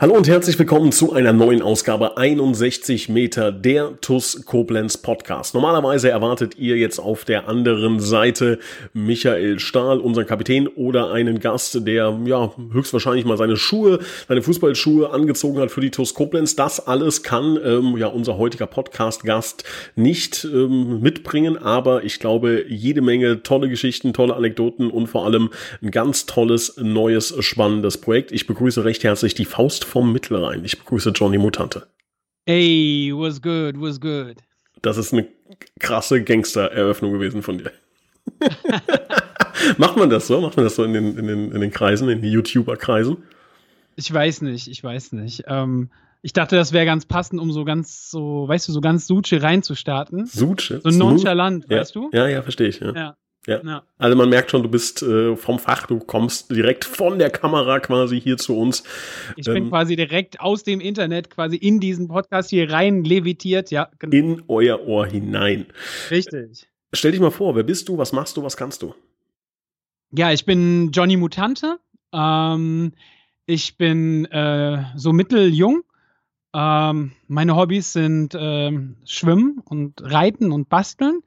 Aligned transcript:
Hallo 0.00 0.14
und 0.14 0.28
herzlich 0.28 0.56
willkommen 0.56 0.92
zu 0.92 1.12
einer 1.12 1.32
neuen 1.32 1.60
Ausgabe 1.60 2.16
61 2.16 3.08
Meter 3.08 3.50
der 3.50 4.00
TUS 4.00 4.44
Koblenz 4.46 4.96
Podcast. 4.96 5.54
Normalerweise 5.54 6.08
erwartet 6.08 6.56
ihr 6.56 6.76
jetzt 6.76 7.00
auf 7.00 7.24
der 7.24 7.48
anderen 7.48 7.98
Seite 7.98 8.60
Michael 8.92 9.58
Stahl, 9.58 9.98
unseren 9.98 10.24
Kapitän, 10.24 10.68
oder 10.68 11.10
einen 11.10 11.40
Gast, 11.40 11.84
der 11.84 12.16
ja 12.26 12.52
höchstwahrscheinlich 12.72 13.24
mal 13.24 13.36
seine 13.36 13.56
Schuhe, 13.56 13.98
seine 14.28 14.40
Fußballschuhe 14.40 15.10
angezogen 15.10 15.58
hat 15.58 15.72
für 15.72 15.80
die 15.80 15.90
TUS 15.90 16.14
Koblenz. 16.14 16.54
Das 16.54 16.86
alles 16.86 17.24
kann 17.24 17.58
ähm, 17.64 17.96
ja 17.96 18.06
unser 18.06 18.38
heutiger 18.38 18.68
Podcast-Gast 18.68 19.64
nicht 19.96 20.44
ähm, 20.44 21.00
mitbringen, 21.00 21.58
aber 21.58 22.04
ich 22.04 22.20
glaube 22.20 22.66
jede 22.68 23.00
Menge 23.00 23.42
tolle 23.42 23.68
Geschichten, 23.68 24.12
tolle 24.12 24.36
Anekdoten 24.36 24.92
und 24.92 25.08
vor 25.08 25.26
allem 25.26 25.50
ein 25.82 25.90
ganz 25.90 26.26
tolles, 26.26 26.76
neues, 26.76 27.34
spannendes 27.40 27.98
Projekt. 27.98 28.30
Ich 28.30 28.46
begrüße 28.46 28.84
recht 28.84 29.02
herzlich 29.02 29.34
die 29.34 29.44
Faust 29.44 29.87
vom 29.88 30.12
Mittelrhein. 30.12 30.64
Ich 30.64 30.78
begrüße 30.78 31.10
Johnny 31.10 31.38
Mutante. 31.38 31.88
Ey, 32.46 33.12
was 33.14 33.42
good, 33.42 33.80
was 33.80 34.00
good. 34.00 34.36
Das 34.82 34.96
ist 34.96 35.12
eine 35.12 35.26
krasse 35.80 36.22
Gangster-Eröffnung 36.22 37.12
gewesen 37.12 37.42
von 37.42 37.58
dir. 37.58 37.72
Macht 39.76 39.96
man 39.96 40.08
das 40.08 40.26
so? 40.26 40.40
Macht 40.40 40.56
man 40.56 40.64
das 40.64 40.76
so 40.76 40.84
in 40.84 40.92
den, 40.92 41.18
in 41.18 41.26
den, 41.26 41.52
in 41.52 41.60
den 41.60 41.70
Kreisen, 41.70 42.08
in 42.08 42.22
den 42.22 42.30
YouTuber-Kreisen? 42.30 43.16
Ich 43.96 44.12
weiß 44.12 44.42
nicht, 44.42 44.68
ich 44.68 44.82
weiß 44.82 45.12
nicht. 45.12 45.44
Ähm, 45.48 45.90
ich 46.22 46.32
dachte, 46.32 46.56
das 46.56 46.72
wäre 46.72 46.86
ganz 46.86 47.06
passend, 47.06 47.40
um 47.40 47.52
so 47.52 47.64
ganz, 47.64 48.10
so, 48.10 48.46
weißt 48.46 48.68
du, 48.68 48.72
so 48.72 48.80
ganz 48.80 49.06
Suche 49.06 49.42
reinzustarten. 49.42 50.26
Suche? 50.26 50.80
So 50.82 50.90
nonchalant, 50.90 51.66
ja. 51.68 51.78
weißt 51.78 51.94
du? 51.94 52.10
Ja, 52.12 52.28
ja, 52.28 52.42
verstehe 52.42 52.68
ich. 52.68 52.80
Ja. 52.80 52.92
Ja. 52.92 53.16
Ja. 53.48 53.60
Ja. 53.64 53.82
Also 53.98 54.16
man 54.16 54.28
merkt 54.28 54.50
schon, 54.50 54.62
du 54.62 54.68
bist 54.68 55.02
äh, 55.02 55.36
vom 55.36 55.58
Fach, 55.58 55.86
du 55.86 55.98
kommst 55.98 56.50
direkt 56.50 56.84
von 56.84 57.18
der 57.18 57.30
Kamera 57.30 57.80
quasi 57.80 58.20
hier 58.20 58.36
zu 58.36 58.56
uns. 58.56 58.84
Ich 59.36 59.46
bin 59.46 59.64
Ähm, 59.64 59.68
quasi 59.70 59.96
direkt 59.96 60.40
aus 60.40 60.62
dem 60.62 60.80
Internet 60.80 61.30
quasi 61.30 61.56
in 61.56 61.80
diesen 61.80 62.08
Podcast 62.08 62.50
hier 62.50 62.70
rein 62.70 63.04
levitiert. 63.04 63.70
Ja, 63.70 63.88
genau. 63.98 64.16
in 64.16 64.42
euer 64.48 64.86
Ohr 64.86 65.06
hinein. 65.06 65.66
Richtig. 66.10 66.68
Stell 66.92 67.12
dich 67.12 67.20
mal 67.20 67.30
vor, 67.30 67.56
wer 67.56 67.64
bist 67.64 67.88
du, 67.88 67.98
was 67.98 68.12
machst 68.12 68.36
du, 68.36 68.42
was 68.42 68.56
kannst 68.56 68.82
du? 68.82 68.94
Ja, 70.10 70.32
ich 70.32 70.44
bin 70.44 70.90
Johnny 70.92 71.16
Mutante. 71.16 71.78
Ähm, 72.12 72.92
ich 73.46 73.76
bin 73.76 74.26
äh, 74.26 74.84
so 74.96 75.12
mitteljung. 75.12 75.82
Ähm, 76.54 77.12
meine 77.26 77.56
Hobbys 77.56 77.92
sind 77.92 78.34
ähm, 78.38 78.96
Schwimmen 79.04 79.60
und 79.64 80.00
Reiten 80.02 80.50
und 80.50 80.68
Basteln. 80.68 81.20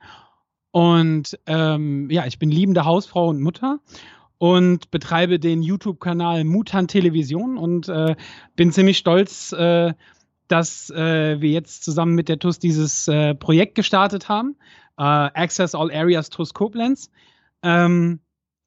Und 0.72 1.38
ähm, 1.46 2.10
ja, 2.10 2.26
ich 2.26 2.40
bin 2.40 2.50
liebende 2.50 2.86
Hausfrau 2.86 3.28
und 3.28 3.42
Mutter 3.42 3.80
und 4.38 4.90
betreibe 4.90 5.38
den 5.38 5.62
YouTube-Kanal 5.62 6.44
Mutant 6.46 6.90
Television 6.90 7.58
und 7.58 7.90
äh, 7.90 8.16
bin 8.56 8.72
ziemlich 8.72 8.98
stolz, 8.98 9.52
äh, 9.52 9.94
dass 10.48 10.90
äh, 10.90 11.40
wir 11.40 11.50
jetzt 11.52 11.84
zusammen 11.84 12.16
mit 12.16 12.28
der 12.28 12.40
TUS 12.40 12.60
dieses 12.60 13.08
äh, 13.08 13.36
Projekt 13.36 13.76
gestartet 13.76 14.30
haben. 14.30 14.56
Äh, 14.98 15.04
Access 15.04 15.76
All 15.76 15.92
Areas 15.92 16.30
TUS 16.30 16.54
Koblenz. 16.54 17.12
Ähm, 17.64 18.20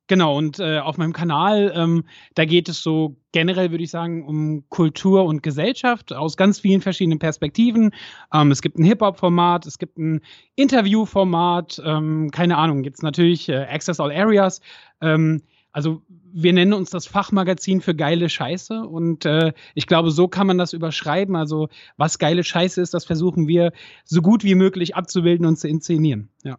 genau, 0.07 0.37
und 0.37 0.59
äh, 0.59 0.79
auf 0.79 0.97
meinem 0.99 1.13
Kanal, 1.13 1.73
ähm, 1.75 2.05
da 2.35 2.45
geht 2.45 2.69
es 2.69 2.83
so 2.83 3.17
generell, 3.33 3.71
würde 3.71 3.85
ich 3.85 3.91
sagen, 3.91 4.27
um 4.27 4.69
Kultur 4.69 5.25
und 5.25 5.43
Gesellschaft 5.43 6.13
aus 6.13 6.37
ganz 6.37 6.61
vielen 6.61 6.81
verschiedenen 6.81 7.19
Perspektiven. 7.19 7.93
Ähm, 8.33 8.51
es 8.51 8.63
gibt 8.63 8.79
ein 8.79 8.85
Hip-Hop-Format, 8.85 9.67
es 9.67 9.79
gibt 9.79 9.99
ein 9.99 10.21
Interview-Format, 10.55 11.83
ähm, 11.85 12.31
keine 12.31 12.57
Ahnung, 12.57 12.83
gibt 12.83 12.99
es 12.99 13.03
natürlich 13.03 13.49
äh, 13.49 13.65
Access 13.65 14.01
All 14.01 14.13
Areas. 14.13 14.61
Ähm, 15.01 15.43
also 15.73 16.03
wir 16.33 16.53
nennen 16.53 16.73
uns 16.73 16.91
das 16.91 17.07
Fachmagazin 17.07 17.81
für 17.81 17.95
geile 17.95 18.29
Scheiße 18.29 18.83
und 18.83 19.25
äh, 19.25 19.53
ich 19.75 19.87
glaube, 19.87 20.11
so 20.11 20.29
kann 20.29 20.47
man 20.47 20.59
das 20.59 20.73
überschreiben. 20.73 21.37
Also 21.37 21.69
was 21.97 22.19
geile 22.19 22.45
Scheiße 22.45 22.81
ist, 22.81 22.95
das 22.95 23.05
versuchen 23.05 23.49
wir 23.49 23.73
so 24.05 24.21
gut 24.23 24.45
wie 24.45 24.55
möglich 24.55 24.97
abzubilden 24.97 25.47
und 25.47 25.57
zu 25.57 25.69
inszenieren. 25.69 26.29
Ja. 26.45 26.59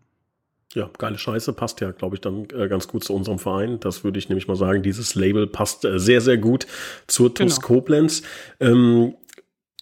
Ja, 0.75 0.89
geile 0.97 1.17
Scheiße 1.17 1.53
passt 1.53 1.81
ja, 1.81 1.91
glaube 1.91 2.15
ich, 2.15 2.21
dann 2.21 2.47
äh, 2.55 2.67
ganz 2.67 2.87
gut 2.87 3.03
zu 3.03 3.13
unserem 3.15 3.39
Verein. 3.39 3.79
Das 3.79 4.03
würde 4.03 4.19
ich 4.19 4.29
nämlich 4.29 4.47
mal 4.47 4.55
sagen. 4.57 4.83
Dieses 4.83 5.15
Label 5.15 5.47
passt 5.47 5.85
äh, 5.85 5.97
sehr, 5.99 6.21
sehr 6.21 6.37
gut 6.37 6.67
zur 7.07 7.33
TUS 7.33 7.55
Genau. 7.61 7.67
Koblenz. 7.67 8.21
Ähm, 8.59 9.15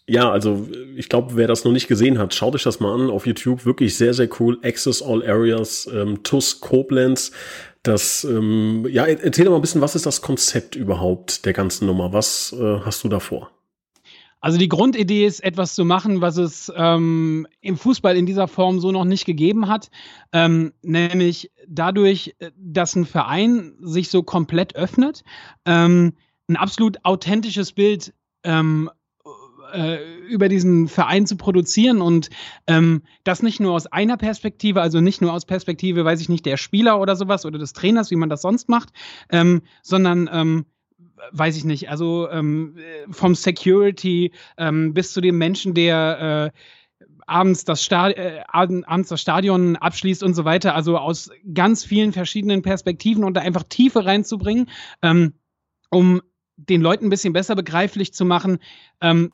ja, 0.07 0.29
also 0.31 0.67
ich 0.95 1.09
glaube, 1.09 1.35
wer 1.35 1.47
das 1.47 1.63
noch 1.63 1.71
nicht 1.71 1.87
gesehen 1.87 2.19
hat, 2.19 2.33
schaut 2.35 2.55
euch 2.55 2.63
das 2.63 2.79
mal 2.79 2.93
an 2.93 3.09
auf 3.09 3.25
YouTube. 3.25 3.65
Wirklich 3.65 3.97
sehr, 3.97 4.13
sehr 4.13 4.29
cool. 4.39 4.59
Access 4.61 5.01
All 5.01 5.23
Areas, 5.27 5.89
ähm, 5.93 6.23
TUS 6.23 6.59
Koblenz. 6.61 7.31
Das, 7.83 8.23
ähm, 8.23 8.85
ja, 8.89 9.05
er- 9.05 9.23
erzähl 9.23 9.45
doch 9.45 9.51
mal 9.51 9.57
ein 9.57 9.61
bisschen, 9.61 9.81
was 9.81 9.95
ist 9.95 10.05
das 10.05 10.21
Konzept 10.21 10.75
überhaupt 10.75 11.45
der 11.45 11.53
ganzen 11.53 11.87
Nummer? 11.87 12.13
Was 12.13 12.53
äh, 12.57 12.79
hast 12.85 13.03
du 13.03 13.09
da 13.09 13.19
vor? 13.19 13.49
Also 14.43 14.57
die 14.57 14.67
Grundidee 14.67 15.25
ist, 15.25 15.41
etwas 15.41 15.73
zu 15.73 15.85
machen, 15.85 16.19
was 16.19 16.35
es 16.35 16.69
ähm, 16.75 17.47
im 17.61 17.77
Fußball 17.77 18.17
in 18.17 18.25
dieser 18.25 18.49
Form 18.49 18.81
so 18.81 18.91
noch 18.91 19.05
nicht 19.05 19.23
gegeben 19.23 19.69
hat. 19.69 19.89
Ähm, 20.33 20.73
nämlich 20.81 21.49
dadurch, 21.65 22.35
äh, 22.39 22.51
dass 22.57 22.93
ein 22.93 23.05
Verein 23.05 23.77
sich 23.79 24.09
so 24.09 24.21
komplett 24.21 24.75
öffnet, 24.75 25.23
ähm, 25.65 26.17
ein 26.49 26.57
absolut 26.57 26.97
authentisches 27.05 27.71
Bild 27.71 28.13
ähm, 28.43 28.89
äh, 29.71 30.03
über 30.27 30.49
diesen 30.49 30.89
Verein 30.89 31.25
zu 31.25 31.37
produzieren 31.37 32.01
und 32.01 32.29
ähm, 32.67 33.03
das 33.23 33.43
nicht 33.43 33.61
nur 33.61 33.71
aus 33.71 33.87
einer 33.87 34.17
Perspektive, 34.17 34.81
also 34.81 34.99
nicht 34.99 35.21
nur 35.21 35.31
aus 35.31 35.45
Perspektive, 35.45 36.03
weiß 36.03 36.19
ich 36.19 36.27
nicht, 36.27 36.45
der 36.45 36.57
Spieler 36.57 36.99
oder 36.99 37.15
sowas 37.15 37.45
oder 37.45 37.59
des 37.59 37.71
Trainers, 37.71 38.11
wie 38.11 38.17
man 38.17 38.27
das 38.27 38.41
sonst 38.41 38.67
macht, 38.67 38.89
ähm, 39.29 39.61
sondern 39.83 40.65
weiß 41.31 41.57
ich 41.57 41.63
nicht, 41.63 41.89
also 41.89 42.29
ähm, 42.29 42.77
äh, 42.77 43.11
vom 43.11 43.35
Security 43.35 44.31
ähm, 44.57 44.93
bis 44.93 45.13
zu 45.13 45.21
dem 45.21 45.37
Menschen, 45.37 45.73
der 45.73 46.51
äh, 46.53 47.05
abends, 47.25 47.65
das 47.65 47.87
äh, 47.89 48.41
abend- 48.47 48.87
abends 48.87 49.09
das 49.09 49.21
Stadion 49.21 49.75
abschließt 49.75 50.23
und 50.23 50.33
so 50.33 50.45
weiter, 50.45 50.75
also 50.75 50.97
aus 50.97 51.31
ganz 51.53 51.83
vielen 51.85 52.11
verschiedenen 52.11 52.61
Perspektiven 52.61 53.23
und 53.23 53.35
da 53.35 53.41
einfach 53.41 53.63
Tiefe 53.63 54.05
reinzubringen, 54.05 54.69
ähm, 55.01 55.33
um 55.89 56.21
den 56.55 56.81
Leuten 56.81 57.07
ein 57.07 57.09
bisschen 57.09 57.33
besser 57.33 57.55
begreiflich 57.55 58.13
zu 58.13 58.25
machen, 58.25 58.59
ähm, 59.01 59.31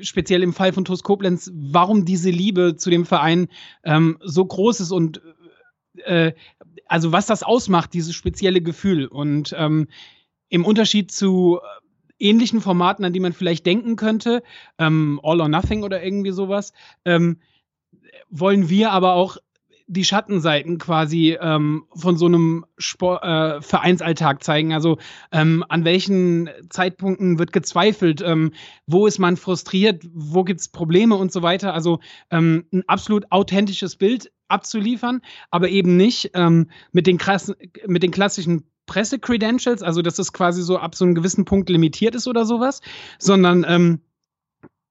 speziell 0.00 0.42
im 0.42 0.52
Fall 0.52 0.72
von 0.72 0.84
TuS 0.84 1.02
Koblenz, 1.02 1.50
warum 1.54 2.04
diese 2.04 2.30
Liebe 2.30 2.76
zu 2.76 2.90
dem 2.90 3.06
Verein 3.06 3.48
ähm, 3.84 4.18
so 4.20 4.44
groß 4.44 4.80
ist 4.80 4.90
und 4.90 5.20
äh, 6.04 6.32
also 6.86 7.12
was 7.12 7.26
das 7.26 7.42
ausmacht, 7.42 7.94
dieses 7.94 8.14
spezielle 8.14 8.60
Gefühl. 8.60 9.06
Und 9.06 9.54
ähm, 9.56 9.88
im 10.48 10.64
Unterschied 10.64 11.10
zu 11.10 11.58
äh, 11.60 12.28
ähnlichen 12.28 12.60
Formaten, 12.60 13.04
an 13.04 13.12
die 13.12 13.20
man 13.20 13.32
vielleicht 13.32 13.66
denken 13.66 13.96
könnte, 13.96 14.42
ähm, 14.78 15.20
All 15.22 15.40
or 15.40 15.48
Nothing 15.48 15.82
oder 15.82 16.02
irgendwie 16.02 16.32
sowas, 16.32 16.72
ähm, 17.04 17.40
wollen 18.30 18.68
wir 18.68 18.90
aber 18.92 19.14
auch 19.14 19.36
die 19.88 20.04
Schattenseiten 20.04 20.78
quasi 20.78 21.38
ähm, 21.40 21.84
von 21.94 22.16
so 22.16 22.26
einem 22.26 22.66
Sport, 22.76 23.22
äh, 23.22 23.62
Vereinsalltag 23.62 24.42
zeigen. 24.42 24.72
Also 24.72 24.98
ähm, 25.30 25.64
an 25.68 25.84
welchen 25.84 26.50
Zeitpunkten 26.70 27.38
wird 27.38 27.52
gezweifelt, 27.52 28.20
ähm, 28.20 28.52
wo 28.86 29.06
ist 29.06 29.18
man 29.18 29.36
frustriert, 29.36 30.04
wo 30.12 30.42
gibt 30.42 30.60
es 30.60 30.68
Probleme 30.68 31.14
und 31.14 31.32
so 31.32 31.42
weiter. 31.42 31.72
Also 31.72 32.00
ähm, 32.30 32.66
ein 32.72 32.82
absolut 32.88 33.30
authentisches 33.30 33.94
Bild 33.94 34.32
abzuliefern, 34.48 35.22
aber 35.50 35.68
eben 35.68 35.96
nicht 35.96 36.30
ähm, 36.34 36.70
mit, 36.92 37.06
den 37.06 37.18
krassen, 37.18 37.54
mit 37.86 38.02
den 38.02 38.10
klassischen 38.10 38.64
Presse-Credentials, 38.86 39.82
also 39.82 40.02
dass 40.02 40.18
es 40.18 40.32
quasi 40.32 40.62
so 40.62 40.78
ab 40.78 40.94
so 40.94 41.04
einem 41.04 41.14
gewissen 41.14 41.44
Punkt 41.44 41.68
limitiert 41.68 42.14
ist 42.14 42.28
oder 42.28 42.44
sowas, 42.44 42.80
sondern 43.18 43.64
ähm, 43.68 44.00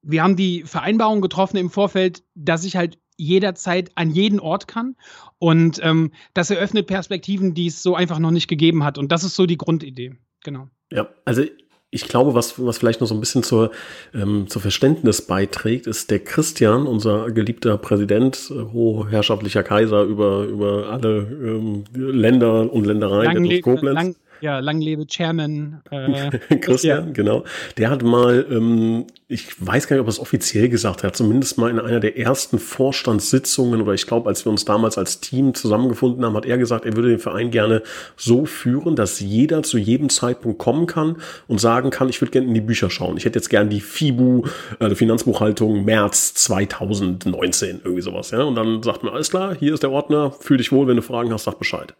wir 0.02 0.22
haben 0.22 0.36
die 0.36 0.62
Vereinbarung 0.62 1.20
getroffen 1.20 1.56
im 1.56 1.70
Vorfeld, 1.70 2.22
dass 2.34 2.64
ich 2.64 2.76
halt 2.76 2.98
jederzeit 3.16 3.90
an 3.94 4.10
jeden 4.10 4.40
Ort 4.40 4.68
kann. 4.68 4.96
Und 5.38 5.80
ähm, 5.82 6.12
das 6.34 6.50
eröffnet 6.50 6.86
Perspektiven, 6.86 7.54
die 7.54 7.66
es 7.66 7.82
so 7.82 7.96
einfach 7.96 8.18
noch 8.18 8.30
nicht 8.30 8.48
gegeben 8.48 8.84
hat. 8.84 8.98
Und 8.98 9.10
das 9.10 9.24
ist 9.24 9.34
so 9.34 9.46
die 9.46 9.56
Grundidee. 9.56 10.14
Genau. 10.44 10.68
Ja, 10.92 11.08
also 11.24 11.42
ich 11.90 12.08
glaube, 12.08 12.34
was, 12.34 12.64
was 12.64 12.78
vielleicht 12.78 13.00
noch 13.00 13.06
so 13.06 13.14
ein 13.14 13.20
bisschen 13.20 13.42
zur, 13.42 13.70
ähm, 14.12 14.46
zur 14.48 14.60
Verständnis 14.60 15.22
beiträgt, 15.22 15.86
ist 15.86 16.10
der 16.10 16.18
Christian, 16.18 16.86
unser 16.86 17.30
geliebter 17.30 17.78
Präsident, 17.78 18.50
äh, 18.50 18.72
hochherrschaftlicher 18.72 19.62
Kaiser 19.62 20.02
über, 20.02 20.44
über 20.44 20.88
alle 20.90 21.18
ähm, 21.18 21.84
Länder 21.94 22.72
und 22.72 22.86
Ländereien 22.86 23.34
Lang, 23.34 23.44
der 23.44 23.52
le 23.52 23.60
Koblenz. 23.60 23.94
lang, 23.94 24.16
Ja, 24.40 24.58
lang 24.58 24.80
lebe 24.80 25.06
Chairman. 25.06 25.82
Äh, 25.90 26.38
Christian, 26.60 27.06
ja. 27.06 27.12
genau. 27.12 27.44
Der 27.76 27.90
hat 27.90 28.02
mal, 28.02 28.46
ähm, 28.50 29.06
ich 29.28 29.48
weiß 29.64 29.88
gar 29.88 29.96
nicht, 29.96 30.00
ob 30.02 30.06
er 30.06 30.10
es 30.10 30.20
offiziell 30.20 30.68
gesagt 30.68 31.02
hat, 31.02 31.16
zumindest 31.16 31.58
mal 31.58 31.70
in 31.70 31.80
einer 31.80 32.00
der 32.00 32.18
ersten 32.18 32.58
Vorstandssitzungen 32.58 33.80
oder 33.80 33.92
ich 33.92 34.06
glaube, 34.06 34.28
als 34.28 34.44
wir 34.44 34.50
uns 34.50 34.64
damals 34.64 34.98
als 34.98 35.20
Team 35.20 35.54
zusammengefunden 35.54 36.24
haben, 36.24 36.36
hat 36.36 36.46
er 36.46 36.58
gesagt, 36.58 36.84
er 36.84 36.96
würde 36.96 37.08
den 37.08 37.18
Verein 37.18 37.50
gerne 37.50 37.82
so 38.16 38.46
führen, 38.46 38.96
dass 38.96 39.20
jeder 39.20 39.62
zu 39.62 39.78
jedem 39.78 40.08
Zeitpunkt 40.08 40.58
kommen 40.58 40.86
kann 40.86 41.16
und 41.48 41.60
sagen 41.60 41.90
kann, 41.90 42.08
ich 42.08 42.20
würde 42.20 42.30
gerne 42.30 42.46
in 42.46 42.54
die 42.54 42.60
Bücher 42.60 42.90
schauen. 42.90 43.16
Ich 43.16 43.24
hätte 43.24 43.38
jetzt 43.38 43.48
gerne 43.48 43.70
die 43.70 43.80
FIBU, 43.80 44.44
äh, 44.78 44.88
die 44.88 44.94
Finanzbuchhaltung 44.94 45.84
März 45.84 46.34
2019, 46.34 47.80
irgendwie 47.84 48.02
sowas. 48.02 48.30
Ja? 48.30 48.42
Und 48.42 48.54
dann 48.54 48.82
sagt 48.82 49.02
man, 49.02 49.14
alles 49.14 49.30
klar, 49.30 49.56
hier 49.58 49.74
ist 49.74 49.82
der 49.82 49.90
Ordner, 49.90 50.30
fühl 50.30 50.58
dich 50.58 50.72
wohl, 50.72 50.86
wenn 50.86 50.96
du 50.96 51.02
Fragen 51.02 51.32
hast, 51.32 51.44
sag 51.44 51.58
Bescheid. 51.58 51.94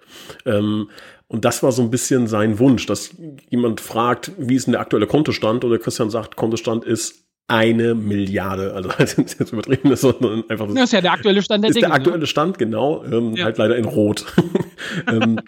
Ähm, 0.45 0.89
und 1.29 1.45
das 1.45 1.63
war 1.63 1.73
so 1.73 1.83
ein 1.83 1.91
bisschen 1.91 2.29
sein 2.29 2.59
Wunsch, 2.59 2.87
dass 2.87 3.11
jemand 3.51 3.81
fragt, 3.81 4.33
wie 4.39 4.55
ist 4.55 4.67
denn 4.67 4.73
der 4.73 4.81
aktuelle 4.81 5.07
Kontostand? 5.07 5.65
Und 5.65 5.71
der 5.71 5.81
Christian 5.81 6.09
sagt, 6.09 6.37
Kontostand 6.37 6.85
ist 6.85 7.27
eine 7.49 7.95
Milliarde. 7.95 8.75
Also 8.75 8.91
das 8.99 9.15
ist 9.15 9.39
jetzt 9.39 9.53
übertrieben 9.53 9.91
ist, 9.93 10.03
sondern 10.03 10.49
einfach. 10.49 10.69
Das 10.69 10.85
ist 10.85 10.93
ja 10.93 11.01
der 11.01 11.13
aktuelle 11.13 11.43
Stand 11.43 11.65
der 11.65 11.71
ist 11.71 11.77
Dinge. 11.77 11.87
Ist 11.87 11.89
der 11.89 11.89
ne? 11.89 11.95
aktuelle 11.95 12.21
ne? 12.21 12.27
Stand, 12.27 12.59
genau. 12.59 13.05
Ähm, 13.05 13.35
ja. 13.35 13.45
Halt 13.45 13.59
leider 13.59 13.77
in 13.77 13.85
Rot. 13.85 14.27
ähm, 15.09 15.41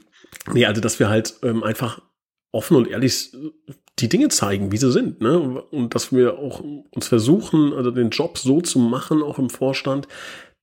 nee, 0.52 0.66
also 0.66 0.80
dass 0.80 0.98
wir 0.98 1.08
halt 1.08 1.34
ähm, 1.42 1.62
einfach 1.62 2.00
offen 2.50 2.76
und 2.76 2.88
ehrlich 2.88 3.32
die 3.98 4.08
Dinge 4.08 4.28
zeigen, 4.28 4.72
wie 4.72 4.76
sie 4.76 4.92
sind, 4.92 5.20
ne? 5.20 5.38
Und 5.38 5.94
dass 5.94 6.12
wir 6.12 6.38
auch 6.38 6.60
uns 6.60 7.08
versuchen, 7.08 7.72
also 7.72 7.90
den 7.90 8.10
Job 8.10 8.38
so 8.38 8.60
zu 8.60 8.78
machen, 8.78 9.22
auch 9.22 9.38
im 9.38 9.50
Vorstand, 9.50 10.06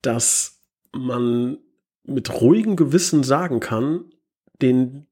dass 0.02 0.62
man 0.94 1.58
mit 2.06 2.42
ruhigem 2.42 2.76
Gewissen 2.76 3.24
sagen 3.24 3.60
kann, 3.60 4.06
den 4.62 5.08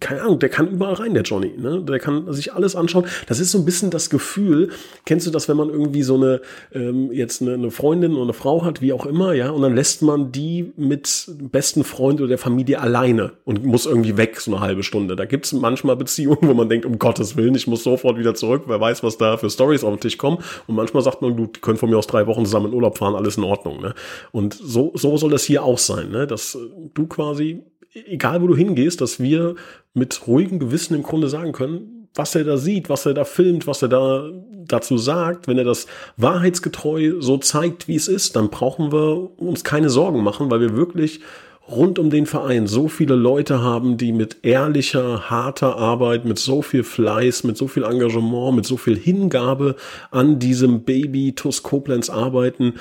keine 0.00 0.22
Ahnung, 0.22 0.40
der 0.40 0.48
kann 0.48 0.68
überall 0.68 0.94
rein, 0.94 1.14
der 1.14 1.22
Johnny. 1.22 1.52
Ne? 1.56 1.80
Der 1.82 2.00
kann 2.00 2.32
sich 2.32 2.52
alles 2.52 2.74
anschauen. 2.74 3.06
Das 3.28 3.38
ist 3.38 3.52
so 3.52 3.58
ein 3.58 3.64
bisschen 3.64 3.90
das 3.90 4.10
Gefühl, 4.10 4.70
kennst 5.04 5.26
du 5.26 5.30
das, 5.30 5.48
wenn 5.48 5.56
man 5.56 5.70
irgendwie 5.70 6.02
so 6.02 6.16
eine, 6.16 6.40
ähm, 6.72 7.12
jetzt 7.12 7.40
eine, 7.40 7.54
eine 7.54 7.70
Freundin 7.70 8.14
oder 8.14 8.24
eine 8.24 8.32
Frau 8.32 8.64
hat, 8.64 8.80
wie 8.82 8.92
auch 8.92 9.06
immer, 9.06 9.32
ja, 9.32 9.50
und 9.50 9.62
dann 9.62 9.76
lässt 9.76 10.02
man 10.02 10.32
die 10.32 10.72
mit 10.76 11.30
besten 11.52 11.84
Freund 11.84 12.20
oder 12.20 12.28
der 12.28 12.38
Familie 12.38 12.80
alleine 12.80 13.34
und 13.44 13.64
muss 13.64 13.86
irgendwie 13.86 14.16
weg, 14.16 14.40
so 14.40 14.50
eine 14.52 14.60
halbe 14.60 14.82
Stunde. 14.82 15.14
Da 15.14 15.24
gibt's 15.24 15.52
manchmal 15.52 15.94
Beziehungen, 15.94 16.38
wo 16.42 16.54
man 16.54 16.68
denkt, 16.68 16.84
um 16.84 16.98
Gottes 16.98 17.36
Willen, 17.36 17.54
ich 17.54 17.68
muss 17.68 17.84
sofort 17.84 18.18
wieder 18.18 18.34
zurück, 18.34 18.64
wer 18.66 18.80
weiß, 18.80 19.04
was 19.04 19.18
da 19.18 19.36
für 19.36 19.50
Stories 19.50 19.84
auf 19.84 19.94
den 19.94 20.00
Tisch 20.00 20.18
kommen. 20.18 20.38
Und 20.66 20.74
manchmal 20.74 21.04
sagt 21.04 21.22
man, 21.22 21.36
du, 21.36 21.46
die 21.46 21.60
können 21.60 21.78
von 21.78 21.90
mir 21.90 21.98
aus 21.98 22.08
drei 22.08 22.26
Wochen 22.26 22.44
zusammen 22.44 22.66
in 22.66 22.74
Urlaub 22.74 22.98
fahren, 22.98 23.14
alles 23.14 23.36
in 23.36 23.44
Ordnung. 23.44 23.80
Ne? 23.80 23.94
Und 24.32 24.54
so, 24.54 24.90
so 24.94 25.16
soll 25.16 25.30
das 25.30 25.44
hier 25.44 25.62
auch 25.62 25.78
sein, 25.78 26.10
ne? 26.10 26.26
dass 26.26 26.58
du 26.94 27.06
quasi 27.06 27.62
egal 28.06 28.42
wo 28.42 28.46
du 28.46 28.56
hingehst, 28.56 29.00
dass 29.00 29.20
wir 29.20 29.54
mit 29.94 30.26
ruhigem 30.26 30.58
Gewissen 30.58 30.94
im 30.94 31.02
Grunde 31.02 31.28
sagen 31.28 31.52
können, 31.52 32.08
was 32.14 32.34
er 32.34 32.44
da 32.44 32.56
sieht, 32.56 32.88
was 32.88 33.06
er 33.06 33.14
da 33.14 33.24
filmt, 33.24 33.66
was 33.66 33.82
er 33.82 33.88
da 33.88 34.30
dazu 34.66 34.98
sagt, 34.98 35.48
wenn 35.48 35.58
er 35.58 35.64
das 35.64 35.86
wahrheitsgetreu 36.16 37.20
so 37.20 37.38
zeigt, 37.38 37.88
wie 37.88 37.96
es 37.96 38.08
ist, 38.08 38.36
dann 38.36 38.50
brauchen 38.50 38.92
wir 38.92 39.38
uns 39.38 39.64
keine 39.64 39.90
Sorgen 39.90 40.22
machen, 40.22 40.50
weil 40.50 40.60
wir 40.60 40.76
wirklich 40.76 41.20
rund 41.68 41.98
um 41.98 42.10
den 42.10 42.26
Verein 42.26 42.66
so 42.66 42.88
viele 42.88 43.16
Leute 43.16 43.60
haben, 43.60 43.96
die 43.96 44.12
mit 44.12 44.38
ehrlicher, 44.42 45.30
harter 45.30 45.76
Arbeit, 45.76 46.24
mit 46.24 46.38
so 46.38 46.62
viel 46.62 46.84
Fleiß, 46.84 47.44
mit 47.44 47.56
so 47.56 47.66
viel 47.66 47.82
Engagement, 47.82 48.56
mit 48.56 48.66
so 48.66 48.76
viel 48.76 48.96
Hingabe 48.96 49.74
an 50.10 50.38
diesem 50.38 50.84
Baby 50.84 51.34
TUS 51.34 51.62
Koblenz 51.62 52.08
arbeiten. 52.08 52.74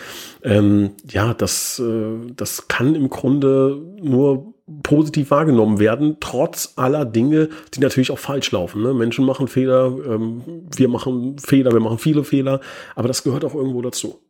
Ähm, 0.44 0.92
ja, 1.10 1.34
das, 1.34 1.80
äh, 1.80 2.32
das 2.36 2.68
kann 2.68 2.94
im 2.96 3.10
Grunde 3.10 3.82
nur 4.02 4.55
positiv 4.84 5.32
wahrgenommen 5.32 5.80
werden, 5.80 6.18
trotz 6.20 6.74
aller 6.76 7.06
Dinge, 7.06 7.50
die 7.74 7.80
natürlich 7.80 8.12
auch 8.12 8.20
falsch 8.20 8.52
laufen. 8.52 8.82
Ne? 8.82 8.94
Menschen 8.94 9.26
machen 9.26 9.48
Fehler, 9.48 9.96
ähm, 10.08 10.42
wir 10.76 10.88
machen 10.88 11.38
Fehler, 11.38 11.72
wir 11.72 11.80
machen 11.80 12.00
viele 12.00 12.24
Fehler, 12.24 12.62
aber 12.96 13.08
das 13.08 13.24
gehört 13.24 13.46
auch 13.46 13.54
irgendwo 13.54 13.82
dazu. 13.82 14.22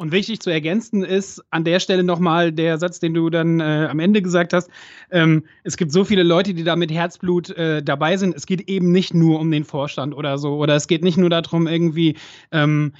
Und 0.00 0.12
wichtig 0.12 0.38
zu 0.38 0.50
ergänzen 0.50 1.02
ist 1.02 1.42
an 1.50 1.64
der 1.64 1.80
Stelle 1.80 2.04
nochmal 2.04 2.52
der 2.52 2.78
Satz, 2.78 3.00
den 3.00 3.14
du 3.14 3.30
dann 3.30 3.58
äh, 3.58 3.88
am 3.90 3.98
Ende 3.98 4.22
gesagt 4.22 4.52
hast. 4.52 4.70
Ähm, 5.10 5.42
es 5.64 5.76
gibt 5.76 5.90
so 5.90 6.04
viele 6.04 6.22
Leute, 6.22 6.54
die 6.54 6.62
da 6.62 6.76
mit 6.76 6.92
Herzblut 6.92 7.50
äh, 7.50 7.82
dabei 7.82 8.16
sind. 8.16 8.36
Es 8.36 8.46
geht 8.46 8.68
eben 8.68 8.92
nicht 8.92 9.12
nur 9.12 9.40
um 9.40 9.50
den 9.50 9.64
Vorstand 9.64 10.14
oder 10.14 10.38
so. 10.38 10.56
Oder 10.56 10.76
es 10.76 10.86
geht 10.86 11.02
nicht 11.02 11.18
nur 11.18 11.30
darum, 11.30 11.66
irgendwie 11.66 12.16
ähm, 12.52 12.92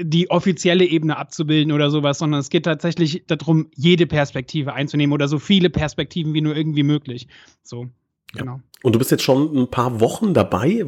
die 0.00 0.30
offizielle 0.30 0.84
Ebene 0.84 1.16
abzubilden 1.16 1.72
oder 1.72 1.90
sowas, 1.90 2.18
sondern 2.18 2.40
es 2.40 2.48
geht 2.48 2.64
tatsächlich 2.64 3.24
darum, 3.26 3.68
jede 3.74 4.06
Perspektive 4.06 4.72
einzunehmen 4.72 5.12
oder 5.12 5.28
so 5.28 5.38
viele 5.38 5.68
Perspektiven 5.68 6.32
wie 6.32 6.40
nur 6.40 6.56
irgendwie 6.56 6.82
möglich. 6.82 7.28
So. 7.62 7.88
Genau. 8.32 8.60
Und 8.82 8.94
du 8.94 8.98
bist 8.98 9.10
jetzt 9.10 9.22
schon 9.22 9.56
ein 9.56 9.68
paar 9.68 10.00
Wochen 10.00 10.34
dabei. 10.34 10.82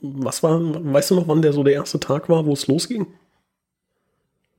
Was 0.00 0.42
war, 0.42 0.60
weißt 0.60 1.10
du 1.10 1.14
noch, 1.16 1.28
wann 1.28 1.42
der 1.42 1.52
so 1.52 1.64
der 1.64 1.74
erste 1.74 1.98
Tag 1.98 2.28
war, 2.28 2.46
wo 2.46 2.52
es 2.52 2.66
losging? 2.66 3.06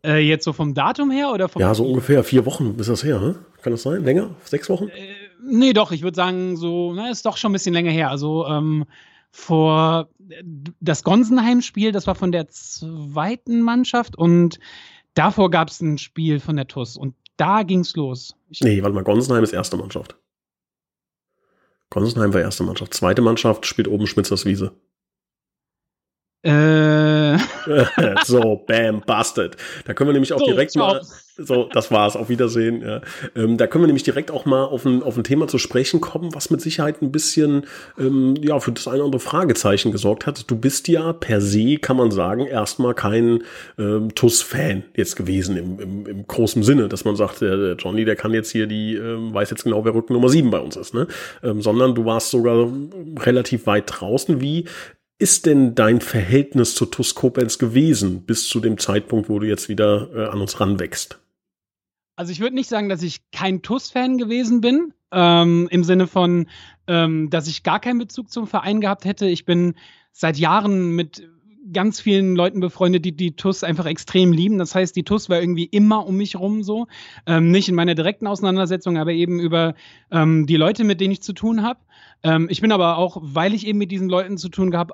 Äh, 0.05 0.19
jetzt 0.19 0.43
so 0.43 0.51
vom 0.51 0.73
Datum 0.73 1.09
her 1.09 1.31
oder 1.31 1.47
vom 1.47 1.61
Ja, 1.61 1.73
so 1.73 1.85
ungefähr 1.85 2.23
vier 2.23 2.45
Wochen 2.45 2.75
ist 2.77 2.89
das 2.89 3.03
her, 3.03 3.19
ne? 3.19 3.35
Kann 3.61 3.71
das 3.71 3.83
sein? 3.83 4.03
Länger? 4.03 4.35
Sechs 4.43 4.69
Wochen? 4.69 4.89
Äh, 4.89 5.13
nee, 5.41 5.71
doch, 5.71 5.91
ich 5.93 6.01
würde 6.01 6.15
sagen, 6.15 6.57
so, 6.57 6.93
na, 6.93 7.09
ist 7.09 7.25
doch 7.25 7.37
schon 7.37 7.51
ein 7.51 7.53
bisschen 7.53 7.73
länger 7.73 7.91
her. 7.91 8.09
Also 8.09 8.45
ähm, 8.47 8.85
vor 9.33 10.09
das 10.79 11.03
Gonsenheim-Spiel, 11.03 11.91
das 11.91 12.05
war 12.05 12.13
von 12.13 12.31
der 12.31 12.47
zweiten 12.49 13.61
Mannschaft 13.61 14.15
und 14.15 14.59
davor 15.15 15.49
gab 15.49 15.69
es 15.69 15.81
ein 15.81 15.97
Spiel 15.97 16.39
von 16.39 16.55
der 16.55 16.67
TUS 16.67 16.95
und 16.95 17.15
da 17.35 17.63
ging's 17.63 17.95
los. 17.95 18.35
Ich 18.49 18.61
nee, 18.61 18.81
warte 18.83 18.93
mal, 18.93 19.03
Gonsenheim 19.03 19.43
ist 19.43 19.51
erste 19.51 19.75
Mannschaft. 19.75 20.15
Gonsenheim 21.89 22.31
war 22.33 22.41
erste 22.41 22.63
Mannschaft. 22.63 22.93
Zweite 22.93 23.23
Mannschaft 23.23 23.65
spielt 23.65 23.87
oben 23.87 24.05
Schmitzers 24.05 24.45
Wiese. 24.45 24.75
Äh. 26.43 27.37
so, 28.25 28.61
bam, 28.67 29.01
busted. 29.05 29.55
Da 29.85 29.93
können 29.93 30.09
wir 30.09 30.13
nämlich 30.13 30.33
auch 30.33 30.39
so, 30.39 30.45
direkt 30.45 30.75
mal. 30.75 31.01
So, 31.37 31.69
das 31.71 31.89
war's. 31.89 32.17
Auf 32.17 32.27
Wiedersehen. 32.27 32.81
Ja. 32.81 33.01
Ähm, 33.35 33.57
da 33.57 33.65
können 33.65 33.83
wir 33.83 33.87
nämlich 33.87 34.03
direkt 34.03 34.29
auch 34.29 34.45
mal 34.45 34.65
auf 34.65 34.85
ein, 34.85 35.01
auf 35.03 35.17
ein 35.17 35.23
Thema 35.23 35.47
zu 35.47 35.57
sprechen 35.57 36.01
kommen, 36.01 36.35
was 36.35 36.49
mit 36.49 36.59
Sicherheit 36.59 37.01
ein 37.01 37.13
bisschen 37.13 37.65
ähm, 37.97 38.35
ja 38.41 38.59
für 38.59 38.73
das 38.73 38.87
eine 38.87 38.97
oder 38.97 39.05
andere 39.05 39.21
Fragezeichen 39.21 39.93
gesorgt 39.93 40.27
hat. 40.27 40.51
Du 40.51 40.57
bist 40.57 40.89
ja 40.89 41.13
per 41.13 41.39
se, 41.39 41.77
kann 41.77 41.95
man 41.95 42.11
sagen, 42.11 42.45
erstmal 42.45 42.93
kein 42.93 43.43
ähm, 43.79 44.13
TUS-Fan 44.13 44.83
jetzt 44.95 45.15
gewesen 45.15 45.55
im, 45.55 45.79
im, 45.79 46.05
im 46.05 46.27
großen 46.27 46.61
Sinne, 46.61 46.89
dass 46.89 47.05
man 47.05 47.15
sagt, 47.15 47.39
der, 47.39 47.55
der 47.55 47.75
Johnny, 47.75 48.03
der 48.03 48.17
kann 48.17 48.33
jetzt 48.33 48.51
hier 48.51 48.67
die, 48.67 48.95
ähm, 48.95 49.33
weiß 49.33 49.49
jetzt 49.49 49.63
genau, 49.63 49.85
wer 49.85 49.95
Rücken 49.95 50.13
Nummer 50.13 50.29
7 50.29 50.51
bei 50.51 50.59
uns 50.59 50.75
ist, 50.75 50.93
ne? 50.93 51.07
Ähm, 51.41 51.61
sondern 51.61 51.95
du 51.95 52.03
warst 52.03 52.31
sogar 52.31 52.67
relativ 53.19 53.65
weit 53.65 53.85
draußen. 53.87 54.41
Wie 54.41 54.65
ist 55.23 55.45
denn 55.45 55.73
dein 55.73 56.01
Verhältnis 56.01 56.75
zu 56.75 56.85
TUS 56.85 57.15
Koblenz 57.15 57.57
gewesen 57.57 58.23
bis 58.23 58.49
zu 58.49 58.59
dem 58.59 58.77
Zeitpunkt, 58.77 59.29
wo 59.29 59.39
du 59.39 59.47
jetzt 59.47 59.69
wieder 59.69 60.09
äh, 60.13 60.25
an 60.27 60.41
uns 60.41 60.59
ranwächst? 60.59 61.17
Also 62.17 62.33
ich 62.33 62.41
würde 62.41 62.55
nicht 62.55 62.67
sagen, 62.67 62.89
dass 62.89 63.01
ich 63.01 63.21
kein 63.31 63.61
TUS-Fan 63.61 64.17
gewesen 64.17 64.59
bin, 64.59 64.93
ähm, 65.13 65.69
im 65.71 65.85
Sinne 65.85 66.07
von, 66.07 66.47
ähm, 66.87 67.29
dass 67.29 67.47
ich 67.47 67.63
gar 67.63 67.79
keinen 67.79 67.99
Bezug 67.99 68.33
zum 68.33 68.47
Verein 68.47 68.81
gehabt 68.81 69.05
hätte. 69.05 69.25
Ich 69.25 69.45
bin 69.45 69.75
seit 70.11 70.37
Jahren 70.37 70.89
mit 70.89 71.25
ganz 71.71 72.01
vielen 72.01 72.35
Leuten 72.35 72.59
befreundet, 72.59 73.05
die 73.05 73.15
die 73.15 73.37
TUS 73.37 73.63
einfach 73.63 73.85
extrem 73.85 74.33
lieben. 74.33 74.57
Das 74.57 74.75
heißt, 74.75 74.93
die 74.93 75.03
TUS 75.03 75.29
war 75.29 75.39
irgendwie 75.39 75.63
immer 75.63 76.05
um 76.05 76.17
mich 76.17 76.35
rum 76.35 76.63
so. 76.63 76.87
Ähm, 77.25 77.49
nicht 77.49 77.69
in 77.69 77.75
meiner 77.75 77.95
direkten 77.95 78.27
Auseinandersetzung, 78.27 78.97
aber 78.97 79.13
eben 79.13 79.39
über 79.39 79.73
ähm, 80.11 80.47
die 80.47 80.57
Leute, 80.57 80.83
mit 80.83 80.99
denen 80.99 81.13
ich 81.13 81.21
zu 81.21 81.31
tun 81.31 81.63
habe. 81.63 81.79
Ähm, 82.23 82.47
ich 82.49 82.59
bin 82.59 82.73
aber 82.73 82.97
auch, 82.97 83.17
weil 83.21 83.53
ich 83.53 83.65
eben 83.65 83.79
mit 83.79 83.89
diesen 83.89 84.09
Leuten 84.09 84.37
zu 84.37 84.49
tun 84.49 84.69
gehabt 84.69 84.91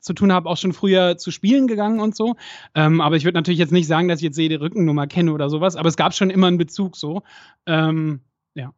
zu 0.00 0.14
tun 0.14 0.32
habe, 0.32 0.48
auch 0.48 0.56
schon 0.56 0.72
früher 0.72 1.16
zu 1.16 1.30
Spielen 1.30 1.66
gegangen 1.66 2.00
und 2.00 2.16
so. 2.16 2.36
Ähm, 2.74 3.00
aber 3.00 3.16
ich 3.16 3.24
würde 3.24 3.38
natürlich 3.38 3.58
jetzt 3.58 3.72
nicht 3.72 3.86
sagen, 3.86 4.08
dass 4.08 4.18
ich 4.20 4.24
jetzt 4.24 4.38
jede 4.38 4.60
Rückennummer 4.60 5.06
kenne 5.06 5.32
oder 5.32 5.48
sowas, 5.50 5.76
aber 5.76 5.88
es 5.88 5.96
gab 5.96 6.14
schon 6.14 6.30
immer 6.30 6.46
einen 6.46 6.58
Bezug 6.58 6.96
so. 6.96 7.22
Ähm, 7.66 8.20
ja. 8.54 8.72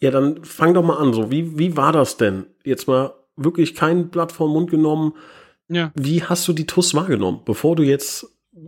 Ja, 0.00 0.10
dann 0.10 0.44
fang 0.44 0.74
doch 0.74 0.82
mal 0.82 0.96
an. 0.96 1.12
So, 1.12 1.30
wie, 1.30 1.58
wie 1.58 1.76
war 1.76 1.92
das 1.92 2.16
denn? 2.16 2.46
Jetzt 2.64 2.88
mal 2.88 3.14
wirklich 3.36 3.74
kein 3.74 4.08
Blatt 4.08 4.32
vom 4.32 4.52
Mund 4.52 4.70
genommen. 4.70 5.12
Ja. 5.68 5.92
Wie 5.94 6.22
hast 6.22 6.48
du 6.48 6.52
die 6.52 6.66
TUS 6.66 6.94
wahrgenommen, 6.94 7.40
bevor 7.44 7.76
du 7.76 7.82
jetzt 7.82 8.26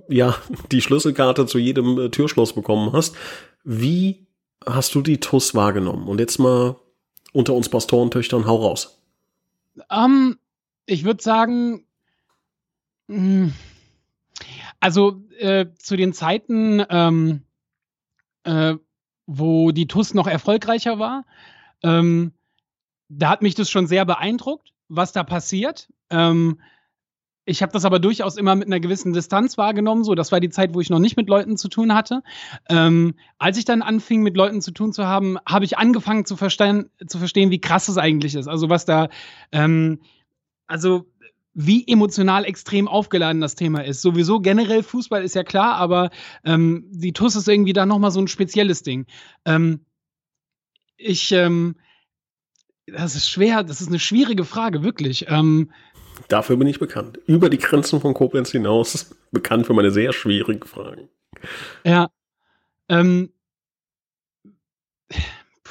ja 0.08 0.36
die 0.72 0.82
Schlüsselkarte 0.82 1.46
zu 1.46 1.58
jedem 1.58 1.98
äh, 1.98 2.08
Türschloss 2.10 2.52
bekommen 2.52 2.92
hast? 2.92 3.16
Wie 3.64 4.26
hast 4.66 4.94
du 4.94 5.02
die 5.02 5.18
TUS 5.18 5.54
wahrgenommen? 5.54 6.08
Und 6.08 6.20
jetzt 6.20 6.38
mal 6.38 6.76
unter 7.32 7.54
uns 7.54 7.68
Pastorentöchtern, 7.68 8.46
hau 8.46 8.56
raus. 8.56 9.02
Um, 9.88 10.36
ich 10.90 11.04
würde 11.04 11.22
sagen, 11.22 11.84
hm, 13.08 13.52
also 14.80 15.22
äh, 15.38 15.66
zu 15.78 15.96
den 15.96 16.12
Zeiten, 16.12 16.82
ähm, 16.88 17.42
äh, 18.44 18.74
wo 19.26 19.70
die 19.70 19.86
TUS 19.86 20.14
noch 20.14 20.26
erfolgreicher 20.26 20.98
war, 20.98 21.24
ähm, 21.82 22.32
da 23.08 23.30
hat 23.30 23.42
mich 23.42 23.54
das 23.54 23.70
schon 23.70 23.86
sehr 23.86 24.04
beeindruckt, 24.04 24.72
was 24.88 25.12
da 25.12 25.22
passiert. 25.22 25.92
Ähm, 26.10 26.60
ich 27.44 27.62
habe 27.62 27.72
das 27.72 27.84
aber 27.84 27.98
durchaus 27.98 28.36
immer 28.36 28.54
mit 28.54 28.66
einer 28.66 28.80
gewissen 28.80 29.12
Distanz 29.12 29.58
wahrgenommen. 29.58 30.04
So, 30.04 30.14
das 30.14 30.30
war 30.30 30.40
die 30.40 30.50
Zeit, 30.50 30.74
wo 30.74 30.80
ich 30.80 30.90
noch 30.90 30.98
nicht 30.98 31.16
mit 31.16 31.28
Leuten 31.28 31.56
zu 31.56 31.68
tun 31.68 31.94
hatte. 31.94 32.22
Ähm, 32.68 33.14
als 33.38 33.58
ich 33.58 33.64
dann 33.64 33.82
anfing, 33.82 34.22
mit 34.22 34.36
Leuten 34.36 34.60
zu 34.60 34.72
tun 34.72 34.92
zu 34.92 35.06
haben, 35.06 35.38
habe 35.46 35.64
ich 35.64 35.78
angefangen 35.78 36.24
zu 36.24 36.36
verstehen, 36.36 36.90
zu 37.06 37.18
verstehen, 37.18 37.50
wie 37.50 37.60
krass 37.60 37.88
es 37.88 37.96
eigentlich 37.96 38.34
ist. 38.34 38.48
Also 38.48 38.68
was 38.68 38.84
da, 38.84 39.08
ähm, 39.52 40.00
also 40.70 41.06
wie 41.52 41.86
emotional 41.88 42.44
extrem 42.44 42.86
aufgeladen 42.86 43.40
das 43.40 43.56
Thema 43.56 43.84
ist. 43.84 44.02
Sowieso 44.02 44.40
generell 44.40 44.82
Fußball 44.82 45.24
ist 45.24 45.34
ja 45.34 45.42
klar, 45.42 45.74
aber 45.74 46.10
ähm, 46.44 46.84
die 46.90 47.12
TUS 47.12 47.34
ist 47.34 47.48
irgendwie 47.48 47.72
da 47.72 47.86
noch 47.86 47.98
mal 47.98 48.12
so 48.12 48.20
ein 48.20 48.28
spezielles 48.28 48.82
Ding. 48.82 49.06
Ähm, 49.44 49.84
ich, 50.96 51.32
ähm, 51.32 51.76
das 52.86 53.16
ist 53.16 53.28
schwer, 53.28 53.64
das 53.64 53.80
ist 53.80 53.88
eine 53.88 53.98
schwierige 53.98 54.44
Frage, 54.44 54.82
wirklich. 54.82 55.26
Ähm, 55.28 55.70
Dafür 56.28 56.56
bin 56.56 56.68
ich 56.68 56.78
bekannt. 56.78 57.18
Über 57.26 57.50
die 57.50 57.58
Grenzen 57.58 58.00
von 58.00 58.14
Koblenz 58.14 58.52
hinaus 58.52 59.16
bekannt 59.32 59.66
für 59.66 59.74
meine 59.74 59.90
sehr 59.90 60.12
schwierigen 60.12 60.66
Fragen. 60.66 61.08
Ja. 61.84 62.10
Ähm, 62.88 63.32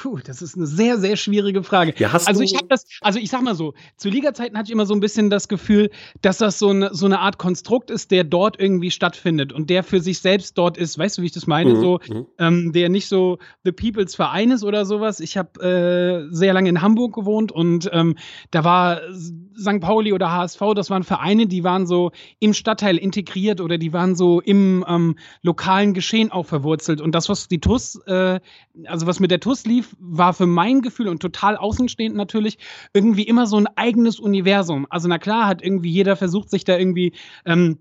Puh, 0.00 0.18
das 0.24 0.40
ist 0.40 0.56
eine 0.56 0.66
sehr, 0.66 0.96
sehr 0.96 1.14
schwierige 1.16 1.62
Frage. 1.62 1.92
Ja, 1.98 2.10
also 2.10 2.40
ich 2.40 2.54
habe 2.54 2.68
das, 2.68 2.86
also 3.02 3.18
ich 3.18 3.28
sag 3.28 3.42
mal 3.42 3.54
so, 3.54 3.74
zu 3.98 4.08
Liga-Zeiten 4.08 4.56
hatte 4.56 4.68
ich 4.68 4.72
immer 4.72 4.86
so 4.86 4.94
ein 4.94 5.00
bisschen 5.00 5.28
das 5.28 5.46
Gefühl, 5.46 5.90
dass 6.22 6.38
das 6.38 6.58
so 6.58 6.70
eine, 6.70 6.94
so 6.94 7.04
eine 7.04 7.18
Art 7.18 7.36
Konstrukt 7.36 7.90
ist, 7.90 8.10
der 8.10 8.24
dort 8.24 8.58
irgendwie 8.58 8.90
stattfindet 8.90 9.52
und 9.52 9.68
der 9.68 9.84
für 9.84 10.00
sich 10.00 10.20
selbst 10.20 10.56
dort 10.56 10.78
ist. 10.78 10.98
Weißt 10.98 11.18
du, 11.18 11.22
wie 11.22 11.26
ich 11.26 11.32
das 11.32 11.46
meine? 11.46 11.74
Mhm. 11.74 11.80
So, 11.82 12.00
mhm. 12.08 12.26
ähm, 12.38 12.72
der 12.72 12.88
nicht 12.88 13.08
so 13.08 13.40
The 13.62 13.72
People's 13.72 14.14
Verein 14.14 14.52
ist 14.52 14.64
oder 14.64 14.86
sowas. 14.86 15.20
Ich 15.20 15.36
habe 15.36 15.60
äh, 15.60 16.34
sehr 16.34 16.54
lange 16.54 16.70
in 16.70 16.80
Hamburg 16.80 17.14
gewohnt 17.14 17.52
und 17.52 17.90
ähm, 17.92 18.16
da 18.52 18.64
war 18.64 19.02
St. 19.12 19.80
Pauli 19.80 20.14
oder 20.14 20.32
HSV, 20.32 20.62
das 20.74 20.88
waren 20.88 21.02
Vereine, 21.02 21.46
die 21.46 21.62
waren 21.62 21.86
so 21.86 22.10
im 22.38 22.54
Stadtteil 22.54 22.96
integriert 22.96 23.60
oder 23.60 23.76
die 23.76 23.92
waren 23.92 24.16
so 24.16 24.40
im 24.40 24.82
ähm, 24.88 25.16
lokalen 25.42 25.92
Geschehen 25.92 26.32
auch 26.32 26.46
verwurzelt. 26.46 27.02
Und 27.02 27.14
das, 27.14 27.28
was 27.28 27.48
die 27.48 27.60
TUS, 27.60 27.96
äh, 28.06 28.40
also 28.86 29.06
was 29.06 29.20
mit 29.20 29.30
der 29.30 29.40
TUS 29.40 29.66
lief, 29.66 29.89
war 29.98 30.32
für 30.32 30.46
mein 30.46 30.82
Gefühl 30.82 31.08
und 31.08 31.20
total 31.20 31.56
außenstehend 31.56 32.14
natürlich 32.16 32.58
irgendwie 32.92 33.24
immer 33.24 33.46
so 33.46 33.56
ein 33.56 33.68
eigenes 33.76 34.20
Universum. 34.20 34.86
Also 34.90 35.08
na 35.08 35.18
klar 35.18 35.46
hat 35.46 35.62
irgendwie 35.62 35.90
jeder 35.90 36.16
versucht, 36.16 36.50
sich 36.50 36.64
da 36.64 36.76
irgendwie 36.76 37.12
ähm, 37.44 37.78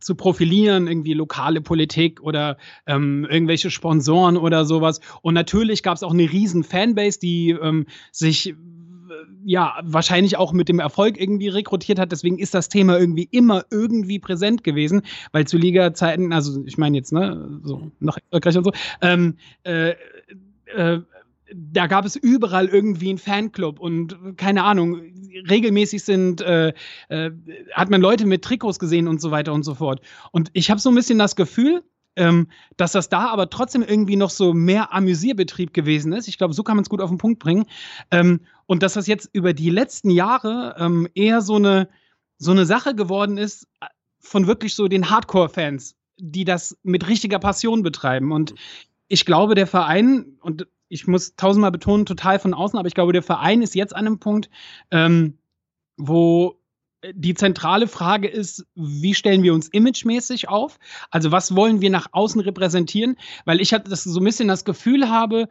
zu 0.00 0.14
profilieren, 0.16 0.88
irgendwie 0.88 1.14
lokale 1.14 1.60
Politik 1.60 2.20
oder 2.20 2.56
ähm, 2.86 3.26
irgendwelche 3.30 3.70
Sponsoren 3.70 4.36
oder 4.36 4.64
sowas. 4.64 5.00
Und 5.22 5.34
natürlich 5.34 5.82
gab 5.82 5.96
es 5.96 6.02
auch 6.02 6.12
eine 6.12 6.30
riesen 6.30 6.64
Fanbase, 6.64 7.18
die 7.20 7.50
ähm, 7.50 7.86
sich 8.10 8.54
ja, 9.44 9.78
wahrscheinlich 9.82 10.36
auch 10.36 10.52
mit 10.52 10.68
dem 10.68 10.78
Erfolg 10.78 11.20
irgendwie 11.20 11.48
rekrutiert 11.48 11.98
hat. 11.98 12.12
Deswegen 12.12 12.38
ist 12.38 12.54
das 12.54 12.68
Thema 12.68 12.98
irgendwie 12.98 13.28
immer 13.30 13.64
irgendwie 13.70 14.18
präsent 14.18 14.64
gewesen, 14.64 15.02
weil 15.32 15.46
zu 15.46 15.58
Liga-Zeiten, 15.58 16.32
also 16.32 16.64
ich 16.64 16.78
meine 16.78 16.96
jetzt, 16.96 17.12
ne, 17.12 17.60
so 17.62 17.90
noch 18.00 18.18
erfolgreich 18.30 18.56
und 18.56 18.64
so, 18.64 18.72
ähm, 19.02 19.36
äh, 19.64 19.94
äh, 20.66 21.00
da 21.52 21.86
gab 21.86 22.04
es 22.04 22.16
überall 22.16 22.68
irgendwie 22.68 23.10
einen 23.10 23.18
Fanclub 23.18 23.78
und 23.78 24.16
keine 24.36 24.64
Ahnung, 24.64 25.00
regelmäßig 25.48 26.04
sind, 26.04 26.40
äh, 26.40 26.72
äh, 27.08 27.30
hat 27.72 27.90
man 27.90 28.00
Leute 28.00 28.26
mit 28.26 28.42
Trikots 28.42 28.78
gesehen 28.78 29.08
und 29.08 29.20
so 29.20 29.30
weiter 29.30 29.52
und 29.52 29.62
so 29.62 29.74
fort. 29.74 30.00
Und 30.32 30.50
ich 30.52 30.70
habe 30.70 30.80
so 30.80 30.90
ein 30.90 30.94
bisschen 30.94 31.18
das 31.18 31.36
Gefühl, 31.36 31.82
ähm, 32.16 32.48
dass 32.76 32.92
das 32.92 33.08
da 33.08 33.28
aber 33.28 33.50
trotzdem 33.50 33.82
irgendwie 33.82 34.16
noch 34.16 34.30
so 34.30 34.54
mehr 34.54 34.92
Amüsierbetrieb 34.92 35.74
gewesen 35.74 36.12
ist. 36.12 36.28
Ich 36.28 36.38
glaube, 36.38 36.54
so 36.54 36.62
kann 36.62 36.76
man 36.76 36.84
es 36.84 36.88
gut 36.88 37.00
auf 37.00 37.10
den 37.10 37.18
Punkt 37.18 37.40
bringen. 37.40 37.66
Ähm, 38.10 38.40
und 38.66 38.82
dass 38.82 38.94
das 38.94 39.06
jetzt 39.06 39.28
über 39.32 39.52
die 39.52 39.70
letzten 39.70 40.10
Jahre 40.10 40.76
ähm, 40.78 41.08
eher 41.14 41.40
so 41.40 41.56
eine, 41.56 41.88
so 42.38 42.52
eine 42.52 42.66
Sache 42.66 42.94
geworden 42.94 43.36
ist 43.36 43.66
äh, 43.80 43.86
von 44.20 44.46
wirklich 44.46 44.74
so 44.74 44.88
den 44.88 45.10
Hardcore-Fans, 45.10 45.96
die 46.18 46.44
das 46.44 46.78
mit 46.82 47.08
richtiger 47.08 47.38
Passion 47.38 47.82
betreiben. 47.82 48.32
Und 48.32 48.54
ich 49.08 49.26
glaube, 49.26 49.54
der 49.54 49.66
Verein, 49.66 50.38
und 50.40 50.66
ich 50.94 51.08
muss 51.08 51.34
tausendmal 51.34 51.72
betonen, 51.72 52.06
total 52.06 52.38
von 52.38 52.54
außen, 52.54 52.78
aber 52.78 52.86
ich 52.86 52.94
glaube, 52.94 53.12
der 53.12 53.24
Verein 53.24 53.62
ist 53.62 53.74
jetzt 53.74 53.96
an 53.96 54.06
einem 54.06 54.20
Punkt, 54.20 54.48
ähm, 54.92 55.38
wo 55.96 56.60
die 57.12 57.34
zentrale 57.34 57.88
Frage 57.88 58.28
ist, 58.28 58.64
wie 58.76 59.12
stellen 59.12 59.42
wir 59.42 59.54
uns 59.54 59.66
imagemäßig 59.66 60.48
auf? 60.48 60.78
Also 61.10 61.32
was 61.32 61.56
wollen 61.56 61.80
wir 61.80 61.90
nach 61.90 62.06
außen 62.12 62.40
repräsentieren? 62.40 63.16
Weil 63.44 63.60
ich 63.60 63.74
hatte 63.74 63.90
das 63.90 64.04
so 64.04 64.20
ein 64.20 64.24
bisschen 64.24 64.46
das 64.46 64.64
Gefühl 64.64 65.10
habe, 65.10 65.48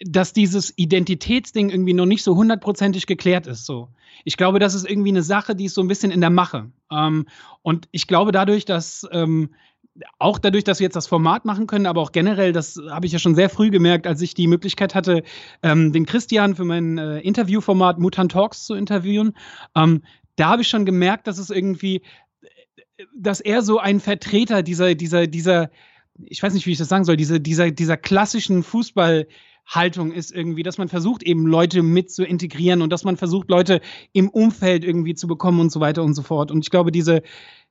dass 0.00 0.32
dieses 0.32 0.76
Identitätsding 0.76 1.70
irgendwie 1.70 1.94
noch 1.94 2.06
nicht 2.06 2.24
so 2.24 2.34
hundertprozentig 2.34 3.06
geklärt 3.06 3.46
ist. 3.46 3.64
So, 3.64 3.90
ich 4.24 4.36
glaube, 4.36 4.58
das 4.58 4.74
ist 4.74 4.90
irgendwie 4.90 5.10
eine 5.10 5.22
Sache, 5.22 5.54
die 5.54 5.66
ist 5.66 5.74
so 5.74 5.82
ein 5.82 5.88
bisschen 5.88 6.10
in 6.10 6.20
der 6.20 6.30
Mache. 6.30 6.72
Ähm, 6.90 7.26
und 7.62 7.88
ich 7.92 8.08
glaube 8.08 8.32
dadurch, 8.32 8.64
dass 8.64 9.06
ähm, 9.12 9.50
auch 10.18 10.38
dadurch, 10.38 10.64
dass 10.64 10.80
wir 10.80 10.84
jetzt 10.84 10.96
das 10.96 11.06
Format 11.06 11.44
machen 11.44 11.66
können, 11.66 11.86
aber 11.86 12.00
auch 12.00 12.12
generell, 12.12 12.52
das 12.52 12.80
habe 12.90 13.06
ich 13.06 13.12
ja 13.12 13.18
schon 13.18 13.34
sehr 13.34 13.48
früh 13.48 13.70
gemerkt, 13.70 14.06
als 14.06 14.20
ich 14.22 14.34
die 14.34 14.46
Möglichkeit 14.46 14.94
hatte, 14.94 15.22
ähm, 15.62 15.92
den 15.92 16.06
Christian 16.06 16.54
für 16.54 16.64
mein 16.64 16.98
äh, 16.98 17.20
Interviewformat 17.20 17.98
Mutant 17.98 18.32
Talks 18.32 18.64
zu 18.64 18.74
interviewen. 18.74 19.34
Ähm, 19.74 20.02
da 20.36 20.50
habe 20.50 20.62
ich 20.62 20.68
schon 20.68 20.86
gemerkt, 20.86 21.26
dass 21.26 21.38
es 21.38 21.50
irgendwie, 21.50 22.02
dass 23.16 23.40
er 23.40 23.62
so 23.62 23.78
ein 23.78 24.00
Vertreter 24.00 24.62
dieser, 24.62 24.94
dieser, 24.94 25.26
dieser, 25.26 25.70
ich 26.24 26.42
weiß 26.42 26.54
nicht, 26.54 26.66
wie 26.66 26.72
ich 26.72 26.78
das 26.78 26.88
sagen 26.88 27.04
soll, 27.04 27.16
diese, 27.16 27.40
dieser, 27.40 27.70
dieser 27.70 27.96
klassischen 27.96 28.62
Fußballhaltung 28.62 30.12
ist 30.12 30.32
irgendwie, 30.32 30.62
dass 30.62 30.78
man 30.78 30.88
versucht, 30.88 31.22
eben 31.24 31.46
Leute 31.46 31.82
mit 31.82 32.10
zu 32.10 32.24
integrieren 32.24 32.82
und 32.82 32.90
dass 32.92 33.04
man 33.04 33.16
versucht, 33.16 33.50
Leute 33.50 33.80
im 34.12 34.28
Umfeld 34.28 34.84
irgendwie 34.84 35.14
zu 35.14 35.26
bekommen 35.26 35.60
und 35.60 35.72
so 35.72 35.80
weiter 35.80 36.02
und 36.04 36.14
so 36.14 36.22
fort. 36.22 36.50
Und 36.50 36.60
ich 36.64 36.70
glaube, 36.70 36.92
diese, 36.92 37.22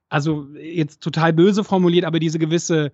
also 0.09 0.47
jetzt 0.55 1.01
total 1.01 1.33
böse 1.33 1.63
formuliert, 1.63 2.05
aber 2.05 2.19
diese 2.19 2.39
gewisse, 2.39 2.91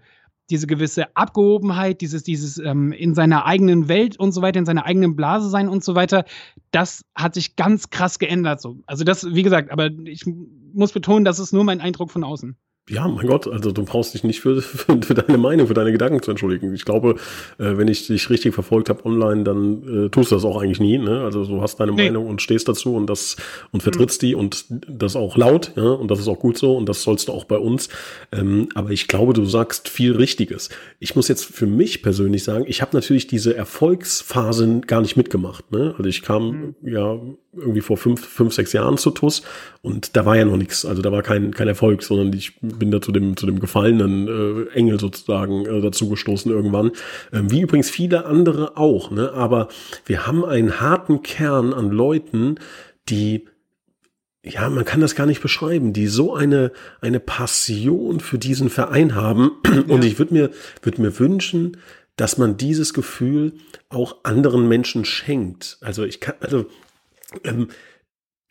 diese 0.49 0.67
gewisse 0.67 1.15
Abgehobenheit, 1.15 2.01
dieses, 2.01 2.23
dieses 2.23 2.57
ähm, 2.57 2.91
in 2.91 3.15
seiner 3.15 3.45
eigenen 3.45 3.87
Welt 3.87 4.19
und 4.19 4.31
so 4.31 4.41
weiter, 4.41 4.59
in 4.59 4.65
seiner 4.65 4.85
eigenen 4.85 5.15
Blase 5.15 5.49
sein 5.49 5.69
und 5.69 5.83
so 5.83 5.95
weiter, 5.95 6.25
das 6.71 7.05
hat 7.15 7.33
sich 7.33 7.55
ganz 7.55 7.89
krass 7.89 8.19
geändert. 8.19 8.61
So. 8.61 8.79
Also 8.85 9.03
das, 9.03 9.25
wie 9.33 9.43
gesagt, 9.43 9.71
aber 9.71 9.89
ich 10.05 10.25
muss 10.73 10.91
betonen, 10.91 11.25
das 11.25 11.39
ist 11.39 11.53
nur 11.53 11.63
mein 11.63 11.81
Eindruck 11.81 12.11
von 12.11 12.23
außen. 12.23 12.57
Ja, 12.89 13.07
mein 13.07 13.27
Gott, 13.27 13.47
also 13.47 13.71
du 13.71 13.85
brauchst 13.85 14.13
dich 14.13 14.25
nicht 14.25 14.41
für, 14.41 14.61
für, 14.61 15.01
für, 15.01 15.13
deine 15.13 15.37
Meinung, 15.37 15.67
für 15.67 15.73
deine 15.73 15.93
Gedanken 15.93 16.21
zu 16.21 16.31
entschuldigen. 16.31 16.73
Ich 16.73 16.83
glaube, 16.83 17.15
äh, 17.57 17.77
wenn 17.77 17.87
ich 17.87 18.07
dich 18.07 18.29
richtig 18.29 18.53
verfolgt 18.53 18.89
habe 18.89 19.05
online, 19.05 19.43
dann 19.43 20.05
äh, 20.05 20.09
tust 20.09 20.31
du 20.31 20.35
das 20.35 20.43
auch 20.43 20.61
eigentlich 20.61 20.81
nie. 20.81 20.97
Ne? 20.97 21.21
Also 21.21 21.45
du 21.45 21.61
hast 21.61 21.79
deine 21.79 21.93
nee. 21.93 22.05
Meinung 22.05 22.27
und 22.27 22.41
stehst 22.41 22.67
dazu 22.67 22.95
und 22.95 23.09
das 23.09 23.37
und 23.71 23.83
vertrittst 23.83 24.21
mhm. 24.21 24.27
die 24.27 24.35
und 24.35 24.65
das 24.69 25.15
auch 25.15 25.37
laut, 25.37 25.71
ja, 25.77 25.83
und 25.83 26.11
das 26.11 26.19
ist 26.19 26.27
auch 26.27 26.39
gut 26.39 26.57
so 26.57 26.75
und 26.75 26.89
das 26.89 27.03
sollst 27.03 27.29
du 27.29 27.31
auch 27.31 27.45
bei 27.45 27.57
uns. 27.57 27.87
Ähm, 28.33 28.67
aber 28.75 28.91
ich 28.91 29.07
glaube, 29.07 29.31
du 29.31 29.45
sagst 29.45 29.87
viel 29.87 30.15
Richtiges. 30.17 30.69
Ich 30.99 31.15
muss 31.15 31.29
jetzt 31.29 31.45
für 31.45 31.67
mich 31.67 32.01
persönlich 32.01 32.43
sagen, 32.43 32.65
ich 32.67 32.81
habe 32.81 32.91
natürlich 32.93 33.27
diese 33.27 33.55
Erfolgsphasen 33.55 34.81
gar 34.81 34.99
nicht 34.99 35.15
mitgemacht. 35.15 35.71
Ne? 35.71 35.95
Also 35.97 36.09
ich 36.09 36.21
kam 36.21 36.75
mhm. 36.81 36.89
ja 36.89 37.17
irgendwie 37.55 37.81
vor 37.81 37.97
fünf, 37.97 38.25
fünf, 38.25 38.53
sechs 38.53 38.73
Jahren 38.73 38.97
zu 38.97 39.11
TUS 39.11 39.43
und 39.81 40.15
da 40.15 40.25
war 40.25 40.35
ja 40.35 40.45
noch 40.45 40.57
nichts. 40.57 40.85
Also 40.85 41.01
da 41.01 41.11
war 41.11 41.21
kein, 41.21 41.53
kein 41.53 41.67
Erfolg, 41.67 42.03
sondern 42.03 42.33
ich 42.33 42.53
bin 42.79 42.91
da 42.91 43.01
zu 43.01 43.11
dem, 43.11 43.37
zu 43.37 43.45
dem 43.45 43.59
gefallenen 43.59 44.27
äh, 44.27 44.69
Engel 44.73 44.99
sozusagen 44.99 45.65
äh, 45.65 45.81
dazu 45.81 46.09
gestoßen 46.09 46.51
irgendwann. 46.51 46.91
Ähm, 47.31 47.51
wie 47.51 47.61
übrigens 47.61 47.89
viele 47.89 48.25
andere 48.25 48.77
auch. 48.77 49.11
Ne? 49.11 49.31
Aber 49.33 49.67
wir 50.05 50.27
haben 50.27 50.45
einen 50.45 50.79
harten 50.79 51.23
Kern 51.23 51.73
an 51.73 51.89
Leuten, 51.91 52.59
die 53.09 53.45
ja, 54.45 54.69
man 54.69 54.83
kann 54.83 54.99
das 54.99 55.15
gar 55.15 55.25
nicht 55.25 55.41
beschreiben, 55.41 55.93
die 55.93 56.07
so 56.07 56.35
eine, 56.35 56.73
eine 56.99 57.21
Passion 57.21 58.19
für 58.19 58.37
diesen 58.37 58.69
Verein 58.69 59.15
haben. 59.15 59.51
Und 59.87 60.03
ich 60.03 60.19
würde 60.19 60.33
mir, 60.33 60.49
würde 60.81 61.01
mir 61.01 61.17
wünschen, 61.17 61.77
dass 62.17 62.37
man 62.37 62.57
dieses 62.57 62.93
Gefühl 62.93 63.53
auch 63.89 64.17
anderen 64.23 64.67
Menschen 64.67 65.05
schenkt. 65.05 65.77
Also 65.81 66.03
ich 66.03 66.19
kann, 66.19 66.35
also 66.41 66.65
ähm, 67.43 67.69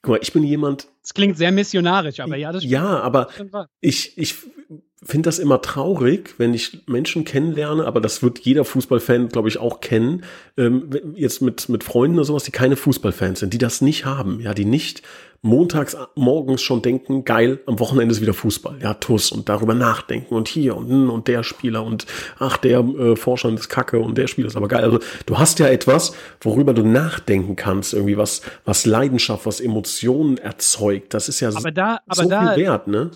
guck 0.02 0.12
mal, 0.12 0.18
ich 0.20 0.32
bin 0.32 0.42
jemand. 0.42 0.88
Es 1.02 1.14
klingt 1.14 1.36
sehr 1.36 1.52
missionarisch, 1.52 2.20
aber 2.20 2.36
ja, 2.36 2.52
das 2.52 2.64
Ja, 2.64 3.00
aber 3.00 3.28
ich, 3.80 4.18
ich 4.18 4.34
finde 5.04 5.28
das 5.28 5.38
immer 5.38 5.60
traurig, 5.60 6.34
wenn 6.38 6.54
ich 6.54 6.82
Menschen 6.86 7.24
kennenlerne, 7.24 7.86
aber 7.86 8.00
das 8.00 8.22
wird 8.22 8.40
jeder 8.40 8.64
Fußballfan, 8.64 9.28
glaube 9.28 9.48
ich, 9.48 9.58
auch 9.58 9.80
kennen, 9.80 10.24
ähm, 10.56 10.90
jetzt 11.14 11.42
mit, 11.42 11.68
mit 11.68 11.84
Freunden 11.84 12.16
oder 12.16 12.24
sowas, 12.24 12.44
die 12.44 12.52
keine 12.52 12.76
Fußballfans 12.76 13.40
sind, 13.40 13.52
die 13.52 13.58
das 13.58 13.80
nicht 13.80 14.04
haben, 14.04 14.40
ja, 14.40 14.54
die 14.54 14.64
nicht 14.64 15.02
montags 15.44 15.96
morgens 16.14 16.62
schon 16.62 16.82
denken, 16.82 17.24
geil, 17.24 17.58
am 17.66 17.80
Wochenende 17.80 18.12
ist 18.12 18.20
wieder 18.20 18.32
Fußball, 18.32 18.78
ja, 18.80 18.94
Tuss 18.94 19.32
und 19.32 19.48
darüber 19.48 19.74
nachdenken 19.74 20.34
und 20.34 20.46
hier 20.46 20.76
und 20.76 21.10
und 21.10 21.26
der 21.26 21.42
Spieler 21.42 21.82
und 21.82 22.06
ach, 22.38 22.56
der 22.56 22.78
äh, 22.78 23.16
Vorstand 23.16 23.58
ist 23.58 23.68
kacke 23.68 23.98
und 23.98 24.16
der 24.16 24.28
Spieler 24.28 24.46
ist 24.46 24.56
aber 24.56 24.68
geil. 24.68 24.84
Also 24.84 25.00
du 25.26 25.38
hast 25.38 25.58
ja 25.58 25.66
etwas, 25.66 26.14
worüber 26.40 26.74
du 26.74 26.86
nachdenken 26.86 27.56
kannst, 27.56 27.92
irgendwie 27.92 28.16
was, 28.16 28.42
was 28.64 28.86
Leidenschaft, 28.86 29.44
was 29.44 29.60
Emotionen 29.60 30.38
erzeugt. 30.38 31.12
Das 31.12 31.28
ist 31.28 31.40
ja 31.40 31.48
aber 31.48 31.72
da, 31.72 31.98
aber 32.06 32.22
so 32.22 32.28
da, 32.28 32.54
viel 32.54 32.64
wert, 32.64 32.86
ne? 32.86 33.10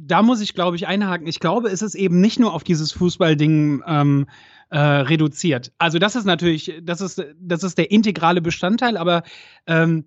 Da 0.00 0.22
muss 0.22 0.40
ich, 0.40 0.54
glaube 0.54 0.76
ich, 0.76 0.86
einhaken. 0.86 1.26
Ich 1.26 1.40
glaube, 1.40 1.68
es 1.68 1.82
ist 1.82 1.94
eben 1.94 2.20
nicht 2.20 2.40
nur 2.40 2.52
auf 2.52 2.64
dieses 2.64 2.92
Fußballding 2.92 3.82
ähm, 3.86 4.26
äh, 4.70 4.78
reduziert. 4.78 5.72
Also 5.78 5.98
das 5.98 6.16
ist 6.16 6.24
natürlich, 6.24 6.80
das 6.82 7.00
ist, 7.00 7.24
das 7.38 7.62
ist 7.62 7.78
der 7.78 7.90
integrale 7.90 8.40
Bestandteil, 8.40 8.96
aber 8.96 9.22
ähm, 9.66 10.04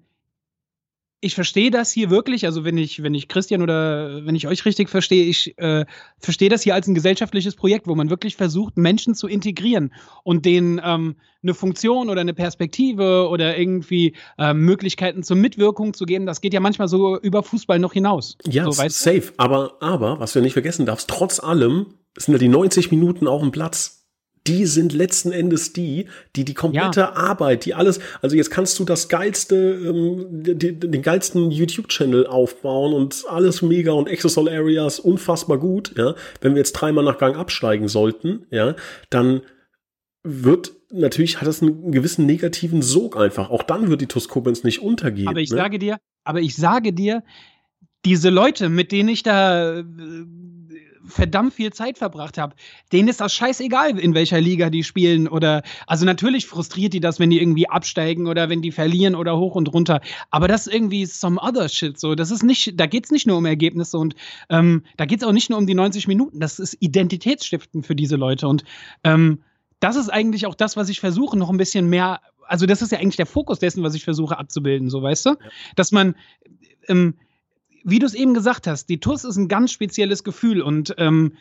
ich 1.19 1.33
verstehe 1.33 1.71
das 1.71 1.91
hier 1.91 2.11
wirklich, 2.11 2.45
also 2.45 2.63
wenn 2.63 2.77
ich, 2.77 3.01
wenn 3.01 3.15
ich 3.15 3.27
Christian 3.27 3.63
oder 3.63 4.25
wenn 4.25 4.35
ich 4.35 4.47
euch 4.47 4.65
richtig 4.65 4.89
verstehe, 4.89 5.25
ich 5.25 5.57
äh, 5.57 5.85
verstehe 6.19 6.49
das 6.49 6.61
hier 6.61 6.75
als 6.75 6.87
ein 6.87 6.93
gesellschaftliches 6.93 7.55
Projekt, 7.55 7.87
wo 7.87 7.95
man 7.95 8.11
wirklich 8.11 8.35
versucht, 8.35 8.77
Menschen 8.77 9.15
zu 9.15 9.27
integrieren 9.27 9.93
und 10.23 10.45
denen 10.45 10.79
ähm, 10.83 11.15
eine 11.41 11.55
Funktion 11.55 12.09
oder 12.09 12.21
eine 12.21 12.35
Perspektive 12.35 13.29
oder 13.29 13.57
irgendwie 13.57 14.15
äh, 14.37 14.53
Möglichkeiten 14.53 15.23
zur 15.23 15.37
Mitwirkung 15.37 15.95
zu 15.95 16.05
geben. 16.05 16.27
Das 16.27 16.39
geht 16.39 16.53
ja 16.53 16.59
manchmal 16.59 16.87
so 16.87 17.19
über 17.19 17.41
Fußball 17.41 17.79
noch 17.79 17.93
hinaus. 17.93 18.37
Ja, 18.45 18.65
so, 18.65 18.71
safe. 18.71 19.33
Aber, 19.37 19.77
aber, 19.79 20.19
was 20.19 20.33
du 20.33 20.41
nicht 20.41 20.53
vergessen 20.53 20.85
darfst, 20.85 21.09
trotz 21.09 21.39
allem 21.39 21.87
sind 22.15 22.33
ja 22.33 22.37
die 22.37 22.47
90 22.47 22.91
Minuten 22.91 23.27
auf 23.27 23.41
dem 23.41 23.51
Platz 23.51 23.96
die 24.47 24.65
sind 24.65 24.93
letzten 24.93 25.31
Endes 25.31 25.73
die, 25.73 26.07
die 26.35 26.45
die 26.45 26.53
komplette 26.53 27.01
ja. 27.01 27.13
Arbeit, 27.13 27.65
die 27.65 27.73
alles, 27.73 27.99
also 28.21 28.35
jetzt 28.35 28.49
kannst 28.49 28.79
du 28.79 28.85
das 28.85 29.09
geilste, 29.09 29.55
ähm, 29.55 30.25
die, 30.29 30.79
den 30.79 31.01
geilsten 31.01 31.51
YouTube-Channel 31.51 32.27
aufbauen 32.27 32.93
und 32.93 33.25
alles 33.29 33.61
mega 33.61 33.91
und 33.91 34.07
Exosol 34.07 34.49
Areas 34.49 34.99
unfassbar 34.99 35.57
gut, 35.57 35.93
ja. 35.97 36.15
Wenn 36.41 36.53
wir 36.53 36.59
jetzt 36.59 36.73
dreimal 36.73 37.03
nach 37.03 37.17
Gang 37.17 37.35
absteigen 37.35 37.87
sollten, 37.87 38.45
ja, 38.51 38.75
dann 39.09 39.41
wird 40.23 40.73
natürlich 40.91 41.39
hat 41.39 41.47
das 41.47 41.61
einen 41.61 41.91
gewissen 41.91 42.25
negativen 42.25 42.81
Sog 42.81 43.17
einfach. 43.17 43.49
Auch 43.49 43.63
dann 43.63 43.89
wird 43.89 44.01
die 44.01 44.07
Toskobens 44.07 44.63
nicht 44.63 44.81
untergehen. 44.81 45.27
Aber 45.27 45.39
ich 45.39 45.51
ne? 45.51 45.57
sage 45.57 45.79
dir, 45.79 45.97
aber 46.23 46.41
ich 46.41 46.55
sage 46.55 46.93
dir, 46.93 47.23
diese 48.05 48.29
Leute, 48.29 48.69
mit 48.69 48.91
denen 48.91 49.09
ich 49.09 49.23
da 49.23 49.79
äh, 49.79 49.83
verdammt 51.07 51.53
viel 51.53 51.73
Zeit 51.73 51.97
verbracht 51.97 52.37
habe, 52.37 52.55
denen 52.91 53.07
ist 53.07 53.21
das 53.21 53.33
scheißegal, 53.33 53.97
in 53.97 54.13
welcher 54.13 54.39
Liga 54.39 54.69
die 54.69 54.83
spielen 54.83 55.27
oder 55.27 55.63
also 55.85 56.05
natürlich 56.05 56.45
frustriert 56.45 56.93
die 56.93 56.99
das, 56.99 57.19
wenn 57.19 57.29
die 57.29 57.39
irgendwie 57.39 57.69
absteigen 57.69 58.27
oder 58.27 58.49
wenn 58.49 58.61
die 58.61 58.71
verlieren 58.71 59.15
oder 59.15 59.37
hoch 59.37 59.55
und 59.55 59.73
runter. 59.73 60.01
Aber 60.31 60.47
das 60.47 60.67
ist 60.67 60.73
irgendwie 60.73 61.05
some 61.05 61.39
other 61.41 61.69
shit. 61.69 61.99
So, 61.99 62.15
das 62.15 62.31
ist 62.31 62.43
nicht, 62.43 62.79
da 62.79 62.85
geht 62.85 63.05
es 63.05 63.11
nicht 63.11 63.27
nur 63.27 63.37
um 63.37 63.45
Ergebnisse 63.45 63.97
und 63.97 64.15
ähm, 64.49 64.83
da 64.97 65.05
geht 65.05 65.21
es 65.21 65.27
auch 65.27 65.31
nicht 65.31 65.49
nur 65.49 65.59
um 65.59 65.67
die 65.67 65.73
90 65.73 66.07
Minuten. 66.07 66.39
Das 66.39 66.59
ist 66.59 66.77
identitätsstiftend 66.79 67.85
für 67.85 67.95
diese 67.95 68.15
Leute. 68.15 68.47
Und 68.47 68.63
ähm, 69.03 69.43
das 69.79 69.95
ist 69.95 70.09
eigentlich 70.09 70.45
auch 70.45 70.55
das, 70.55 70.75
was 70.77 70.89
ich 70.89 70.99
versuche, 70.99 71.37
noch 71.37 71.49
ein 71.49 71.57
bisschen 71.57 71.89
mehr. 71.89 72.21
Also, 72.47 72.65
das 72.65 72.81
ist 72.81 72.91
ja 72.91 72.99
eigentlich 72.99 73.17
der 73.17 73.25
Fokus 73.25 73.59
dessen, 73.59 73.83
was 73.83 73.93
ich 73.93 74.03
versuche 74.03 74.37
abzubilden, 74.37 74.89
so 74.89 75.01
weißt 75.01 75.25
du? 75.25 75.29
Ja. 75.31 75.37
Dass 75.75 75.91
man 75.91 76.15
ähm, 76.87 77.15
wie 77.87 77.99
du 77.99 78.05
es 78.05 78.13
eben 78.13 78.33
gesagt 78.33 78.67
hast, 78.67 78.89
die 78.89 78.99
TUS 78.99 79.23
ist 79.23 79.37
ein 79.37 79.47
ganz 79.47 79.71
spezielles 79.71 80.23
Gefühl 80.23 80.61
und 80.61 80.93
ähm, 80.97 81.33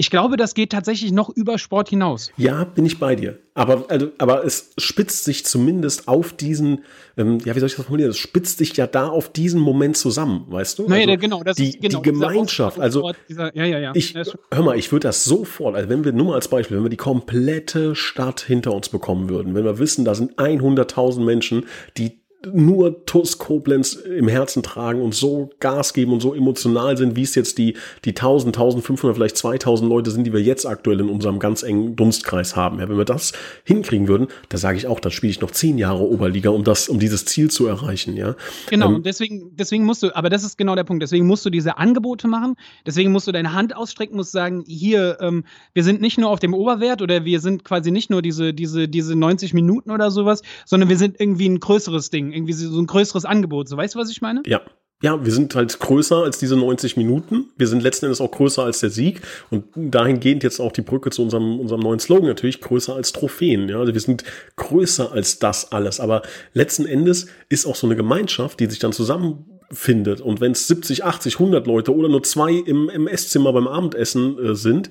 ich 0.00 0.10
glaube, 0.10 0.36
das 0.36 0.54
geht 0.54 0.70
tatsächlich 0.70 1.10
noch 1.10 1.28
über 1.28 1.58
Sport 1.58 1.88
hinaus. 1.88 2.30
Ja, 2.36 2.62
bin 2.62 2.86
ich 2.86 3.00
bei 3.00 3.16
dir. 3.16 3.40
Aber, 3.54 3.86
also, 3.88 4.12
aber 4.18 4.44
es 4.44 4.70
spitzt 4.78 5.24
sich 5.24 5.44
zumindest 5.44 6.06
auf 6.06 6.32
diesen, 6.32 6.84
ähm, 7.16 7.40
ja, 7.44 7.56
wie 7.56 7.58
soll 7.58 7.66
ich 7.66 7.74
das 7.74 7.84
formulieren? 7.84 8.12
Es 8.12 8.16
spitzt 8.16 8.58
sich 8.58 8.76
ja 8.76 8.86
da 8.86 9.08
auf 9.08 9.32
diesen 9.32 9.60
Moment 9.60 9.96
zusammen, 9.96 10.46
weißt 10.50 10.78
du? 10.78 10.88
Naja, 10.88 11.08
also, 11.08 11.18
genau, 11.18 11.42
das 11.42 11.56
die, 11.56 11.70
ist, 11.70 11.80
genau, 11.80 11.98
die 11.98 12.10
Gemeinschaft. 12.10 12.78
Also, 12.78 13.10
dieser, 13.28 13.54
ja, 13.56 13.64
ja, 13.64 13.80
ja. 13.80 13.92
Ich, 13.96 14.14
hör 14.14 14.62
mal, 14.62 14.78
ich 14.78 14.92
würde 14.92 15.08
das 15.08 15.24
sofort, 15.24 15.74
also 15.74 15.88
wenn 15.88 16.04
wir, 16.04 16.12
nur 16.12 16.26
mal 16.26 16.34
als 16.34 16.46
Beispiel, 16.46 16.76
wenn 16.76 16.84
wir 16.84 16.90
die 16.90 16.96
komplette 16.96 17.96
Stadt 17.96 18.40
hinter 18.40 18.72
uns 18.72 18.90
bekommen 18.90 19.28
würden, 19.28 19.56
wenn 19.56 19.64
wir 19.64 19.80
wissen, 19.80 20.04
da 20.04 20.14
sind 20.14 20.36
100.000 20.36 21.24
Menschen, 21.24 21.66
die 21.96 22.20
nur 22.46 23.04
TUS 23.04 23.38
Koblenz 23.38 23.94
im 23.94 24.28
Herzen 24.28 24.62
tragen 24.62 25.02
und 25.02 25.12
so 25.12 25.50
Gas 25.58 25.92
geben 25.92 26.12
und 26.12 26.20
so 26.20 26.34
emotional 26.34 26.96
sind, 26.96 27.16
wie 27.16 27.22
es 27.22 27.34
jetzt 27.34 27.58
die, 27.58 27.74
die 28.04 28.10
1000, 28.10 28.56
1500, 28.56 29.16
vielleicht 29.16 29.36
2000 29.36 29.88
Leute 29.88 30.12
sind, 30.12 30.24
die 30.24 30.32
wir 30.32 30.40
jetzt 30.40 30.64
aktuell 30.64 31.00
in 31.00 31.08
unserem 31.08 31.40
ganz 31.40 31.64
engen 31.64 31.96
Dunstkreis 31.96 32.54
haben. 32.54 32.78
Ja, 32.78 32.88
wenn 32.88 32.96
wir 32.96 33.04
das 33.04 33.32
hinkriegen 33.64 34.06
würden, 34.06 34.28
da 34.50 34.58
sage 34.58 34.78
ich 34.78 34.86
auch, 34.86 35.00
dann 35.00 35.10
spiele 35.10 35.32
ich 35.32 35.40
noch 35.40 35.50
zehn 35.50 35.78
Jahre 35.78 36.04
Oberliga, 36.04 36.50
um 36.50 36.62
das, 36.62 36.88
um 36.88 37.00
dieses 37.00 37.24
Ziel 37.24 37.50
zu 37.50 37.66
erreichen, 37.66 38.16
ja. 38.16 38.36
Genau, 38.70 38.94
ähm, 38.94 39.02
deswegen, 39.02 39.56
deswegen 39.56 39.84
musst 39.84 40.04
du, 40.04 40.14
aber 40.14 40.30
das 40.30 40.44
ist 40.44 40.56
genau 40.56 40.76
der 40.76 40.84
Punkt, 40.84 41.02
deswegen 41.02 41.26
musst 41.26 41.44
du 41.44 41.50
diese 41.50 41.76
Angebote 41.76 42.28
machen, 42.28 42.54
deswegen 42.86 43.10
musst 43.10 43.26
du 43.26 43.32
deine 43.32 43.52
Hand 43.52 43.74
ausstrecken, 43.74 44.16
musst 44.16 44.30
sagen, 44.30 44.64
hier, 44.68 45.18
ähm, 45.20 45.44
wir 45.74 45.82
sind 45.82 46.00
nicht 46.00 46.18
nur 46.18 46.30
auf 46.30 46.38
dem 46.38 46.54
Oberwert 46.54 47.02
oder 47.02 47.24
wir 47.24 47.40
sind 47.40 47.64
quasi 47.64 47.90
nicht 47.90 48.10
nur 48.10 48.22
diese, 48.22 48.54
diese, 48.54 48.86
diese 48.86 49.16
90 49.16 49.54
Minuten 49.54 49.90
oder 49.90 50.12
sowas, 50.12 50.42
sondern 50.66 50.88
wir 50.88 50.96
sind 50.96 51.18
irgendwie 51.18 51.48
ein 51.48 51.58
größeres 51.58 52.10
Ding 52.10 52.27
irgendwie 52.32 52.52
so 52.52 52.80
ein 52.80 52.86
größeres 52.86 53.24
Angebot. 53.24 53.68
So, 53.68 53.76
weißt 53.76 53.94
du, 53.94 53.98
was 53.98 54.10
ich 54.10 54.20
meine? 54.20 54.42
Ja. 54.46 54.60
Ja, 55.00 55.24
wir 55.24 55.30
sind 55.30 55.54
halt 55.54 55.78
größer 55.78 56.24
als 56.24 56.38
diese 56.38 56.56
90 56.56 56.96
Minuten. 56.96 57.50
Wir 57.56 57.68
sind 57.68 57.84
letzten 57.84 58.06
Endes 58.06 58.20
auch 58.20 58.32
größer 58.32 58.64
als 58.64 58.80
der 58.80 58.90
Sieg. 58.90 59.20
Und 59.48 59.66
dahingehend 59.76 60.42
jetzt 60.42 60.58
auch 60.58 60.72
die 60.72 60.82
Brücke 60.82 61.10
zu 61.10 61.22
unserem, 61.22 61.60
unserem 61.60 61.82
neuen 61.82 62.00
Slogan 62.00 62.26
natürlich 62.26 62.60
größer 62.60 62.96
als 62.96 63.12
Trophäen. 63.12 63.68
Ja, 63.68 63.78
also 63.78 63.94
wir 63.94 64.00
sind 64.00 64.24
größer 64.56 65.12
als 65.12 65.38
das 65.38 65.70
alles. 65.70 66.00
Aber 66.00 66.22
letzten 66.52 66.84
Endes 66.84 67.28
ist 67.48 67.64
auch 67.64 67.76
so 67.76 67.86
eine 67.86 67.94
Gemeinschaft, 67.94 68.58
die 68.58 68.66
sich 68.66 68.80
dann 68.80 68.92
zusammenfindet. 68.92 70.20
Und 70.20 70.40
wenn 70.40 70.50
es 70.50 70.66
70, 70.66 71.04
80, 71.04 71.34
100 71.34 71.68
Leute 71.68 71.94
oder 71.94 72.08
nur 72.08 72.24
zwei 72.24 72.54
im, 72.54 72.88
im 72.88 73.06
Esszimmer 73.06 73.52
beim 73.52 73.68
Abendessen 73.68 74.36
äh, 74.36 74.54
sind, 74.56 74.90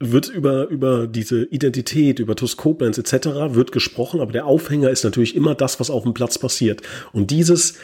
wird 0.00 0.28
über, 0.28 0.66
über 0.68 1.06
diese 1.06 1.44
Identität, 1.44 2.18
über 2.18 2.34
TUS 2.34 2.56
Koblenz 2.56 2.96
etc. 2.96 3.54
wird 3.54 3.70
gesprochen, 3.70 4.20
aber 4.20 4.32
der 4.32 4.46
Aufhänger 4.46 4.88
ist 4.88 5.04
natürlich 5.04 5.36
immer 5.36 5.54
das, 5.54 5.78
was 5.78 5.90
auf 5.90 6.04
dem 6.04 6.14
Platz 6.14 6.38
passiert. 6.38 6.80
Und 7.12 7.30
dieses, 7.30 7.74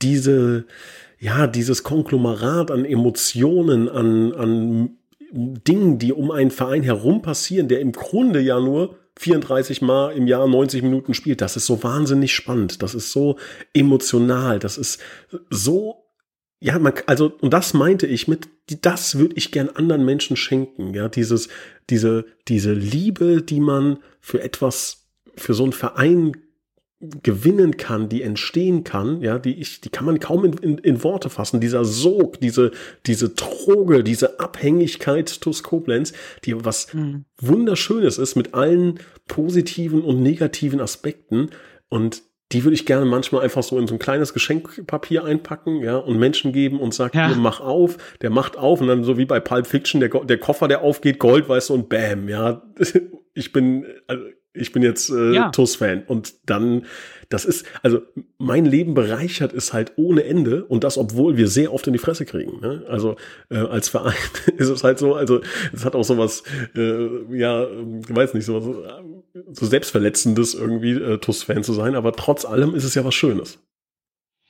diese, 0.00 0.64
ja, 1.18 1.46
dieses 1.46 1.82
Konglomerat 1.82 2.70
an 2.70 2.86
Emotionen, 2.86 3.90
an, 3.90 4.32
an 4.32 4.96
Dingen, 5.30 5.98
die 5.98 6.14
um 6.14 6.30
einen 6.30 6.50
Verein 6.50 6.82
herum 6.82 7.20
passieren, 7.20 7.68
der 7.68 7.80
im 7.80 7.92
Grunde 7.92 8.40
ja 8.40 8.58
nur 8.58 8.96
34 9.18 9.82
Mal 9.82 10.12
im 10.12 10.26
Jahr 10.26 10.48
90 10.48 10.82
Minuten 10.82 11.12
spielt, 11.12 11.42
das 11.42 11.56
ist 11.56 11.66
so 11.66 11.82
wahnsinnig 11.82 12.34
spannend, 12.34 12.82
das 12.82 12.94
ist 12.94 13.12
so 13.12 13.36
emotional, 13.74 14.58
das 14.58 14.78
ist 14.78 15.00
so 15.50 16.05
ja, 16.60 16.78
man, 16.78 16.94
also, 17.06 17.32
und 17.40 17.52
das 17.52 17.74
meinte 17.74 18.06
ich 18.06 18.28
mit, 18.28 18.48
das 18.82 19.18
würde 19.18 19.36
ich 19.36 19.52
gern 19.52 19.68
anderen 19.68 20.04
Menschen 20.04 20.36
schenken, 20.36 20.94
ja, 20.94 21.08
dieses, 21.08 21.48
diese, 21.90 22.24
diese 22.48 22.72
Liebe, 22.72 23.42
die 23.42 23.60
man 23.60 23.98
für 24.20 24.42
etwas, 24.42 25.06
für 25.36 25.54
so 25.54 25.64
einen 25.64 25.72
Verein 25.72 26.32
gewinnen 26.98 27.76
kann, 27.76 28.08
die 28.08 28.22
entstehen 28.22 28.82
kann, 28.82 29.20
ja, 29.20 29.38
die 29.38 29.60
ich, 29.60 29.82
die 29.82 29.90
kann 29.90 30.06
man 30.06 30.18
kaum 30.18 30.46
in, 30.46 30.54
in, 30.54 30.78
in 30.78 31.04
Worte 31.04 31.28
fassen. 31.28 31.60
Dieser 31.60 31.84
Sog, 31.84 32.40
diese, 32.40 32.70
diese 33.04 33.28
Droge, 33.28 34.02
diese 34.02 34.40
Abhängigkeit 34.40 35.42
TuS 35.42 35.62
Koblenz, 35.62 36.14
die 36.44 36.64
was 36.64 36.92
mhm. 36.94 37.26
Wunderschönes 37.38 38.16
ist 38.16 38.34
mit 38.34 38.54
allen 38.54 38.98
positiven 39.28 40.02
und 40.02 40.22
negativen 40.22 40.80
Aspekten. 40.80 41.50
Und 41.90 42.22
die 42.56 42.64
würde 42.64 42.74
ich 42.74 42.86
gerne 42.86 43.04
manchmal 43.04 43.42
einfach 43.42 43.62
so 43.62 43.78
in 43.78 43.86
so 43.86 43.94
ein 43.94 43.98
kleines 43.98 44.32
Geschenkpapier 44.32 45.24
einpacken, 45.24 45.82
ja, 45.82 45.98
und 45.98 46.18
Menschen 46.18 46.52
geben 46.52 46.80
und 46.80 46.94
sagen, 46.94 47.18
ja. 47.18 47.28
mach 47.36 47.60
auf, 47.60 47.98
der 48.22 48.30
macht 48.30 48.56
auf 48.56 48.80
und 48.80 48.88
dann 48.88 49.04
so 49.04 49.18
wie 49.18 49.26
bei 49.26 49.40
Pulp 49.40 49.66
Fiction, 49.66 50.00
der, 50.00 50.08
der 50.08 50.38
Koffer, 50.38 50.66
der 50.66 50.80
aufgeht, 50.80 51.18
Gold, 51.18 51.50
weißt 51.50 51.68
du, 51.68 51.74
und 51.74 51.90
bam, 51.90 52.30
ja, 52.30 52.62
ich 53.34 53.52
bin, 53.52 53.84
also, 54.06 54.24
ich 54.54 54.72
bin 54.72 54.82
jetzt 54.82 55.10
äh, 55.10 55.32
ja. 55.32 55.50
TUS-Fan. 55.50 56.04
Und 56.06 56.32
dann, 56.46 56.86
das 57.28 57.44
ist, 57.44 57.66
also 57.82 58.00
mein 58.38 58.64
Leben 58.64 58.94
bereichert 58.94 59.52
ist 59.52 59.74
halt 59.74 59.92
ohne 59.96 60.24
Ende 60.24 60.64
und 60.64 60.82
das, 60.82 60.96
obwohl 60.96 61.36
wir 61.36 61.48
sehr 61.48 61.74
oft 61.74 61.86
in 61.86 61.92
die 61.92 61.98
Fresse 61.98 62.24
kriegen. 62.24 62.60
Ne? 62.60 62.84
Also 62.88 63.16
äh, 63.50 63.58
als 63.58 63.90
Verein 63.90 64.14
ist 64.56 64.70
es 64.70 64.82
halt 64.82 64.98
so, 64.98 65.14
also 65.14 65.42
es 65.74 65.84
hat 65.84 65.94
auch 65.94 66.04
sowas, 66.04 66.42
äh, 66.74 67.36
ja, 67.36 67.66
ich 67.66 68.16
weiß 68.16 68.32
nicht, 68.32 68.46
sowas 68.46 68.64
so 69.52 69.66
selbstverletzendes 69.66 70.54
irgendwie 70.54 70.92
äh, 70.92 71.18
TUS-Fan 71.18 71.62
zu 71.62 71.72
sein, 71.72 71.94
aber 71.94 72.12
trotz 72.12 72.44
allem 72.44 72.74
ist 72.74 72.84
es 72.84 72.94
ja 72.94 73.04
was 73.04 73.14
Schönes. 73.14 73.58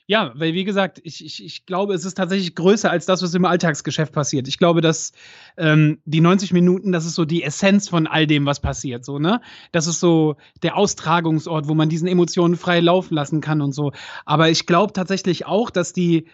Ja, 0.09 0.31
weil 0.35 0.53
wie 0.53 0.63
gesagt, 0.63 1.01
ich, 1.03 1.23
ich, 1.25 1.43
ich 1.43 1.65
glaube, 1.65 1.93
es 1.93 2.05
ist 2.05 2.15
tatsächlich 2.15 2.55
größer 2.55 2.89
als 2.89 3.05
das, 3.05 3.21
was 3.21 3.33
im 3.33 3.43
Alltagsgeschäft 3.43 4.13
passiert. 4.13 4.47
Ich 4.47 4.57
glaube, 4.57 4.79
dass 4.79 5.11
ähm, 5.57 5.99
die 6.05 6.21
90 6.21 6.53
Minuten, 6.53 6.93
das 6.93 7.05
ist 7.05 7.15
so 7.15 7.25
die 7.25 7.43
Essenz 7.43 7.89
von 7.89 8.07
all 8.07 8.25
dem, 8.25 8.45
was 8.45 8.61
passiert. 8.61 9.03
So, 9.03 9.19
ne? 9.19 9.41
Das 9.73 9.85
ist 9.85 9.99
so 9.99 10.37
der 10.63 10.77
Austragungsort, 10.77 11.67
wo 11.67 11.73
man 11.73 11.89
diesen 11.89 12.07
Emotionen 12.07 12.55
frei 12.55 12.79
laufen 12.79 13.15
lassen 13.15 13.41
kann 13.41 13.61
und 13.61 13.73
so. 13.73 13.91
Aber 14.23 14.49
ich 14.49 14.65
glaube 14.65 14.93
tatsächlich 14.93 15.45
auch, 15.45 15.69
dass 15.69 15.91
die 15.91 16.27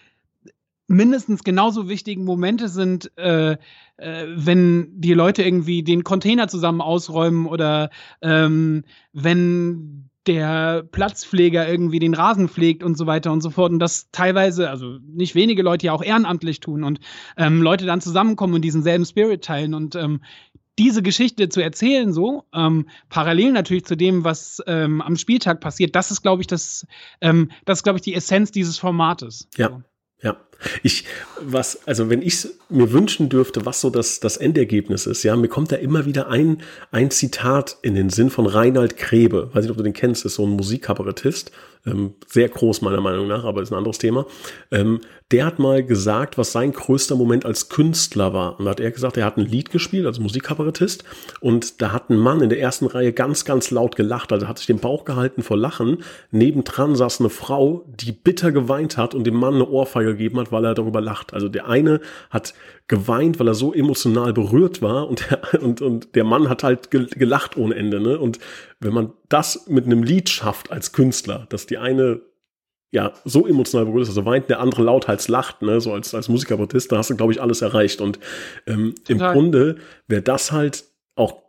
mindestens 0.88 1.44
genauso 1.44 1.90
wichtigen 1.90 2.26
Momente 2.26 2.70
sind, 2.70 3.16
äh, 3.18 3.58
äh, 3.98 4.26
wenn 4.28 4.90
die 4.96 5.14
Leute 5.14 5.44
irgendwie 5.44 5.84
den 5.84 6.04
Container 6.04 6.48
zusammen 6.48 6.82
ausräumen 6.82 7.46
oder 7.46 7.90
ähm, 8.22 8.84
wenn 9.12 10.10
der 10.28 10.84
Platzpfleger 10.84 11.68
irgendwie 11.68 12.00
den 12.00 12.14
Rasen 12.14 12.48
pflegt 12.48 12.84
und 12.84 12.98
so 12.98 13.06
weiter 13.06 13.32
und 13.32 13.42
so 13.42 13.50
fort. 13.50 13.72
Und 13.72 13.80
das 13.80 14.10
teilweise, 14.12 14.70
also 14.70 14.98
nicht 15.06 15.36
wenige 15.36 15.64
Leute 15.64 15.88
ja 15.88 15.94
auch 15.94 16.04
ehrenamtlich 16.04 16.60
tun 16.60 16.84
und 16.84 17.00
ähm, 17.38 17.62
Leute 17.62 17.86
dann 17.86 18.02
zusammenkommen 18.02 18.54
und 18.54 18.62
diesen 18.62 18.84
selben 18.84 19.06
Spirit 19.06 19.44
teilen. 19.44 19.74
Und 19.74 19.96
ähm, 19.96 20.22
diese 20.80 21.04
Geschichte 21.04 21.50
zu 21.50 21.62
erzählen, 21.62 22.14
so, 22.14 22.46
ähm, 22.54 22.88
parallel 23.10 23.52
natürlich 23.52 23.86
zu 23.86 23.96
dem, 23.96 24.24
was 24.24 24.62
ähm, 24.66 25.02
am 25.02 25.18
Spieltag 25.18 25.60
passiert, 25.60 25.96
das 25.96 26.10
ist, 26.10 26.22
glaube 26.22 26.42
ich, 26.42 26.48
das, 26.48 26.88
ähm, 27.22 27.52
das 27.66 27.80
ist, 27.80 27.84
glaube 27.84 27.98
ich, 27.98 28.04
die 28.04 28.16
Essenz 28.16 28.52
dieses 28.52 28.80
Formates. 28.80 29.48
Ja. 29.58 29.84
Ja, 30.24 30.38
Ich, 30.82 31.06
was, 31.42 31.86
also 31.88 32.10
wenn 32.10 32.22
ich 32.22 32.48
mir 32.70 32.92
wünschen 32.92 33.30
dürfte, 33.30 33.66
was 33.66 33.82
so 33.82 33.90
das, 33.90 34.20
das 34.20 34.38
Endergebnis 34.38 35.06
ist, 35.06 35.24
ja, 35.24 35.36
mir 35.36 35.48
kommt 35.48 35.72
da 35.72 35.76
immer 35.76 36.06
wieder 36.06 36.30
ein, 36.30 36.62
ein 36.92 37.12
Zitat 37.12 37.78
in 37.82 37.96
den 37.96 38.10
Sinn 38.10 38.30
von 38.30 38.46
Reinhard 38.46 38.98
Krebe. 38.98 39.50
Weiß 39.54 39.64
nicht, 39.64 39.72
ob 39.72 39.78
du 39.78 39.84
den 39.84 39.94
kennst, 39.94 40.26
ist 40.26 40.36
so 40.36 40.46
ein 40.46 40.52
Musikkabarettist. 40.52 41.52
Ähm, 41.86 42.14
sehr 42.28 42.48
groß 42.48 42.82
meiner 42.82 43.02
Meinung 43.02 43.28
nach, 43.28 43.44
aber 43.44 43.62
ist 43.62 43.72
ein 43.72 43.78
anderes 43.78 43.98
Thema. 43.98 44.26
Ähm, 44.72 45.02
der 45.32 45.46
hat 45.46 45.60
mal 45.60 45.84
gesagt, 45.84 46.38
was 46.38 46.52
sein 46.52 46.72
größter 46.72 47.16
Moment 47.16 47.46
als 47.46 47.68
Künstler 47.68 48.34
war. 48.34 48.58
Und 48.58 48.66
da 48.66 48.72
hat 48.72 48.80
er 48.80 48.92
gesagt, 48.92 49.18
er 49.18 49.26
hat 49.26 49.38
ein 49.38 49.46
Lied 49.46 49.70
gespielt, 49.72 50.06
als 50.06 50.20
Musikkabarettist. 50.20 51.04
Und 51.42 51.82
da 51.82 51.92
hat 51.92 52.10
ein 52.10 52.18
Mann 52.18 52.42
in 52.42 52.50
der 52.50 52.60
ersten 52.60 52.86
Reihe 52.86 53.12
ganz, 53.12 53.44
ganz 53.44 53.72
laut 53.72 53.96
gelacht. 53.96 54.32
Also 54.32 54.48
hat 54.48 54.60
sich 54.60 54.68
den 54.68 54.80
Bauch 54.80 55.04
gehalten 55.04 55.42
vor 55.42 55.58
Lachen. 55.58 56.04
Nebendran 56.32 56.96
saß 56.96 57.20
eine 57.20 57.30
Frau, 57.30 57.84
die 57.88 58.12
bitter 58.12 58.52
geweint 58.52 58.96
hat 58.96 59.14
und 59.14 59.26
dem 59.26 59.36
Mann 59.36 59.56
eine 59.56 59.68
Ohrfeige 59.68 60.12
gegeben 60.12 60.40
hat, 60.40 60.52
weil 60.52 60.66
er 60.66 60.76
darüber 60.76 61.02
lacht. 61.02 61.34
Also 61.34 61.50
der 61.50 61.68
eine 61.68 62.00
hat 62.30 62.54
geweint, 62.94 63.40
weil 63.40 63.48
er 63.48 63.56
so 63.56 63.74
emotional 63.74 64.34
berührt 64.34 64.84
war 64.84 65.10
und 65.10 65.28
der, 65.28 65.42
und, 65.64 65.82
und 65.82 66.14
der 66.14 66.24
Mann 66.24 66.48
hat 66.48 66.62
halt 66.62 66.92
gelacht 66.92 67.58
ohne 67.58 67.74
Ende. 67.74 68.00
Ne? 68.00 68.20
Und 68.20 68.38
wenn 68.80 68.94
man 68.94 69.14
das 69.30 69.68
mit 69.68 69.86
einem 69.86 70.04
Lied 70.04 70.30
schafft 70.30 70.72
als 70.72 70.92
Künstler, 70.92 71.48
dass 71.50 71.66
die 71.66 71.80
eine 71.80 72.22
ja 72.92 73.14
so 73.26 73.48
emotional 73.48 73.88
berührt 73.88 74.04
ist, 74.04 74.10
also 74.10 74.26
weint, 74.26 74.48
der 74.48 74.60
andere 74.60 74.84
lauthals 74.84 75.28
lacht, 75.28 75.64
ne, 75.64 75.82
so 75.82 75.92
als, 75.92 76.14
als 76.14 76.30
Musikerprotest, 76.30 76.92
da 76.92 76.98
hast 76.98 77.10
du, 77.10 77.16
glaube 77.16 77.34
ich, 77.34 77.42
alles 77.42 77.64
erreicht. 77.64 78.00
Und 78.00 78.20
ähm, 78.68 78.94
im 79.08 79.18
Grunde 79.18 79.78
wäre 80.08 80.22
das 80.22 80.52
halt 80.52 80.84
auch 81.16 81.42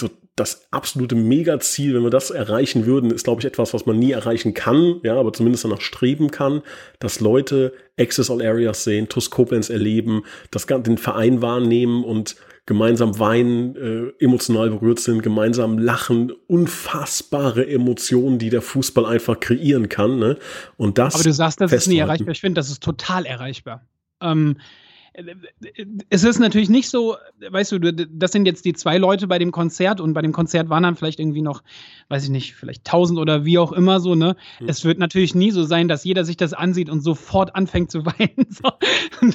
so 0.00 0.10
das 0.38 0.68
absolute 0.70 1.14
Megaziel, 1.14 1.94
wenn 1.94 2.02
wir 2.02 2.10
das 2.10 2.30
erreichen 2.30 2.86
würden, 2.86 3.10
ist, 3.10 3.24
glaube 3.24 3.40
ich, 3.40 3.46
etwas, 3.46 3.74
was 3.74 3.86
man 3.86 3.98
nie 3.98 4.12
erreichen 4.12 4.54
kann, 4.54 5.00
ja, 5.02 5.18
aber 5.18 5.32
zumindest 5.32 5.64
danach 5.64 5.80
streben 5.80 6.30
kann, 6.30 6.62
dass 6.98 7.20
Leute 7.20 7.72
Access 7.98 8.30
All 8.30 8.42
Areas 8.42 8.84
sehen, 8.84 9.08
TUS 9.08 9.30
Koblenz 9.30 9.70
erleben, 9.70 10.24
das 10.50 10.66
den 10.66 10.98
Verein 10.98 11.42
wahrnehmen 11.42 12.04
und 12.04 12.36
gemeinsam 12.68 13.18
weinen, 13.18 13.76
äh, 13.76 14.24
emotional 14.24 14.68
berührt 14.68 15.00
sind, 15.00 15.22
gemeinsam 15.22 15.78
lachen, 15.78 16.32
unfassbare 16.48 17.66
Emotionen, 17.66 18.38
die 18.38 18.50
der 18.50 18.60
Fußball 18.60 19.06
einfach 19.06 19.40
kreieren 19.40 19.88
kann. 19.88 20.18
Ne? 20.18 20.36
Und 20.76 20.98
das. 20.98 21.14
Aber 21.14 21.24
du 21.24 21.32
sagst, 21.32 21.60
das 21.62 21.70
festhalten. 21.70 21.90
ist 21.90 21.94
nie 21.94 21.98
erreichbar. 21.98 22.32
Ich 22.32 22.40
finde, 22.42 22.58
das 22.58 22.68
ist 22.68 22.82
total 22.82 23.24
erreichbar. 23.24 23.86
Ähm, 24.20 24.58
es 26.10 26.24
ist 26.24 26.38
natürlich 26.38 26.68
nicht 26.68 26.88
so, 26.88 27.16
weißt 27.48 27.72
du, 27.72 27.78
das 27.92 28.32
sind 28.32 28.46
jetzt 28.46 28.64
die 28.64 28.72
zwei 28.72 28.98
Leute 28.98 29.26
bei 29.26 29.38
dem 29.38 29.52
Konzert 29.52 30.00
und 30.00 30.12
bei 30.12 30.22
dem 30.22 30.32
Konzert 30.32 30.68
waren 30.68 30.82
dann 30.82 30.96
vielleicht 30.96 31.20
irgendwie 31.20 31.42
noch, 31.42 31.62
weiß 32.08 32.24
ich 32.24 32.30
nicht, 32.30 32.54
vielleicht 32.54 32.84
tausend 32.84 33.18
oder 33.18 33.44
wie 33.44 33.58
auch 33.58 33.72
immer 33.72 34.00
so, 34.00 34.14
ne? 34.14 34.36
Mhm. 34.60 34.68
Es 34.68 34.84
wird 34.84 34.98
natürlich 34.98 35.34
nie 35.34 35.50
so 35.50 35.64
sein, 35.64 35.88
dass 35.88 36.04
jeder 36.04 36.24
sich 36.24 36.36
das 36.36 36.52
ansieht 36.52 36.90
und 36.90 37.00
sofort 37.00 37.54
anfängt 37.54 37.90
zu 37.90 38.04
weinen. 38.06 38.46
So. 38.50 38.70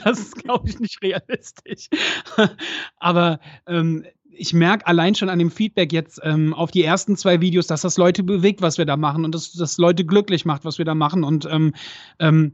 Das 0.03 0.19
ist, 0.19 0.35
glaube 0.35 0.69
ich, 0.69 0.79
nicht 0.79 1.01
realistisch. 1.01 1.89
Aber 2.97 3.39
ähm, 3.67 4.05
ich 4.35 4.53
merke 4.53 4.87
allein 4.87 5.15
schon 5.15 5.29
an 5.29 5.39
dem 5.39 5.51
Feedback 5.51 5.93
jetzt 5.93 6.19
ähm, 6.23 6.53
auf 6.53 6.71
die 6.71 6.83
ersten 6.83 7.15
zwei 7.17 7.41
Videos, 7.41 7.67
dass 7.67 7.81
das 7.81 7.97
Leute 7.97 8.23
bewegt, 8.23 8.61
was 8.61 8.77
wir 8.77 8.85
da 8.85 8.97
machen 8.97 9.25
und 9.25 9.35
dass 9.35 9.53
das 9.53 9.77
Leute 9.77 10.05
glücklich 10.05 10.45
macht, 10.45 10.65
was 10.65 10.77
wir 10.77 10.85
da 10.85 10.95
machen. 10.95 11.23
Und 11.23 11.45
ähm, 11.45 11.73
ähm, 12.19 12.53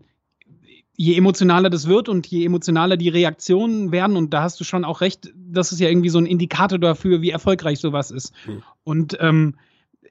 je 1.02 1.16
emotionaler 1.16 1.70
das 1.70 1.88
wird 1.88 2.10
und 2.10 2.28
je 2.28 2.44
emotionaler 2.44 2.98
die 2.98 3.08
Reaktionen 3.08 3.94
werden, 3.94 4.18
und 4.18 4.34
da 4.34 4.44
hast 4.44 4.60
du 4.60 4.66
schon 4.66 4.84
auch 4.84 5.00
recht, 5.00 5.32
das 5.34 5.72
ist 5.72 5.80
ja 5.80 5.88
irgendwie 5.88 6.10
so 6.10 6.20
ein 6.20 6.26
Indikator 6.26 6.78
dafür, 6.78 7.22
wie 7.22 7.30
erfolgreich 7.30 7.80
sowas 7.80 8.12
ist. 8.12 8.34
Mhm. 8.46 8.64
Und 8.84 9.18
ähm, 9.22 9.56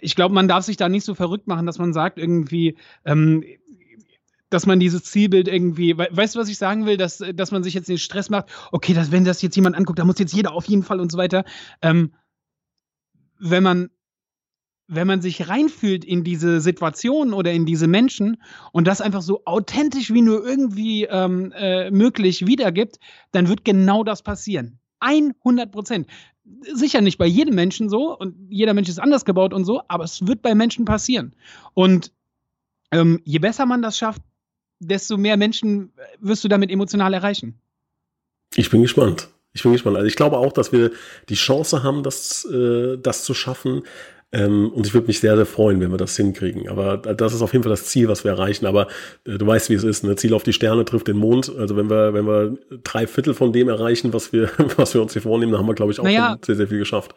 ich 0.00 0.16
glaube, 0.16 0.34
man 0.34 0.48
darf 0.48 0.64
sich 0.64 0.78
da 0.78 0.88
nicht 0.88 1.04
so 1.04 1.14
verrückt 1.14 1.46
machen, 1.46 1.66
dass 1.66 1.76
man 1.76 1.92
sagt, 1.92 2.18
irgendwie, 2.18 2.78
ähm, 3.04 3.44
dass 4.48 4.64
man 4.64 4.80
dieses 4.80 5.04
Zielbild 5.04 5.46
irgendwie, 5.46 5.98
weißt 5.98 6.34
du, 6.34 6.38
was 6.38 6.48
ich 6.48 6.56
sagen 6.56 6.86
will, 6.86 6.96
dass, 6.96 7.22
dass 7.34 7.50
man 7.50 7.62
sich 7.62 7.74
jetzt 7.74 7.90
den 7.90 7.98
Stress 7.98 8.30
macht, 8.30 8.46
okay, 8.72 8.94
dass, 8.94 9.12
wenn 9.12 9.26
das 9.26 9.42
jetzt 9.42 9.56
jemand 9.56 9.76
anguckt, 9.76 9.98
da 9.98 10.06
muss 10.06 10.18
jetzt 10.18 10.32
jeder 10.32 10.54
auf 10.54 10.64
jeden 10.64 10.84
Fall 10.84 11.00
und 11.00 11.12
so 11.12 11.18
weiter. 11.18 11.44
Ähm, 11.82 12.14
wenn 13.38 13.62
man 13.62 13.90
wenn 14.88 15.06
man 15.06 15.20
sich 15.20 15.48
reinfühlt 15.48 16.04
in 16.04 16.24
diese 16.24 16.60
Situation 16.60 17.34
oder 17.34 17.52
in 17.52 17.66
diese 17.66 17.86
Menschen 17.86 18.42
und 18.72 18.86
das 18.86 19.02
einfach 19.02 19.20
so 19.20 19.42
authentisch 19.44 20.12
wie 20.12 20.22
nur 20.22 20.44
irgendwie 20.44 21.04
ähm, 21.04 21.52
äh, 21.54 21.90
möglich 21.90 22.46
wiedergibt, 22.46 22.98
dann 23.30 23.48
wird 23.48 23.64
genau 23.64 24.02
das 24.02 24.22
passieren. 24.22 24.80
100 25.00 25.70
Prozent. 25.70 26.08
Sicher 26.72 27.02
nicht 27.02 27.18
bei 27.18 27.26
jedem 27.26 27.54
Menschen 27.54 27.90
so 27.90 28.18
und 28.18 28.34
jeder 28.48 28.72
Mensch 28.72 28.88
ist 28.88 28.98
anders 28.98 29.26
gebaut 29.26 29.52
und 29.52 29.66
so, 29.66 29.82
aber 29.88 30.04
es 30.04 30.26
wird 30.26 30.40
bei 30.40 30.54
Menschen 30.54 30.86
passieren. 30.86 31.34
Und 31.74 32.10
ähm, 32.90 33.20
je 33.24 33.38
besser 33.38 33.66
man 33.66 33.82
das 33.82 33.98
schafft, 33.98 34.22
desto 34.80 35.18
mehr 35.18 35.36
Menschen 35.36 35.92
wirst 36.18 36.44
du 36.44 36.48
damit 36.48 36.70
emotional 36.70 37.12
erreichen. 37.12 37.60
Ich 38.56 38.70
bin 38.70 38.80
gespannt. 38.80 39.28
Ich 39.52 39.62
bin 39.62 39.72
gespannt. 39.72 39.96
Also 39.96 40.06
ich 40.06 40.16
glaube 40.16 40.38
auch, 40.38 40.52
dass 40.52 40.72
wir 40.72 40.92
die 41.28 41.34
Chance 41.34 41.82
haben, 41.82 42.02
das, 42.02 42.46
äh, 42.46 42.96
das 42.96 43.24
zu 43.24 43.34
schaffen. 43.34 43.82
Ähm, 44.30 44.70
und 44.74 44.86
ich 44.86 44.92
würde 44.92 45.06
mich 45.06 45.20
sehr, 45.20 45.36
sehr 45.36 45.46
freuen, 45.46 45.80
wenn 45.80 45.90
wir 45.90 45.96
das 45.96 46.16
hinkriegen. 46.16 46.68
Aber 46.68 46.98
das 46.98 47.32
ist 47.32 47.40
auf 47.40 47.52
jeden 47.52 47.62
Fall 47.62 47.70
das 47.70 47.86
Ziel, 47.86 48.08
was 48.08 48.24
wir 48.24 48.32
erreichen. 48.32 48.66
Aber 48.66 48.88
äh, 49.24 49.38
du 49.38 49.46
weißt, 49.46 49.70
wie 49.70 49.74
es 49.74 49.84
ist. 49.84 50.04
Ne? 50.04 50.16
Ziel 50.16 50.34
auf 50.34 50.42
die 50.42 50.52
Sterne 50.52 50.84
trifft 50.84 51.08
den 51.08 51.16
Mond. 51.16 51.50
Also 51.56 51.76
wenn 51.76 51.88
wir, 51.88 52.12
wenn 52.12 52.26
wir 52.26 52.58
drei 52.84 53.06
Viertel 53.06 53.32
von 53.32 53.52
dem 53.52 53.68
erreichen, 53.68 54.12
was 54.12 54.32
wir, 54.32 54.50
was 54.76 54.92
wir 54.92 55.00
uns 55.00 55.14
hier 55.14 55.22
vornehmen, 55.22 55.52
dann 55.52 55.60
haben 55.60 55.68
wir, 55.68 55.74
glaube 55.74 55.92
ich, 55.92 56.00
auch 56.00 56.04
naja, 56.04 56.36
sehr, 56.44 56.56
sehr 56.56 56.68
viel 56.68 56.78
geschafft. 56.78 57.14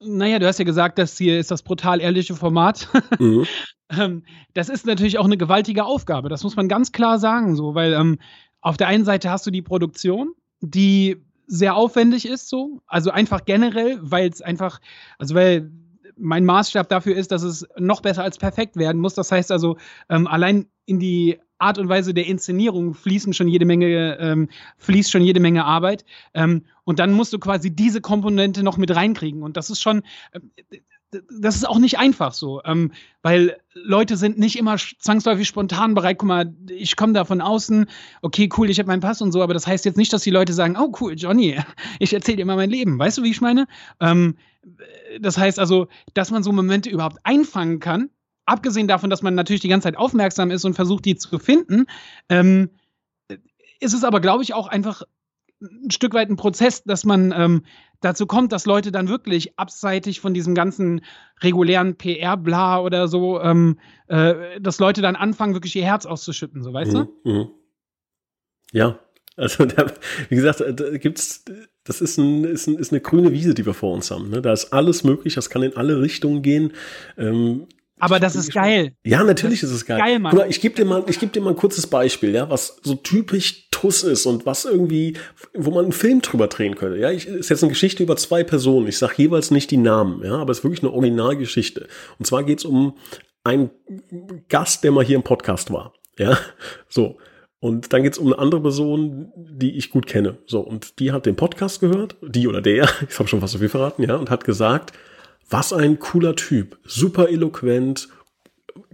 Naja, 0.00 0.38
du 0.38 0.46
hast 0.46 0.58
ja 0.58 0.64
gesagt, 0.64 0.98
das 0.98 1.16
hier 1.18 1.38
ist 1.38 1.50
das 1.50 1.62
brutal 1.62 2.00
ehrliche 2.00 2.34
Format. 2.34 2.88
Mhm. 3.18 3.46
ähm, 3.90 4.22
das 4.52 4.68
ist 4.68 4.84
natürlich 4.84 5.18
auch 5.18 5.24
eine 5.24 5.36
gewaltige 5.36 5.84
Aufgabe. 5.84 6.28
Das 6.28 6.42
muss 6.42 6.56
man 6.56 6.68
ganz 6.68 6.92
klar 6.92 7.18
sagen, 7.18 7.54
so, 7.54 7.74
weil 7.74 7.92
ähm, 7.92 8.18
auf 8.60 8.76
der 8.76 8.88
einen 8.88 9.04
Seite 9.04 9.30
hast 9.30 9.46
du 9.46 9.50
die 9.50 9.62
Produktion, 9.62 10.32
die 10.60 11.16
sehr 11.46 11.76
aufwendig 11.76 12.26
ist, 12.26 12.48
so. 12.48 12.80
Also 12.86 13.10
einfach 13.10 13.44
generell, 13.44 13.98
weil 14.02 14.28
es 14.28 14.42
einfach, 14.42 14.80
also 15.18 15.34
weil 15.34 15.70
mein 16.16 16.44
Maßstab 16.44 16.88
dafür 16.88 17.16
ist, 17.16 17.32
dass 17.32 17.42
es 17.42 17.66
noch 17.78 18.00
besser 18.00 18.22
als 18.22 18.38
perfekt 18.38 18.76
werden 18.76 19.00
muss. 19.00 19.14
Das 19.14 19.30
heißt 19.30 19.52
also, 19.52 19.76
ähm, 20.08 20.26
allein 20.26 20.66
in 20.86 20.98
die 20.98 21.38
Art 21.58 21.78
und 21.78 21.88
Weise 21.88 22.12
der 22.12 22.26
Inszenierung 22.26 22.94
fließen 22.94 23.32
schon 23.32 23.48
jede 23.48 23.64
Menge, 23.64 24.18
ähm, 24.18 24.48
fließt 24.78 25.10
schon 25.10 25.22
jede 25.22 25.40
Menge 25.40 25.64
Arbeit. 25.64 26.04
Ähm, 26.34 26.64
und 26.84 26.98
dann 26.98 27.12
musst 27.12 27.32
du 27.32 27.38
quasi 27.38 27.74
diese 27.74 28.00
Komponente 28.00 28.62
noch 28.62 28.76
mit 28.76 28.94
reinkriegen. 28.94 29.42
Und 29.42 29.56
das 29.56 29.70
ist 29.70 29.80
schon, 29.80 30.02
äh, 30.32 30.40
das 31.40 31.56
ist 31.56 31.68
auch 31.68 31.78
nicht 31.78 31.98
einfach 31.98 32.32
so, 32.32 32.60
ähm, 32.64 32.92
weil 33.22 33.56
Leute 33.74 34.16
sind 34.16 34.38
nicht 34.38 34.58
immer 34.58 34.76
zwangsläufig 34.76 35.46
spontan 35.46 35.94
bereit. 35.94 36.18
Guck 36.18 36.28
mal, 36.28 36.54
ich 36.68 36.96
komme 36.96 37.12
da 37.12 37.24
von 37.24 37.40
außen, 37.40 37.86
okay, 38.22 38.48
cool, 38.56 38.68
ich 38.68 38.78
habe 38.78 38.88
meinen 38.88 39.00
Pass 39.00 39.22
und 39.22 39.32
so, 39.32 39.42
aber 39.42 39.54
das 39.54 39.66
heißt 39.66 39.84
jetzt 39.84 39.96
nicht, 39.96 40.12
dass 40.12 40.22
die 40.22 40.30
Leute 40.30 40.52
sagen, 40.52 40.76
oh 40.78 40.92
cool, 41.00 41.14
Johnny, 41.16 41.58
ich 42.00 42.12
erzähle 42.12 42.38
dir 42.38 42.46
mal 42.46 42.56
mein 42.56 42.70
Leben. 42.70 42.98
Weißt 42.98 43.18
du, 43.18 43.22
wie 43.22 43.30
ich 43.30 43.40
meine? 43.40 43.66
Ähm, 44.00 44.36
das 45.20 45.38
heißt 45.38 45.58
also, 45.58 45.88
dass 46.14 46.30
man 46.30 46.42
so 46.42 46.52
Momente 46.52 46.90
überhaupt 46.90 47.18
einfangen 47.24 47.80
kann, 47.80 48.10
abgesehen 48.44 48.88
davon, 48.88 49.10
dass 49.10 49.22
man 49.22 49.34
natürlich 49.34 49.60
die 49.62 49.68
ganze 49.68 49.86
Zeit 49.86 49.96
aufmerksam 49.96 50.50
ist 50.50 50.64
und 50.64 50.74
versucht, 50.74 51.04
die 51.04 51.16
zu 51.16 51.38
finden, 51.38 51.86
ähm, 52.28 52.70
ist 53.80 53.92
es 53.92 54.04
aber, 54.04 54.20
glaube 54.20 54.42
ich, 54.42 54.54
auch 54.54 54.68
einfach 54.68 55.02
ein 55.60 55.90
Stück 55.90 56.14
weit 56.14 56.28
ein 56.28 56.36
Prozess, 56.36 56.84
dass 56.84 57.04
man 57.04 57.32
ähm, 57.32 57.64
dazu 58.00 58.26
kommt, 58.26 58.52
dass 58.52 58.66
Leute 58.66 58.92
dann 58.92 59.08
wirklich 59.08 59.58
abseitig 59.58 60.20
von 60.20 60.34
diesem 60.34 60.54
ganzen 60.54 61.02
regulären 61.42 61.96
PR-Bla 61.96 62.80
oder 62.80 63.08
so, 63.08 63.40
ähm, 63.40 63.78
äh, 64.08 64.60
dass 64.60 64.78
Leute 64.78 65.00
dann 65.00 65.16
anfangen, 65.16 65.54
wirklich 65.54 65.74
ihr 65.76 65.84
Herz 65.84 66.04
auszuschütten, 66.04 66.62
so 66.62 66.72
weißt 66.72 66.92
mhm, 66.92 67.08
du? 67.24 67.30
Mhm. 67.30 67.48
Ja, 68.72 68.98
also 69.36 69.64
da, 69.64 69.86
wie 70.28 70.36
gesagt, 70.36 70.60
da 70.60 70.96
gibt's, 70.96 71.44
das 71.84 72.00
ist, 72.00 72.18
ein, 72.18 72.44
ist, 72.44 72.66
ein, 72.66 72.76
ist 72.76 72.92
eine 72.92 73.00
grüne 73.00 73.32
Wiese, 73.32 73.54
die 73.54 73.66
wir 73.66 73.74
vor 73.74 73.94
uns 73.94 74.10
haben. 74.10 74.30
Ne? 74.30 74.42
Da 74.42 74.52
ist 74.52 74.72
alles 74.72 75.04
möglich, 75.04 75.34
das 75.34 75.50
kann 75.50 75.62
in 75.62 75.76
alle 75.76 76.00
Richtungen 76.00 76.42
gehen. 76.42 76.72
Ähm, 77.18 77.66
aber 77.98 78.20
das 78.20 78.36
ist 78.36 78.52
geil. 78.52 78.92
Ja, 79.04 79.24
natürlich 79.24 79.62
ist 79.62 79.70
es 79.70 79.86
geil. 79.86 79.98
Geil, 79.98 80.18
Mann. 80.18 80.36
Mal, 80.36 80.50
ich 80.50 80.60
gebe 80.60 80.74
dir 80.74 80.84
mal, 80.84 81.04
ich 81.06 81.18
gebe 81.18 81.32
dir 81.32 81.40
mal 81.40 81.50
ein 81.50 81.56
kurzes 81.56 81.86
Beispiel, 81.86 82.34
ja, 82.34 82.50
was 82.50 82.78
so 82.82 82.94
typisch 82.94 83.70
Tuss 83.70 84.02
ist 84.02 84.26
und 84.26 84.44
was 84.44 84.64
irgendwie, 84.64 85.16
wo 85.54 85.70
man 85.70 85.84
einen 85.84 85.92
Film 85.92 86.20
drüber 86.20 86.48
drehen 86.48 86.76
könnte. 86.76 86.98
Ja, 86.98 87.10
ich, 87.10 87.26
ist 87.26 87.48
jetzt 87.48 87.62
eine 87.62 87.72
Geschichte 87.72 88.02
über 88.02 88.16
zwei 88.16 88.44
Personen. 88.44 88.86
Ich 88.86 88.98
sage 88.98 89.14
jeweils 89.16 89.50
nicht 89.50 89.70
die 89.70 89.76
Namen, 89.78 90.22
ja, 90.24 90.36
aber 90.36 90.50
es 90.50 90.58
ist 90.58 90.64
wirklich 90.64 90.82
eine 90.82 90.92
Originalgeschichte. 90.92 91.88
Und 92.18 92.26
zwar 92.26 92.44
geht 92.44 92.58
es 92.58 92.64
um 92.64 92.96
einen 93.44 93.70
Gast, 94.48 94.84
der 94.84 94.92
mal 94.92 95.04
hier 95.04 95.16
im 95.16 95.22
Podcast 95.22 95.72
war. 95.72 95.94
Ja, 96.18 96.38
so. 96.88 97.18
Und 97.58 97.92
dann 97.92 98.02
geht 98.02 98.12
es 98.12 98.18
um 98.18 98.26
eine 98.26 98.38
andere 98.38 98.60
Person, 98.60 99.32
die 99.34 99.76
ich 99.76 99.90
gut 99.90 100.06
kenne. 100.06 100.38
So, 100.46 100.60
und 100.60 100.98
die 101.00 101.12
hat 101.12 101.26
den 101.26 101.36
Podcast 101.36 101.80
gehört, 101.80 102.16
die 102.22 102.46
oder 102.48 102.60
der, 102.60 102.88
ich 103.08 103.18
habe 103.18 103.28
schon 103.28 103.40
fast 103.40 103.54
so 103.54 103.58
viel 103.58 103.68
verraten, 103.68 104.02
ja, 104.02 104.16
und 104.16 104.30
hat 104.30 104.44
gesagt, 104.44 104.92
was 105.48 105.72
ein 105.72 105.98
cooler 105.98 106.36
Typ. 106.36 106.78
Super 106.84 107.28
eloquent, 107.28 108.08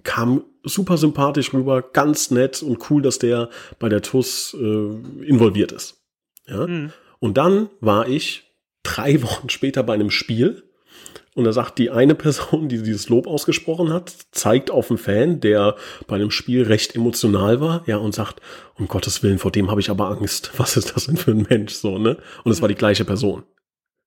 kam 0.04 0.44
super 0.64 0.96
sympathisch 0.96 1.52
rüber, 1.52 1.82
ganz 1.82 2.30
nett 2.30 2.62
und 2.62 2.90
cool, 2.90 3.02
dass 3.02 3.18
der 3.18 3.50
bei 3.78 3.88
der 3.88 4.02
TUS 4.02 4.54
äh, 4.54 5.26
involviert 5.26 5.72
ist. 5.72 6.02
Ja? 6.46 6.66
Mhm. 6.66 6.92
Und 7.18 7.36
dann 7.36 7.68
war 7.80 8.08
ich 8.08 8.52
drei 8.82 9.22
Wochen 9.22 9.48
später 9.48 9.82
bei 9.82 9.94
einem 9.94 10.10
Spiel 10.10 10.62
Und 11.34 11.44
da 11.44 11.52
sagt 11.52 11.78
die 11.78 11.90
eine 11.90 12.14
Person, 12.14 12.68
die 12.68 12.82
dieses 12.82 13.08
Lob 13.08 13.26
ausgesprochen 13.26 13.92
hat, 13.92 14.12
zeigt 14.32 14.70
auf 14.70 14.90
einen 14.90 14.98
Fan, 14.98 15.40
der 15.40 15.76
bei 16.06 16.16
einem 16.16 16.30
Spiel 16.30 16.64
recht 16.64 16.94
emotional 16.94 17.60
war, 17.60 17.82
ja, 17.86 17.96
und 17.96 18.14
sagt, 18.14 18.40
um 18.78 18.86
Gottes 18.86 19.22
Willen, 19.22 19.38
vor 19.38 19.50
dem 19.50 19.70
habe 19.70 19.80
ich 19.80 19.90
aber 19.90 20.08
Angst. 20.08 20.52
Was 20.58 20.76
ist 20.76 20.94
das 20.94 21.06
denn 21.06 21.16
für 21.16 21.30
ein 21.30 21.46
Mensch, 21.48 21.72
so, 21.74 21.98
ne? 21.98 22.18
Und 22.44 22.52
es 22.52 22.60
war 22.60 22.68
die 22.68 22.74
gleiche 22.74 23.04
Person. 23.04 23.44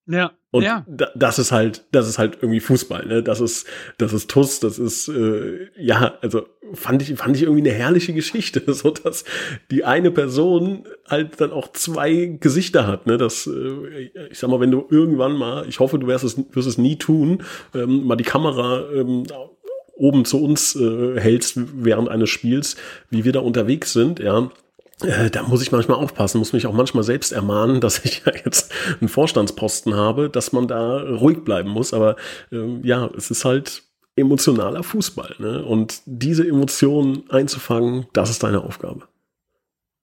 Ja. 0.08 0.32
Und 0.52 0.64
ja. 0.64 0.86
das 1.16 1.38
ist 1.38 1.52
halt, 1.52 1.84
das 1.92 2.08
ist 2.08 2.18
halt 2.18 2.38
irgendwie 2.42 2.62
Fußball, 2.62 3.06
ne? 3.06 3.22
Das 3.22 3.42
ist, 3.42 3.68
das 3.98 4.14
ist 4.14 4.30
Tuss, 4.30 4.62
das 4.62 4.80
ist, 4.80 5.10
äh, 5.10 5.68
ja, 5.78 6.14
also 6.22 6.46
fand 6.74 7.02
ich, 7.02 7.18
fand 7.18 7.36
ich 7.36 7.44
irgendwie 7.44 7.70
eine 7.70 7.78
herrliche 7.78 8.14
Geschichte, 8.14 8.62
so 8.74 8.92
dass 8.92 9.26
die 9.70 9.84
eine 9.84 10.12
Person 10.12 10.86
halt 11.10 11.42
dann 11.42 11.52
auch 11.52 11.74
zwei 11.74 12.38
Gesichter 12.40 12.88
hat, 12.88 13.06
ne? 13.06 13.18
Das, 13.18 13.48
äh, 13.48 14.12
ich 14.32 14.40
sag 14.40 14.50
mal, 14.50 14.62
wenn 14.62 14.72
du 14.72 14.86
irgendwann 14.90 15.34
mal, 15.34 15.68
ich 15.68 15.80
hoffe, 15.80 16.00
du 16.00 16.08
wirst 16.08 16.24
es, 16.24 16.38
wirst 16.38 16.68
es 16.70 16.78
nie 16.78 16.98
tun, 16.98 17.44
ähm, 17.74 18.06
mal 18.06 18.16
die 18.16 18.24
Kamera 18.24 18.86
ähm, 18.94 19.26
oben 19.96 20.26
zu 20.26 20.42
uns 20.42 20.76
äh, 20.76 21.20
hältst 21.20 21.58
während 21.84 22.10
eines 22.10 22.30
Spiels, 22.30 22.78
wie 23.10 23.26
wir 23.26 23.32
da 23.34 23.40
unterwegs 23.40 23.92
sind, 23.94 24.20
ja, 24.20 24.50
äh, 25.02 25.30
da 25.30 25.44
muss 25.44 25.62
ich 25.62 25.72
manchmal 25.72 25.98
aufpassen, 25.98 26.40
muss 26.40 26.54
mich 26.54 26.68
auch 26.68 26.74
manchmal 26.74 27.04
selbst 27.04 27.32
ermahnen, 27.32 27.82
dass 27.82 28.04
ich 28.04 28.24
ja 28.26 28.34
jetzt 28.44 28.72
einen 29.00 29.10
Vorstandsposten 29.10 29.96
habe, 29.96 30.30
dass 30.30 30.52
man 30.54 30.68
da 30.68 30.98
ruhig 31.02 31.44
bleiben 31.44 31.70
muss. 31.70 31.94
Aber 31.94 32.16
ähm, 32.52 32.82
ja, 32.84 33.10
es 33.18 33.32
ist 33.32 33.46
halt 33.46 33.84
emotionaler 34.16 34.84
Fußball. 34.84 35.36
Ne? 35.40 35.66
Und 35.66 36.02
diese 36.06 36.48
Emotionen 36.48 37.30
einzufangen, 37.30 38.08
das 38.14 38.30
ist 38.30 38.44
deine 38.44 38.64
Aufgabe. 38.64 39.08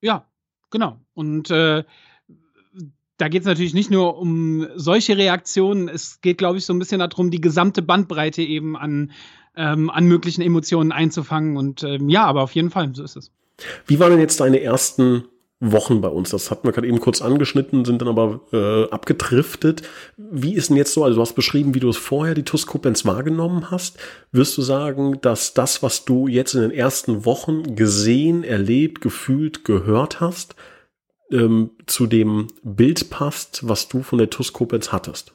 Ja, 0.01 0.27
genau. 0.71 0.99
Und 1.15 1.51
äh, 1.51 1.85
da 3.17 3.29
geht 3.29 3.43
es 3.43 3.47
natürlich 3.47 3.73
nicht 3.73 3.91
nur 3.91 4.19
um 4.19 4.67
solche 4.75 5.17
Reaktionen, 5.17 5.89
es 5.89 6.21
geht, 6.21 6.39
glaube 6.39 6.59
ich, 6.59 6.67
so 6.67 6.75
ein 6.75 6.79
bisschen 6.79 6.99
darum, 6.99 7.31
die 7.31 7.41
gesamte 7.41 7.81
Bandbreite 7.81 8.43
eben 8.43 8.77
an, 8.77 9.13
ähm, 9.57 9.91
an 9.91 10.07
möglichen 10.07 10.43
Emotionen 10.43 10.93
einzufangen. 10.93 11.57
Und 11.57 11.83
ähm, 11.85 12.09
ja, 12.09 12.25
aber 12.25 12.43
auf 12.43 12.55
jeden 12.55 12.71
Fall, 12.71 12.95
so 12.95 13.05
ist 13.05 13.17
es. 13.17 13.31
Wie 13.87 13.98
waren 13.98 14.11
denn 14.11 14.20
jetzt 14.20 14.40
deine 14.40 14.61
ersten 14.61 15.25
Wochen 15.61 16.01
bei 16.01 16.09
uns? 16.09 16.31
Das 16.31 16.51
hatten 16.51 16.66
wir 16.66 16.72
gerade 16.72 16.88
eben 16.88 17.01
kurz 17.01 17.22
angeschnitten, 17.22 17.85
sind 17.85 18.03
dann 18.03 18.09
aber 18.09 18.40
äh, 18.53 18.90
abgedriftet. 18.90 19.83
Wie 20.16 20.55
ist 20.55 20.70
denn 20.70 20.77
jetzt 20.77 20.92
so, 20.92 21.05
also 21.05 21.16
du 21.16 21.22
hast 21.22 21.35
beschrieben, 21.35 21.75
wie 21.75 21.81
du 21.81 21.88
es 21.88 21.96
vorher, 21.96 22.35
die 22.35 22.44
TUS 22.44 22.66
Koblenz 22.66 23.05
wahrgenommen 23.05 23.70
hast. 23.70 23.98
Wirst 24.33 24.57
du 24.59 24.62
sagen, 24.62 25.20
dass 25.20 25.55
das, 25.55 25.83
was 25.83 26.05
du 26.05 26.27
jetzt 26.29 26.55
in 26.55 26.62
den 26.62 26.70
ersten 26.72 27.25
Wochen 27.25 27.77
gesehen, 27.77 28.44
erlebt, 28.44 29.01
gefühlt, 29.01 29.64
gehört 29.64 30.20
hast, 30.20 30.57
ähm, 31.31 31.70
zu 31.87 32.07
dem 32.07 32.48
Bild 32.62 33.11
passt, 33.11 33.66
was 33.68 33.88
du 33.88 34.03
von 34.03 34.18
der 34.18 34.31
TUS 34.31 34.53
Koblenz 34.53 34.92
hattest? 34.92 35.35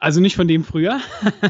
Also 0.00 0.20
nicht 0.20 0.36
von 0.36 0.48
dem 0.48 0.64
früher, 0.64 1.00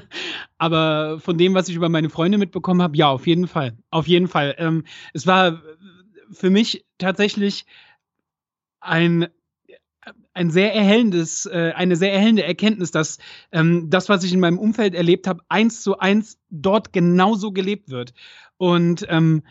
aber 0.58 1.20
von 1.20 1.38
dem, 1.38 1.54
was 1.54 1.68
ich 1.68 1.76
über 1.76 1.88
meine 1.88 2.10
Freunde 2.10 2.38
mitbekommen 2.38 2.82
habe, 2.82 2.96
ja, 2.96 3.08
auf 3.08 3.26
jeden 3.26 3.46
Fall. 3.46 3.76
Auf 3.90 4.06
jeden 4.06 4.28
Fall. 4.28 4.54
Ähm, 4.58 4.84
es 5.12 5.26
war 5.26 5.62
für 6.30 6.50
mich 6.50 6.84
tatsächlich 6.98 7.66
ein, 8.80 9.28
ein 10.34 10.50
sehr 10.50 10.74
erhellendes, 10.74 11.46
äh, 11.46 11.72
eine 11.74 11.96
sehr 11.96 12.12
erhellende 12.12 12.44
Erkenntnis, 12.44 12.90
dass 12.90 13.18
ähm, 13.52 13.90
das, 13.90 14.08
was 14.08 14.24
ich 14.24 14.32
in 14.32 14.40
meinem 14.40 14.58
Umfeld 14.58 14.94
erlebt 14.94 15.26
habe, 15.26 15.42
eins 15.48 15.82
zu 15.82 15.98
eins 15.98 16.38
dort 16.50 16.92
genauso 16.92 17.52
gelebt 17.52 17.90
wird. 17.90 18.12
Und 18.56 19.06
ähm, 19.08 19.42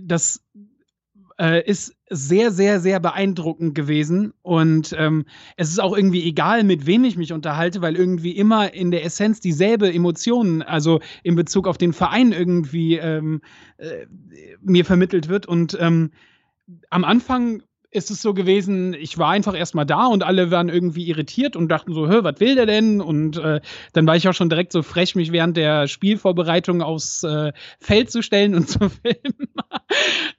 das 0.00 0.42
äh, 1.42 1.68
ist 1.68 1.96
sehr, 2.08 2.52
sehr, 2.52 2.78
sehr 2.78 3.00
beeindruckend 3.00 3.74
gewesen. 3.74 4.32
Und 4.42 4.94
ähm, 4.96 5.24
es 5.56 5.70
ist 5.70 5.80
auch 5.80 5.96
irgendwie 5.96 6.22
egal, 6.22 6.62
mit 6.62 6.86
wem 6.86 7.02
ich 7.02 7.16
mich 7.16 7.32
unterhalte, 7.32 7.82
weil 7.82 7.96
irgendwie 7.96 8.30
immer 8.30 8.72
in 8.72 8.92
der 8.92 9.04
Essenz 9.04 9.40
dieselbe 9.40 9.92
Emotionen, 9.92 10.62
also 10.62 11.00
in 11.24 11.34
Bezug 11.34 11.66
auf 11.66 11.78
den 11.78 11.92
Verein 11.92 12.30
irgendwie 12.30 12.96
ähm, 12.96 13.40
äh, 13.78 14.06
mir 14.60 14.84
vermittelt 14.84 15.28
wird. 15.28 15.46
Und 15.46 15.76
ähm, 15.80 16.12
am 16.90 17.02
Anfang 17.02 17.64
ist 17.92 18.10
es 18.10 18.22
so 18.22 18.32
gewesen, 18.32 18.94
ich 18.94 19.18
war 19.18 19.28
einfach 19.30 19.54
erstmal 19.54 19.84
da 19.84 20.06
und 20.06 20.22
alle 20.22 20.50
waren 20.50 20.70
irgendwie 20.70 21.08
irritiert 21.08 21.56
und 21.56 21.68
dachten 21.68 21.92
so, 21.92 22.08
hör, 22.08 22.24
was 22.24 22.40
will 22.40 22.54
der 22.54 22.64
denn? 22.64 23.02
Und 23.02 23.36
äh, 23.36 23.60
dann 23.92 24.06
war 24.06 24.16
ich 24.16 24.26
auch 24.26 24.32
schon 24.32 24.48
direkt 24.48 24.72
so 24.72 24.82
frech, 24.82 25.14
mich 25.14 25.30
während 25.30 25.58
der 25.58 25.86
Spielvorbereitung 25.86 26.80
aufs 26.80 27.22
äh, 27.22 27.52
Feld 27.78 28.10
zu 28.10 28.22
stellen 28.22 28.54
und 28.54 28.68
zu 28.68 28.78
filmen. 28.88 29.48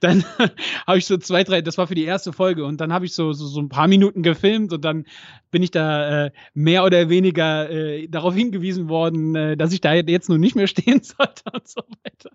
dann 0.00 0.24
habe 0.86 0.98
ich 0.98 1.06
so 1.06 1.16
zwei, 1.16 1.44
drei, 1.44 1.62
das 1.62 1.78
war 1.78 1.86
für 1.86 1.94
die 1.94 2.04
erste 2.04 2.32
Folge 2.32 2.64
und 2.64 2.80
dann 2.80 2.92
habe 2.92 3.06
ich 3.06 3.14
so, 3.14 3.32
so, 3.32 3.46
so 3.46 3.60
ein 3.60 3.68
paar 3.68 3.86
Minuten 3.86 4.24
gefilmt 4.24 4.72
und 4.72 4.84
dann 4.84 5.04
bin 5.52 5.62
ich 5.62 5.70
da 5.70 6.24
äh, 6.26 6.30
mehr 6.54 6.82
oder 6.84 7.08
weniger 7.08 7.70
äh, 7.70 8.08
darauf 8.08 8.34
hingewiesen 8.34 8.88
worden, 8.88 9.36
äh, 9.36 9.56
dass 9.56 9.72
ich 9.72 9.80
da 9.80 9.94
jetzt 9.94 10.28
nun 10.28 10.40
nicht 10.40 10.56
mehr 10.56 10.66
stehen 10.66 11.04
sollte 11.04 11.44
und 11.52 11.68
so 11.68 11.82
weiter. 12.02 12.30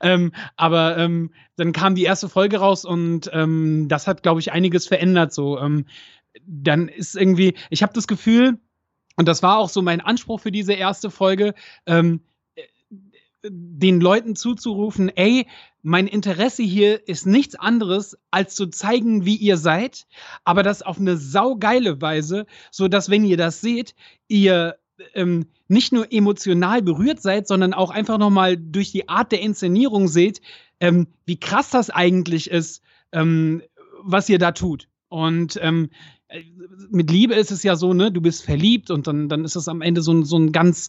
Ähm, 0.00 0.32
aber 0.56 0.96
ähm, 0.96 1.32
dann 1.56 1.72
kam 1.72 1.94
die 1.94 2.04
erste 2.04 2.28
Folge 2.28 2.58
raus 2.58 2.84
und 2.84 3.30
ähm, 3.32 3.86
das 3.88 4.06
hat, 4.06 4.22
glaube 4.22 4.40
ich, 4.40 4.52
einiges 4.52 4.86
verändert. 4.86 5.32
So, 5.32 5.58
ähm, 5.58 5.86
dann 6.46 6.88
ist 6.88 7.16
irgendwie, 7.16 7.54
ich 7.70 7.82
habe 7.82 7.92
das 7.92 8.06
Gefühl, 8.06 8.58
und 9.16 9.28
das 9.28 9.42
war 9.42 9.58
auch 9.58 9.68
so 9.68 9.82
mein 9.82 10.00
Anspruch 10.00 10.40
für 10.40 10.52
diese 10.52 10.72
erste 10.72 11.10
Folge, 11.10 11.54
ähm, 11.86 12.20
den 13.46 14.00
Leuten 14.00 14.36
zuzurufen, 14.36 15.10
ey, 15.14 15.46
mein 15.82 16.06
Interesse 16.06 16.62
hier 16.62 17.06
ist 17.06 17.26
nichts 17.26 17.54
anderes, 17.54 18.16
als 18.30 18.54
zu 18.54 18.68
zeigen, 18.68 19.26
wie 19.26 19.36
ihr 19.36 19.58
seid, 19.58 20.06
aber 20.44 20.62
das 20.62 20.80
auf 20.80 20.98
eine 20.98 21.18
saugeile 21.18 22.00
Weise, 22.00 22.46
so 22.70 22.88
dass 22.88 23.10
wenn 23.10 23.24
ihr 23.24 23.36
das 23.36 23.60
seht, 23.60 23.94
ihr 24.28 24.76
ähm, 25.14 25.46
nicht 25.68 25.92
nur 25.92 26.10
emotional 26.10 26.80
berührt 26.80 27.20
seid, 27.20 27.46
sondern 27.46 27.74
auch 27.74 27.90
einfach 27.90 28.16
nochmal 28.16 28.56
durch 28.56 28.92
die 28.92 29.08
Art 29.08 29.32
der 29.32 29.40
Inszenierung 29.40 30.08
seht, 30.08 30.40
ähm, 30.80 31.06
wie 31.26 31.38
krass 31.38 31.70
das 31.70 31.90
eigentlich 31.90 32.50
ist, 32.50 32.82
ähm, 33.12 33.62
was 34.02 34.28
ihr 34.28 34.38
da 34.38 34.52
tut. 34.52 34.88
Und 35.08 35.58
ähm, 35.62 35.90
mit 36.90 37.10
Liebe 37.10 37.34
ist 37.34 37.50
es 37.50 37.62
ja 37.62 37.76
so, 37.76 37.92
ne, 37.92 38.10
du 38.10 38.20
bist 38.20 38.44
verliebt 38.44 38.90
und 38.90 39.06
dann, 39.06 39.28
dann 39.28 39.44
ist 39.44 39.56
es 39.56 39.68
am 39.68 39.82
Ende 39.82 40.02
so 40.02 40.12
ein, 40.12 40.24
so 40.24 40.36
ein 40.36 40.52
ganz 40.52 40.88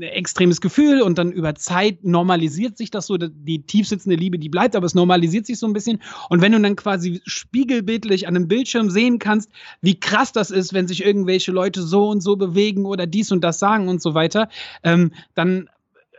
extremes 0.00 0.60
Gefühl 0.60 1.00
und 1.00 1.16
dann 1.16 1.32
über 1.32 1.54
Zeit 1.54 2.04
normalisiert 2.04 2.76
sich 2.76 2.90
das 2.90 3.06
so, 3.06 3.16
die 3.16 3.62
tiefsitzende 3.62 4.16
Liebe, 4.16 4.38
die 4.38 4.48
bleibt, 4.48 4.76
aber 4.76 4.86
es 4.86 4.94
normalisiert 4.94 5.46
sich 5.46 5.58
so 5.58 5.66
ein 5.66 5.72
bisschen. 5.72 6.02
Und 6.28 6.40
wenn 6.40 6.52
du 6.52 6.60
dann 6.60 6.76
quasi 6.76 7.22
spiegelbildlich 7.24 8.26
an 8.28 8.36
einem 8.36 8.48
Bildschirm 8.48 8.90
sehen 8.90 9.18
kannst, 9.18 9.50
wie 9.80 9.98
krass 9.98 10.32
das 10.32 10.50
ist, 10.50 10.74
wenn 10.74 10.88
sich 10.88 11.04
irgendwelche 11.04 11.52
Leute 11.52 11.82
so 11.82 12.08
und 12.08 12.20
so 12.20 12.36
bewegen 12.36 12.84
oder 12.84 13.06
dies 13.06 13.32
und 13.32 13.42
das 13.42 13.58
sagen 13.58 13.88
und 13.88 14.02
so 14.02 14.14
weiter, 14.14 14.48
ähm, 14.82 15.12
dann 15.34 15.68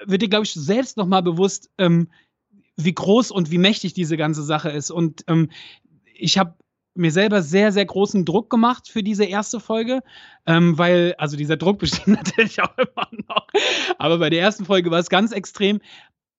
wird 0.05 0.21
dir, 0.21 0.29
glaube 0.29 0.45
ich, 0.45 0.53
selbst 0.53 0.97
nochmal 0.97 1.23
bewusst, 1.23 1.69
ähm, 1.77 2.07
wie 2.77 2.93
groß 2.93 3.31
und 3.31 3.51
wie 3.51 3.57
mächtig 3.57 3.93
diese 3.93 4.17
ganze 4.17 4.43
Sache 4.43 4.69
ist. 4.69 4.91
Und 4.91 5.23
ähm, 5.27 5.49
ich 6.13 6.37
habe 6.37 6.55
mir 6.95 7.11
selber 7.11 7.41
sehr, 7.41 7.71
sehr 7.71 7.85
großen 7.85 8.25
Druck 8.25 8.49
gemacht 8.49 8.87
für 8.89 9.03
diese 9.03 9.25
erste 9.25 9.59
Folge, 9.59 10.01
ähm, 10.45 10.77
weil, 10.77 11.13
also 11.17 11.37
dieser 11.37 11.57
Druck 11.57 11.79
besteht 11.79 12.07
natürlich 12.07 12.61
auch 12.61 12.77
immer 12.77 13.07
noch, 13.27 13.47
aber 13.97 14.17
bei 14.17 14.29
der 14.29 14.41
ersten 14.41 14.65
Folge 14.65 14.91
war 14.91 14.99
es 14.99 15.09
ganz 15.09 15.31
extrem, 15.31 15.81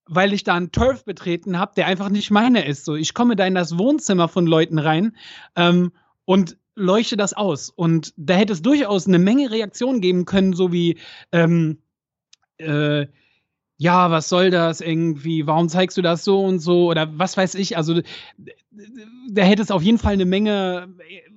weil 0.07 0.33
ich 0.33 0.45
da 0.45 0.55
einen 0.55 0.73
Turf 0.73 1.05
betreten 1.05 1.59
habe, 1.59 1.73
der 1.77 1.87
einfach 1.87 2.09
nicht 2.09 2.31
meine 2.31 2.65
ist. 2.67 2.85
So, 2.85 2.95
ich 2.95 3.13
komme 3.13 3.37
da 3.37 3.47
in 3.47 3.55
das 3.55 3.77
Wohnzimmer 3.77 4.29
von 4.29 4.47
Leuten 4.47 4.79
rein 4.79 5.17
ähm, 5.57 5.93
und 6.25 6.57
leuchte 6.75 7.17
das 7.17 7.33
aus. 7.35 7.71
Und 7.71 8.15
da 8.17 8.35
hätte 8.35 8.53
es 8.53 8.63
durchaus 8.63 9.07
eine 9.07 9.19
Menge 9.19 9.51
Reaktionen 9.51 10.01
geben 10.01 10.25
können, 10.25 10.53
so 10.53 10.73
wie 10.73 10.99
ähm, 11.33 11.79
äh, 12.59 13.07
ja, 13.79 14.11
was 14.11 14.29
soll 14.29 14.51
das 14.51 14.81
irgendwie? 14.81 15.47
Warum 15.47 15.69
zeigst 15.69 15.97
du 15.99 16.03
das 16.03 16.25
so 16.25 16.43
und 16.43 16.61
so? 16.61 16.91
Oder 16.91 17.19
was 17.19 17.37
weiß 17.37 17.55
ich? 17.57 17.77
Also, 17.77 18.01
da 19.31 19.43
hätte 19.43 19.63
es 19.63 19.71
auf 19.71 19.83
jeden 19.83 19.99
Fall 19.99 20.15
eine 20.15 20.25
Menge 20.25 20.89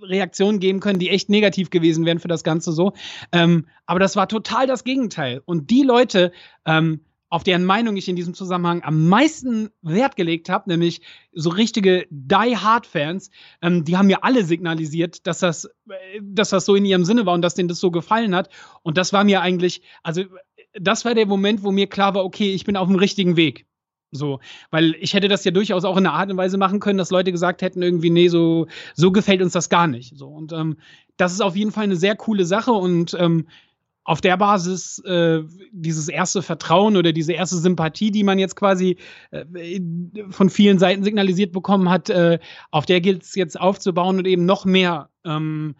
Reaktionen 0.02 0.60
geben 0.60 0.80
können, 0.80 1.00
die 1.00 1.10
echt 1.10 1.30
negativ 1.30 1.70
gewesen 1.70 2.06
wären 2.06 2.20
für 2.20 2.28
das 2.30 2.44
Ganze 2.44 2.72
so. 2.72 2.94
Ähm, 3.32 3.68
aber 3.86 4.00
das 4.00 4.16
war 4.16 4.28
total 4.28 4.68
das 4.68 4.86
Gegenteil. 4.86 5.42
Und 5.46 5.70
die 5.70 5.84
Leute, 5.84 6.32
ähm, 6.66 7.02
auf 7.30 7.44
deren 7.44 7.64
Meinung 7.64 7.96
ich 7.96 8.10
in 8.10 8.16
diesem 8.16 8.34
Zusammenhang 8.34 8.84
am 8.84 9.08
meisten 9.08 9.70
Wert 9.82 10.16
gelegt 10.16 10.50
habe, 10.50 10.70
nämlich 10.70 11.02
so 11.32 11.50
richtige 11.52 12.08
Die-Hard-Fans, 12.10 13.30
ähm, 13.62 13.84
die 13.84 13.98
haben 13.98 14.08
mir 14.08 14.24
alle 14.24 14.44
signalisiert, 14.44 15.28
dass 15.28 15.40
das, 15.40 15.66
äh, 15.66 16.22
dass 16.22 16.50
das 16.50 16.66
so 16.66 16.76
in 16.76 16.86
ihrem 16.86 17.06
Sinne 17.06 17.26
war 17.26 17.36
und 17.36 17.42
dass 17.42 17.54
denen 17.54 17.70
das 17.70 17.80
so 17.80 17.92
gefallen 17.92 18.34
hat. 18.34 18.50
Und 18.82 18.98
das 18.98 19.14
war 19.14 19.24
mir 19.24 19.42
eigentlich, 19.42 19.84
also 20.02 20.24
das 20.74 21.06
war 21.06 21.16
der 21.16 21.26
Moment, 21.26 21.64
wo 21.64 21.72
mir 21.72 21.88
klar 21.88 22.14
war, 22.14 22.26
okay, 22.26 22.54
ich 22.54 22.66
bin 22.66 22.78
auf 22.78 22.88
dem 22.88 22.98
richtigen 22.98 23.36
Weg. 23.36 23.66
So, 24.12 24.40
weil 24.72 24.96
ich 25.00 25.14
hätte 25.14 25.28
das 25.28 25.44
ja 25.44 25.52
durchaus 25.52 25.86
auch 25.86 25.96
in 25.96 26.08
einer 26.08 26.16
Art 26.16 26.32
und 26.32 26.38
Weise 26.38 26.58
machen 26.58 26.80
können, 26.80 26.98
dass 26.98 27.12
Leute 27.12 27.32
gesagt 27.32 27.62
hätten, 27.62 27.84
irgendwie, 27.84 28.10
nee, 28.10 28.28
so, 28.28 28.66
so 28.96 29.12
gefällt 29.12 29.42
uns 29.42 29.54
das 29.54 29.70
gar 29.70 29.86
nicht. 29.86 30.18
So, 30.18 30.28
und 30.28 30.52
ähm, 30.52 30.78
das 31.18 31.34
ist 31.34 31.42
auf 31.42 31.56
jeden 31.56 31.72
Fall 31.72 31.84
eine 31.84 31.96
sehr 31.96 32.16
coole 32.16 32.46
Sache 32.46 32.72
und 32.72 33.16
ähm, 33.20 33.46
auf 34.04 34.22
der 34.22 34.38
Basis 34.38 34.98
äh, 35.06 35.44
dieses 35.72 36.08
erste 36.08 36.42
Vertrauen 36.42 36.98
oder 36.98 37.12
diese 37.12 37.34
erste 37.34 37.58
Sympathie, 37.58 38.10
die 38.10 38.24
man 38.24 38.40
jetzt 38.40 38.56
quasi 38.56 38.98
äh, 39.30 39.46
von 40.32 40.50
vielen 40.50 40.80
Seiten 40.80 41.04
signalisiert 41.04 41.52
bekommen 41.52 41.92
hat, 41.92 42.10
äh, 42.10 42.40
auf 42.72 42.88
der 42.88 43.02
gilt 43.02 43.22
es 43.22 43.36
jetzt 43.36 43.60
aufzubauen 43.60 44.18
und 44.18 44.26
eben 44.26 44.46
noch 44.46 44.66
mehr 44.66 45.10
ähm, 45.24 45.76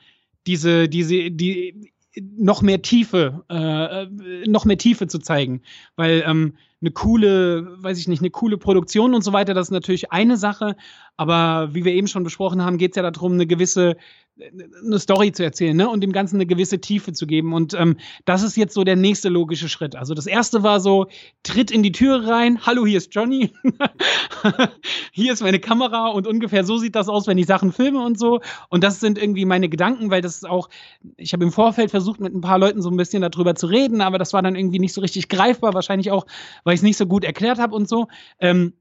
diese, 0.46 0.88
diese, 0.88 1.32
die 1.32 1.92
noch 2.16 2.62
mehr 2.62 2.82
Tiefe, 2.82 3.44
äh, 3.50 4.04
äh, 4.04 4.48
noch 4.48 4.66
mehr 4.66 4.78
Tiefe 4.78 5.08
zu 5.08 5.20
zeigen. 5.20 5.62
Weil 5.96 6.24
ähm, 6.26 6.56
eine 6.82 6.92
coole, 6.92 7.82
weiß 7.84 8.00
ich 8.00 8.08
nicht, 8.08 8.22
eine 8.22 8.30
coole 8.30 8.58
Produktion 8.58 9.14
und 9.14 9.24
so 9.24 9.34
weiter, 9.34 9.54
das 9.54 9.68
ist 9.68 9.72
natürlich 9.72 10.12
eine 10.12 10.38
Sache. 10.38 10.76
Aber 11.18 11.74
wie 11.74 11.86
wir 11.86 11.94
eben 11.94 12.08
schon 12.08 12.24
besprochen 12.24 12.64
haben, 12.64 12.78
geht 12.78 12.92
es 12.92 12.96
ja 12.96 13.10
darum, 13.10 13.34
eine 13.34 13.48
gewisse 13.48 13.98
eine 14.42 15.00
Story 15.00 15.32
zu 15.32 15.44
erzählen 15.44 15.76
ne? 15.76 15.90
und 15.90 16.02
dem 16.02 16.12
Ganzen 16.12 16.36
eine 16.36 16.46
gewisse 16.46 16.80
Tiefe 16.80 17.14
zu 17.14 17.28
geben. 17.28 17.54
Und 17.54 17.74
ähm, 17.74 17.98
das 18.26 18.44
ist 18.44 18.56
jetzt 18.56 18.74
so 18.74 18.84
der 18.84 18.96
nächste 18.96 19.30
logische 19.30 19.70
Schritt. 19.70 19.96
Also 19.96 20.14
das 20.14 20.26
erste 20.26 20.64
war 20.64 20.80
so, 20.80 21.08
tritt 21.44 21.72
in 21.72 21.84
die 21.84 21.92
Tür 21.92 22.28
rein, 22.28 22.66
hallo, 22.66 22.86
hier 22.86 22.98
ist 22.98 23.14
Johnny, 23.14 23.52
hier 25.12 25.34
ist 25.34 25.42
meine 25.42 25.60
Kamera 25.60 26.08
und 26.08 26.28
ungefähr 26.28 26.64
so 26.64 26.78
sieht 26.78 26.96
das 26.96 27.10
aus, 27.10 27.28
wenn 27.28 27.38
ich 27.38 27.46
Sachen 27.46 27.72
filme 27.72 28.04
und 28.04 28.18
so. 28.18 28.42
Und 28.70 28.84
das 28.84 29.00
sind 29.00 29.18
irgendwie 29.18 29.46
meine 29.46 29.70
Gedanken, 29.70 30.10
weil 30.10 30.22
das 30.22 30.36
ist 30.36 30.48
auch, 30.48 30.70
ich 31.18 31.34
habe 31.34 31.44
im 31.44 31.52
Vorfeld 31.52 31.92
versucht, 31.92 32.20
mit 32.20 32.34
ein 32.34 32.42
paar 32.42 32.60
Leuten 32.60 32.82
so 32.82 32.90
ein 32.90 32.98
bisschen 32.98 33.22
darüber 33.22 33.56
zu 33.56 33.68
reden, 33.68 34.02
aber 34.02 34.18
das 34.18 34.34
war 34.34 34.42
dann 34.42 34.56
irgendwie 34.56 34.80
nicht 34.80 34.94
so 34.94 35.02
richtig 35.02 35.30
greifbar, 35.30 35.74
wahrscheinlich 35.74 36.12
auch, 36.12 36.26
weil 36.64 36.74
ich 36.74 36.80
es 36.80 36.84
nicht 36.84 36.98
so 36.98 37.06
gut 37.06 37.24
erklärt 37.24 37.60
habe 37.60 37.76
und 37.76 37.88
so. 37.90 38.08
Ähm, 38.40 38.74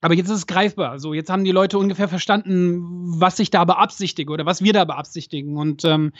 aber 0.00 0.14
jetzt 0.14 0.28
ist 0.28 0.36
es 0.36 0.46
greifbar. 0.46 0.98
So, 0.98 1.14
jetzt 1.14 1.30
haben 1.30 1.44
die 1.44 1.52
Leute 1.52 1.78
ungefähr 1.78 2.08
verstanden, 2.08 3.20
was 3.20 3.38
ich 3.38 3.50
da 3.50 3.64
beabsichtige 3.64 4.32
oder 4.32 4.46
was 4.46 4.62
wir 4.62 4.72
da 4.72 4.84
beabsichtigen. 4.84 5.56
Und 5.56 5.84
ähm, 5.84 6.12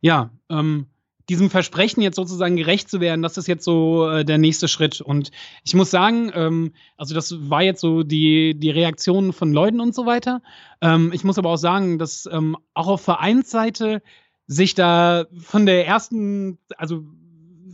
ja, 0.00 0.30
ähm, 0.50 0.86
diesem 1.28 1.50
Versprechen 1.50 2.02
jetzt 2.02 2.16
sozusagen 2.16 2.56
gerecht 2.56 2.88
zu 2.88 3.00
werden, 3.00 3.22
das 3.22 3.36
ist 3.36 3.48
jetzt 3.48 3.64
so 3.64 4.08
äh, 4.08 4.24
der 4.24 4.38
nächste 4.38 4.68
Schritt. 4.68 5.00
Und 5.00 5.30
ich 5.64 5.74
muss 5.74 5.90
sagen, 5.90 6.30
ähm, 6.34 6.72
also 6.96 7.14
das 7.14 7.50
war 7.50 7.62
jetzt 7.62 7.80
so 7.80 8.02
die, 8.02 8.54
die 8.56 8.70
Reaktion 8.70 9.32
von 9.32 9.52
Leuten 9.52 9.80
und 9.80 9.94
so 9.94 10.06
weiter. 10.06 10.42
Ähm, 10.80 11.10
ich 11.12 11.24
muss 11.24 11.38
aber 11.38 11.50
auch 11.50 11.56
sagen, 11.56 11.98
dass 11.98 12.28
ähm, 12.30 12.56
auch 12.74 12.86
auf 12.86 13.00
Vereinsseite 13.02 14.02
sich 14.46 14.74
da 14.74 15.26
von 15.38 15.66
der 15.66 15.86
ersten, 15.86 16.58
also 16.76 17.04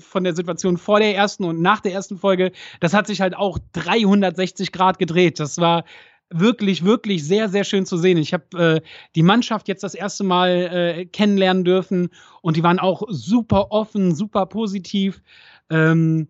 von 0.00 0.24
der 0.24 0.34
Situation 0.34 0.76
vor 0.78 1.00
der 1.00 1.14
ersten 1.14 1.44
und 1.44 1.60
nach 1.60 1.80
der 1.80 1.92
ersten 1.92 2.18
Folge, 2.18 2.52
das 2.80 2.94
hat 2.94 3.06
sich 3.06 3.20
halt 3.20 3.36
auch 3.36 3.58
360 3.72 4.72
Grad 4.72 4.98
gedreht. 4.98 5.40
Das 5.40 5.58
war 5.58 5.84
wirklich, 6.30 6.84
wirklich 6.84 7.24
sehr, 7.24 7.48
sehr 7.48 7.64
schön 7.64 7.86
zu 7.86 7.96
sehen. 7.96 8.18
Ich 8.18 8.32
habe 8.32 8.58
äh, 8.58 8.88
die 9.14 9.22
Mannschaft 9.22 9.68
jetzt 9.68 9.84
das 9.84 9.94
erste 9.94 10.24
Mal 10.24 10.48
äh, 10.50 11.04
kennenlernen 11.06 11.64
dürfen 11.64 12.10
und 12.40 12.56
die 12.56 12.62
waren 12.62 12.78
auch 12.78 13.02
super 13.08 13.70
offen, 13.70 14.14
super 14.14 14.46
positiv. 14.46 15.22
Ähm, 15.70 16.28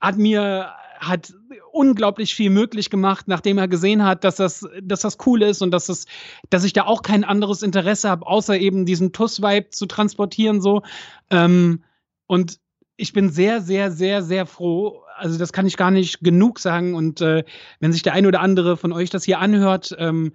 hat 0.00 0.16
mir 0.16 0.72
hat 1.08 1.34
unglaublich 1.72 2.34
viel 2.34 2.50
möglich 2.50 2.90
gemacht, 2.90 3.28
nachdem 3.28 3.58
er 3.58 3.68
gesehen 3.68 4.04
hat, 4.04 4.24
dass 4.24 4.36
das, 4.36 4.66
dass 4.82 5.00
das 5.00 5.18
cool 5.26 5.42
ist 5.42 5.62
und 5.62 5.70
dass, 5.70 5.86
das, 5.86 6.06
dass 6.50 6.64
ich 6.64 6.72
da 6.72 6.84
auch 6.84 7.02
kein 7.02 7.24
anderes 7.24 7.62
Interesse 7.62 8.08
habe, 8.08 8.26
außer 8.26 8.56
eben 8.58 8.86
diesen 8.86 9.12
Tuss-Vibe 9.12 9.70
zu 9.70 9.86
transportieren. 9.86 10.60
So. 10.60 10.82
Ähm, 11.30 11.82
und 12.26 12.58
ich 12.96 13.12
bin 13.12 13.30
sehr, 13.30 13.60
sehr, 13.60 13.90
sehr, 13.90 14.22
sehr 14.22 14.46
froh. 14.46 15.02
Also 15.16 15.38
das 15.38 15.52
kann 15.52 15.66
ich 15.66 15.76
gar 15.76 15.90
nicht 15.90 16.20
genug 16.20 16.58
sagen. 16.58 16.94
Und 16.94 17.20
äh, 17.20 17.44
wenn 17.80 17.92
sich 17.92 18.02
der 18.02 18.12
ein 18.12 18.26
oder 18.26 18.40
andere 18.40 18.76
von 18.76 18.92
euch 18.92 19.10
das 19.10 19.24
hier 19.24 19.40
anhört, 19.40 19.94
ähm, 19.98 20.32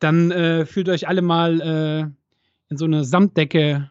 dann 0.00 0.30
äh, 0.30 0.66
fühlt 0.66 0.88
euch 0.88 1.06
alle 1.06 1.22
mal 1.22 1.60
äh, 1.60 2.00
in 2.68 2.76
so 2.76 2.84
eine 2.84 3.04
Samtdecke 3.04 3.90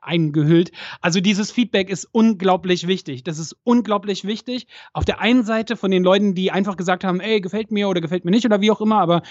eingehüllt. 0.00 0.72
Also 1.00 1.20
dieses 1.20 1.52
Feedback 1.52 1.88
ist 1.88 2.08
unglaublich 2.10 2.86
wichtig. 2.86 3.22
Das 3.22 3.38
ist 3.38 3.56
unglaublich 3.64 4.24
wichtig. 4.24 4.66
Auf 4.92 5.04
der 5.04 5.20
einen 5.20 5.44
Seite 5.44 5.76
von 5.76 5.90
den 5.90 6.02
Leuten, 6.02 6.34
die 6.34 6.50
einfach 6.50 6.76
gesagt 6.76 7.04
haben, 7.04 7.20
ey, 7.20 7.40
gefällt 7.40 7.70
mir 7.70 7.88
oder 7.88 8.00
gefällt 8.00 8.24
mir 8.24 8.30
nicht 8.32 8.44
oder 8.44 8.60
wie 8.60 8.70
auch 8.70 8.80
immer, 8.80 9.00
aber 9.00 9.22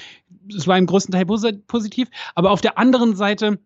es 0.56 0.68
war 0.68 0.78
im 0.78 0.86
größten 0.86 1.12
Teil 1.12 1.26
positiv. 1.26 2.10
Aber 2.36 2.52
auf 2.52 2.62
der 2.62 2.78
anderen 2.78 3.16
Seite 3.16 3.60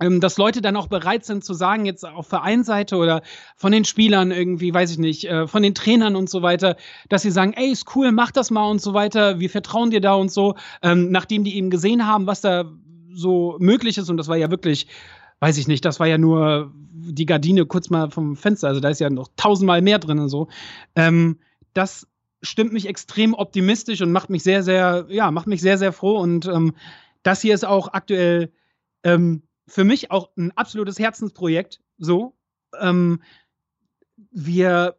dass 0.00 0.38
Leute 0.38 0.62
dann 0.62 0.76
auch 0.76 0.86
bereit 0.86 1.24
sind 1.24 1.44
zu 1.44 1.52
sagen, 1.52 1.84
jetzt 1.84 2.06
auf 2.06 2.26
Vereinsseite 2.26 2.96
oder 2.96 3.22
von 3.56 3.70
den 3.70 3.84
Spielern 3.84 4.30
irgendwie, 4.30 4.72
weiß 4.72 4.90
ich 4.92 4.98
nicht, 4.98 5.24
äh, 5.24 5.46
von 5.46 5.62
den 5.62 5.74
Trainern 5.74 6.16
und 6.16 6.30
so 6.30 6.40
weiter, 6.42 6.76
dass 7.10 7.22
sie 7.22 7.30
sagen, 7.30 7.52
ey, 7.52 7.70
ist 7.70 7.94
cool, 7.94 8.10
mach 8.10 8.30
das 8.30 8.50
mal 8.50 8.68
und 8.68 8.80
so 8.80 8.94
weiter, 8.94 9.40
wir 9.40 9.50
vertrauen 9.50 9.90
dir 9.90 10.00
da 10.00 10.14
und 10.14 10.32
so, 10.32 10.54
ähm, 10.82 11.10
nachdem 11.10 11.44
die 11.44 11.56
eben 11.56 11.68
gesehen 11.68 12.06
haben, 12.06 12.26
was 12.26 12.40
da 12.40 12.64
so 13.12 13.56
möglich 13.60 13.98
ist 13.98 14.08
und 14.08 14.16
das 14.16 14.28
war 14.28 14.36
ja 14.36 14.50
wirklich, 14.50 14.86
weiß 15.40 15.58
ich 15.58 15.68
nicht, 15.68 15.84
das 15.84 16.00
war 16.00 16.06
ja 16.06 16.16
nur 16.16 16.72
die 16.92 17.26
Gardine 17.26 17.66
kurz 17.66 17.90
mal 17.90 18.10
vom 18.10 18.36
Fenster, 18.36 18.68
also 18.68 18.80
da 18.80 18.88
ist 18.88 19.00
ja 19.00 19.10
noch 19.10 19.28
tausendmal 19.36 19.82
mehr 19.82 19.98
drin 19.98 20.18
und 20.18 20.28
so. 20.28 20.48
Ähm, 20.96 21.38
das 21.74 22.06
stimmt 22.42 22.72
mich 22.72 22.88
extrem 22.88 23.34
optimistisch 23.34 24.00
und 24.00 24.12
macht 24.12 24.30
mich 24.30 24.42
sehr, 24.42 24.62
sehr, 24.62 25.06
ja, 25.10 25.30
macht 25.30 25.46
mich 25.46 25.60
sehr, 25.60 25.76
sehr 25.76 25.92
froh 25.92 26.18
und 26.18 26.46
ähm, 26.46 26.74
das 27.22 27.42
hier 27.42 27.54
ist 27.54 27.66
auch 27.66 27.92
aktuell 27.92 28.50
ähm, 29.02 29.42
für 29.70 29.84
mich 29.84 30.10
auch 30.10 30.30
ein 30.36 30.52
absolutes 30.56 30.98
Herzensprojekt. 30.98 31.80
So, 31.96 32.34
ähm, 32.78 33.22
wir 34.32 34.96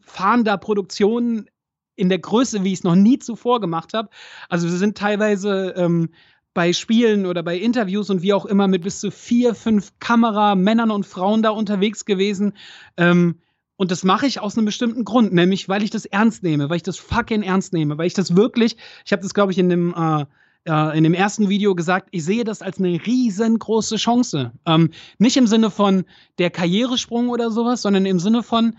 fahren 0.00 0.44
da 0.44 0.56
Produktionen 0.56 1.50
in 1.96 2.08
der 2.08 2.18
Größe, 2.18 2.62
wie 2.62 2.72
ich 2.72 2.80
es 2.80 2.84
noch 2.84 2.94
nie 2.94 3.18
zuvor 3.18 3.60
gemacht 3.60 3.94
habe. 3.94 4.10
Also 4.48 4.68
wir 4.68 4.76
sind 4.76 4.96
teilweise 4.96 5.74
ähm, 5.76 6.10
bei 6.54 6.72
Spielen 6.72 7.26
oder 7.26 7.42
bei 7.42 7.56
Interviews 7.58 8.08
und 8.08 8.22
wie 8.22 8.32
auch 8.32 8.46
immer 8.46 8.68
mit 8.68 8.82
bis 8.82 9.00
zu 9.00 9.10
vier, 9.10 9.54
fünf 9.54 9.92
Kameramännern 9.98 10.90
und 10.90 11.04
Frauen 11.04 11.42
da 11.42 11.50
unterwegs 11.50 12.04
gewesen. 12.04 12.52
Ähm, 12.96 13.40
und 13.76 13.90
das 13.90 14.04
mache 14.04 14.26
ich 14.26 14.40
aus 14.40 14.56
einem 14.56 14.66
bestimmten 14.66 15.04
Grund, 15.04 15.32
nämlich 15.32 15.68
weil 15.68 15.82
ich 15.82 15.90
das 15.90 16.06
ernst 16.06 16.42
nehme, 16.42 16.70
weil 16.70 16.76
ich 16.76 16.82
das 16.82 16.96
fucking 16.96 17.42
ernst 17.42 17.72
nehme, 17.72 17.98
weil 17.98 18.06
ich 18.06 18.14
das 18.14 18.36
wirklich, 18.36 18.76
ich 19.04 19.12
habe 19.12 19.22
das 19.22 19.34
glaube 19.34 19.52
ich 19.52 19.58
in 19.58 19.68
dem 19.68 19.94
äh, 19.94 20.26
äh, 20.66 20.96
in 20.96 21.04
dem 21.04 21.14
ersten 21.14 21.48
Video 21.48 21.74
gesagt, 21.74 22.08
ich 22.10 22.24
sehe 22.24 22.44
das 22.44 22.62
als 22.62 22.78
eine 22.78 23.00
riesengroße 23.06 23.96
Chance. 23.96 24.52
Ähm, 24.66 24.90
nicht 25.18 25.36
im 25.36 25.46
Sinne 25.46 25.70
von 25.70 26.04
der 26.38 26.50
Karrieresprung 26.50 27.28
oder 27.28 27.50
sowas, 27.50 27.82
sondern 27.82 28.06
im 28.06 28.18
Sinne 28.18 28.42
von 28.42 28.76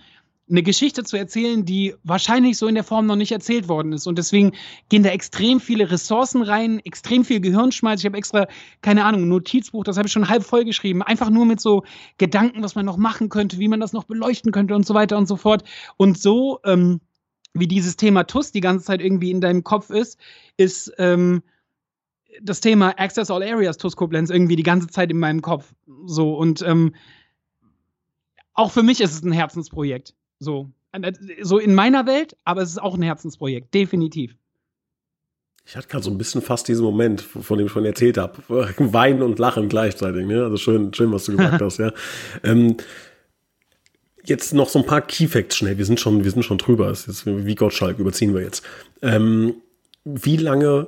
eine 0.50 0.64
Geschichte 0.64 1.04
zu 1.04 1.18
erzählen, 1.18 1.66
die 1.66 1.94
wahrscheinlich 2.04 2.58
so 2.58 2.68
in 2.68 2.76
der 2.76 2.86
Form 2.86 3.06
noch 3.06 3.18
nicht 3.18 3.32
erzählt 3.32 3.68
worden 3.68 3.92
ist. 3.92 4.08
Und 4.08 4.18
deswegen 4.18 4.54
gehen 4.88 5.04
da 5.04 5.10
extrem 5.10 5.60
viele 5.60 5.92
Ressourcen 5.92 6.42
rein, 6.42 6.80
extrem 6.86 7.26
viel 7.26 7.42
Gehirnschmalz. 7.42 8.00
Ich 8.00 8.06
habe 8.06 8.18
extra, 8.18 8.48
keine 8.82 9.04
Ahnung, 9.04 9.24
ein 9.24 9.30
Notizbuch, 9.30 9.84
das 9.84 9.98
habe 9.98 10.08
ich 10.08 10.14
schon 10.14 10.30
halb 10.30 10.44
voll 10.44 10.64
geschrieben. 10.64 11.04
Einfach 11.04 11.30
nur 11.30 11.46
mit 11.46 11.60
so 11.60 11.84
Gedanken, 12.18 12.64
was 12.64 12.76
man 12.76 12.86
noch 12.86 12.98
machen 12.98 13.28
könnte, 13.28 13.60
wie 13.60 13.68
man 13.68 13.82
das 13.82 13.92
noch 13.92 14.06
beleuchten 14.06 14.54
könnte 14.54 14.74
und 14.74 14.86
so 14.86 14.94
weiter 14.94 15.18
und 15.18 15.28
so 15.28 15.36
fort. 15.36 15.64
Und 15.98 16.18
so, 16.18 16.60
ähm, 16.64 17.02
wie 17.54 17.68
dieses 17.68 17.98
Thema 17.98 18.24
TUS 18.24 18.52
die 18.52 18.62
ganze 18.62 18.86
Zeit 18.86 19.02
irgendwie 19.02 19.32
in 19.32 19.42
deinem 19.42 19.64
Kopf 19.64 19.90
ist, 19.90 20.18
ist 20.56 20.94
ähm, 20.98 21.44
das 22.42 22.62
Thema 22.62 22.98
Access 22.98 23.32
All 23.32 23.44
Areas 23.44 23.78
TUS 23.78 23.96
Koblenz 23.96 24.30
irgendwie 24.30 24.56
die 24.56 24.64
ganze 24.64 24.88
Zeit 24.88 25.12
in 25.12 25.20
meinem 25.20 25.42
Kopf. 25.42 25.74
So 26.06 26.36
und 26.36 26.62
ähm, 26.62 26.94
auch 28.54 28.72
für 28.72 28.84
mich 28.84 29.02
ist 29.02 29.14
es 29.14 29.24
ein 29.24 29.32
Herzensprojekt. 29.32 30.14
So. 30.40 30.72
so 31.42 31.60
in 31.60 31.76
meiner 31.76 32.06
Welt, 32.06 32.36
aber 32.44 32.62
es 32.62 32.70
ist 32.70 32.82
auch 32.82 32.96
ein 32.96 33.02
Herzensprojekt, 33.04 33.74
definitiv. 33.74 34.36
Ich 35.66 35.76
hatte 35.76 35.88
gerade 35.90 36.04
so 36.04 36.10
ein 36.10 36.18
bisschen 36.18 36.42
fast 36.42 36.68
diesen 36.70 36.86
Moment, 36.86 37.22
von 37.22 37.58
dem 37.58 37.68
ich 37.68 37.74
schon 37.74 37.84
erzählt 37.84 38.18
habe. 38.18 38.42
Weinen 38.78 39.22
und 39.22 39.38
Lachen 39.38 39.68
gleichzeitig. 39.68 40.26
Ne? 40.26 40.44
Also 40.44 40.58
schön, 40.58 40.94
schön, 40.94 41.12
was 41.12 41.26
du 41.26 41.36
gesagt 41.36 41.62
hast. 41.62 41.78
Ja. 41.78 41.92
Ähm, 42.44 42.78
jetzt 44.24 44.54
noch 44.54 44.70
so 44.70 44.80
ein 44.80 44.86
paar 44.86 45.02
Keyfacts 45.02 45.58
schnell. 45.58 45.78
Wir 45.78 45.86
sind 45.86 46.00
schon, 46.00 46.24
wir 46.24 46.32
sind 46.32 46.44
schon 46.44 46.58
drüber. 46.58 46.90
Ist 46.90 47.08
jetzt 47.08 47.26
wie 47.26 47.56
Gottschalk, 47.56 48.00
überziehen 48.00 48.34
wir 48.34 48.42
jetzt. 48.42 48.64
Ähm, 49.02 49.56
wie 50.06 50.38
lange 50.38 50.88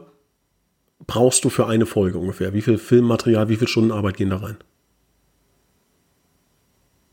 brauchst 1.08 1.46
du 1.46 1.50
für 1.50 1.68
eine 1.68 1.86
Folge 1.86 2.18
ungefähr? 2.18 2.54
Wie 2.54 2.62
viel 2.62 2.78
Filmmaterial, 2.78 3.50
wie 3.50 3.56
viele 3.56 3.68
Stunden 3.68 3.92
Arbeit 3.92 4.18
gehen 4.18 4.30
da 4.30 4.38
rein? 4.38 4.58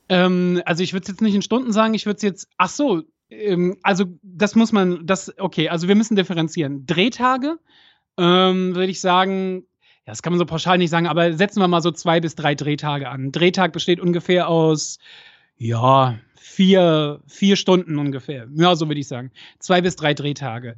Ähm, 0.08 0.62
also 0.64 0.82
ich 0.82 0.92
würde 0.92 1.02
es 1.04 1.08
jetzt 1.08 1.20
nicht 1.20 1.34
in 1.34 1.42
Stunden 1.42 1.72
sagen, 1.72 1.94
ich 1.94 2.06
würde 2.06 2.16
es 2.16 2.22
jetzt, 2.22 2.48
ach 2.58 2.68
so, 2.68 3.02
ähm, 3.30 3.76
also 3.82 4.04
das 4.22 4.54
muss 4.54 4.72
man, 4.72 5.06
das, 5.06 5.32
okay, 5.38 5.68
also 5.68 5.88
wir 5.88 5.94
müssen 5.96 6.16
differenzieren. 6.16 6.86
Drehtage, 6.86 7.58
ähm, 8.18 8.74
würde 8.74 8.90
ich 8.90 9.00
sagen, 9.00 9.64
ja, 10.06 10.12
das 10.12 10.22
kann 10.22 10.32
man 10.32 10.38
so 10.38 10.46
pauschal 10.46 10.78
nicht 10.78 10.90
sagen, 10.90 11.08
aber 11.08 11.32
setzen 11.32 11.60
wir 11.60 11.68
mal 11.68 11.82
so 11.82 11.90
zwei 11.90 12.20
bis 12.20 12.36
drei 12.36 12.54
Drehtage 12.54 13.08
an. 13.08 13.32
Drehtag 13.32 13.72
besteht 13.72 13.98
ungefähr 13.98 14.48
aus, 14.48 14.98
ja, 15.58 16.18
vier, 16.36 17.22
vier 17.26 17.56
Stunden 17.56 17.98
ungefähr. 17.98 18.46
Ja, 18.54 18.76
so 18.76 18.88
würde 18.88 19.00
ich 19.00 19.08
sagen. 19.08 19.32
Zwei 19.58 19.80
bis 19.80 19.96
drei 19.96 20.14
Drehtage. 20.14 20.76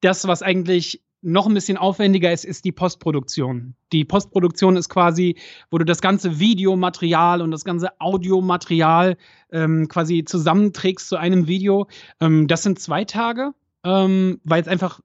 Das, 0.00 0.26
was 0.26 0.42
eigentlich 0.42 1.02
noch 1.20 1.46
ein 1.46 1.54
bisschen 1.54 1.76
aufwendiger 1.76 2.32
ist, 2.32 2.44
ist 2.44 2.64
die 2.64 2.72
Postproduktion. 2.72 3.74
Die 3.92 4.04
Postproduktion 4.04 4.76
ist 4.76 4.88
quasi, 4.88 5.36
wo 5.70 5.78
du 5.78 5.84
das 5.84 6.00
ganze 6.00 6.38
Videomaterial 6.38 7.42
und 7.42 7.50
das 7.50 7.64
ganze 7.64 8.00
Audiomaterial 8.00 9.16
ähm, 9.50 9.88
quasi 9.88 10.24
zusammenträgst 10.24 11.08
zu 11.08 11.16
einem 11.16 11.48
Video. 11.48 11.88
Ähm, 12.20 12.46
das 12.46 12.62
sind 12.62 12.78
zwei 12.78 13.04
Tage, 13.04 13.52
ähm, 13.84 14.40
weil 14.44 14.62
es 14.62 14.68
einfach 14.68 15.00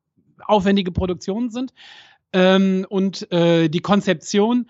aufwendige 0.46 0.92
Produktionen 0.92 1.50
sind. 1.50 1.74
Ähm, 2.32 2.86
und 2.90 3.32
äh, 3.32 3.70
die 3.70 3.82
Konzeption 3.82 4.68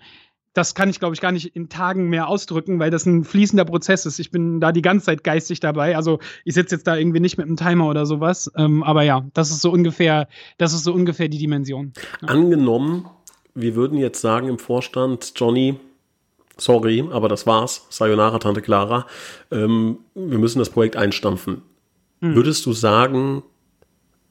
das 0.54 0.74
kann 0.74 0.88
ich, 0.88 1.00
glaube 1.00 1.14
ich, 1.14 1.20
gar 1.20 1.32
nicht 1.32 1.54
in 1.54 1.68
Tagen 1.68 2.08
mehr 2.08 2.28
ausdrücken, 2.28 2.78
weil 2.78 2.90
das 2.90 3.04
ein 3.06 3.24
fließender 3.24 3.64
Prozess 3.64 4.06
ist. 4.06 4.20
Ich 4.20 4.30
bin 4.30 4.60
da 4.60 4.72
die 4.72 4.82
ganze 4.82 5.06
Zeit 5.06 5.24
geistig 5.24 5.60
dabei. 5.60 5.96
Also 5.96 6.20
ich 6.44 6.54
sitze 6.54 6.76
jetzt 6.76 6.86
da 6.86 6.96
irgendwie 6.96 7.20
nicht 7.20 7.36
mit 7.36 7.46
einem 7.46 7.56
Timer 7.56 7.88
oder 7.88 8.06
sowas. 8.06 8.50
Ähm, 8.56 8.82
aber 8.84 9.02
ja, 9.02 9.26
das 9.34 9.50
ist 9.50 9.60
so 9.60 9.70
ungefähr, 9.70 10.28
das 10.56 10.72
ist 10.72 10.84
so 10.84 10.92
ungefähr 10.94 11.28
die 11.28 11.38
Dimension. 11.38 11.92
Ja. 12.22 12.28
Angenommen, 12.28 13.06
wir 13.54 13.74
würden 13.74 13.98
jetzt 13.98 14.20
sagen 14.20 14.48
im 14.48 14.58
Vorstand, 14.58 15.32
Johnny, 15.36 15.76
sorry, 16.56 17.04
aber 17.10 17.28
das 17.28 17.46
war's. 17.46 17.86
Sayonara, 17.90 18.38
Tante 18.38 18.62
Clara. 18.62 19.06
Ähm, 19.50 19.98
wir 20.14 20.38
müssen 20.38 20.60
das 20.60 20.70
Projekt 20.70 20.96
einstampfen. 20.96 21.62
Hm. 22.20 22.36
Würdest 22.36 22.64
du 22.64 22.72
sagen, 22.72 23.42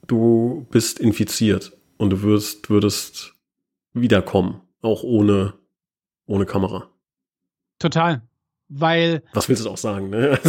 du 0.06 0.66
bist 0.70 0.98
infiziert 0.98 1.76
und 1.98 2.10
du 2.10 2.22
wirst, 2.22 2.70
würdest 2.70 3.34
wiederkommen, 3.92 4.60
auch 4.82 5.02
ohne, 5.02 5.54
ohne 6.26 6.46
Kamera? 6.46 6.90
Total. 7.78 8.22
Weil. 8.68 9.22
Was 9.32 9.48
willst 9.48 9.64
du 9.64 9.70
auch 9.70 9.76
sagen, 9.76 10.10
ne? 10.10 10.38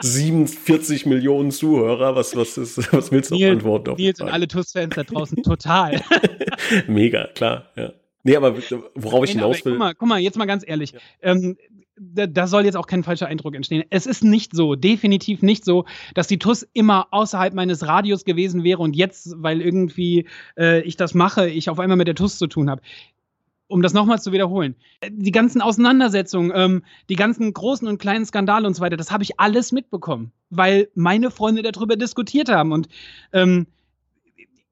47 0.00 1.06
Millionen 1.06 1.50
Zuhörer, 1.50 2.14
was, 2.14 2.36
was, 2.36 2.58
ist, 2.58 2.92
was 2.92 3.10
willst 3.12 3.30
du 3.30 3.36
Nils, 3.36 3.52
antworten? 3.52 3.90
Auf 3.90 3.98
Nils 3.98 4.20
und 4.20 4.28
alle 4.28 4.48
TUS-Fans 4.48 4.94
da 4.94 5.04
draußen, 5.04 5.42
total. 5.42 6.02
Mega, 6.86 7.28
klar, 7.28 7.70
ja. 7.76 7.92
Nee, 8.24 8.36
aber 8.36 8.56
worauf 8.94 9.24
ich 9.24 9.32
hinaus 9.32 9.64
will. 9.64 9.72
Guck 9.72 9.78
mal, 9.78 9.94
guck 9.94 10.08
mal, 10.08 10.20
jetzt 10.20 10.36
mal 10.36 10.44
ganz 10.46 10.64
ehrlich. 10.66 10.92
Ja. 10.92 11.00
Ähm, 11.22 11.56
da, 11.98 12.26
da, 12.26 12.46
soll 12.46 12.64
jetzt 12.64 12.76
auch 12.76 12.86
kein 12.86 13.04
falscher 13.04 13.26
Eindruck 13.26 13.54
entstehen. 13.54 13.84
Es 13.90 14.06
ist 14.06 14.24
nicht 14.24 14.54
so, 14.54 14.74
definitiv 14.74 15.42
nicht 15.42 15.64
so, 15.64 15.84
dass 16.14 16.26
die 16.26 16.38
TUS 16.38 16.66
immer 16.72 17.08
außerhalb 17.10 17.54
meines 17.54 17.86
Radios 17.86 18.24
gewesen 18.24 18.64
wäre 18.64 18.80
und 18.80 18.96
jetzt, 18.96 19.34
weil 19.36 19.60
irgendwie 19.60 20.26
äh, 20.56 20.80
ich 20.82 20.96
das 20.96 21.14
mache, 21.14 21.48
ich 21.48 21.68
auf 21.70 21.78
einmal 21.78 21.96
mit 21.96 22.08
der 22.08 22.14
TUS 22.14 22.38
zu 22.38 22.46
tun 22.46 22.70
habe 22.70 22.82
um 23.72 23.80
das 23.80 23.94
nochmal 23.94 24.20
zu 24.20 24.32
wiederholen, 24.32 24.76
die 25.08 25.30
ganzen 25.30 25.62
Auseinandersetzungen, 25.62 26.52
ähm, 26.54 26.82
die 27.08 27.16
ganzen 27.16 27.52
großen 27.54 27.88
und 27.88 27.98
kleinen 27.98 28.26
Skandale 28.26 28.66
und 28.66 28.74
so 28.74 28.82
weiter, 28.82 28.98
das 28.98 29.10
habe 29.10 29.22
ich 29.22 29.40
alles 29.40 29.72
mitbekommen, 29.72 30.30
weil 30.50 30.88
meine 30.94 31.30
Freunde 31.30 31.62
darüber 31.62 31.96
diskutiert 31.96 32.50
haben. 32.50 32.72
Und 32.72 32.88
ähm, 33.32 33.66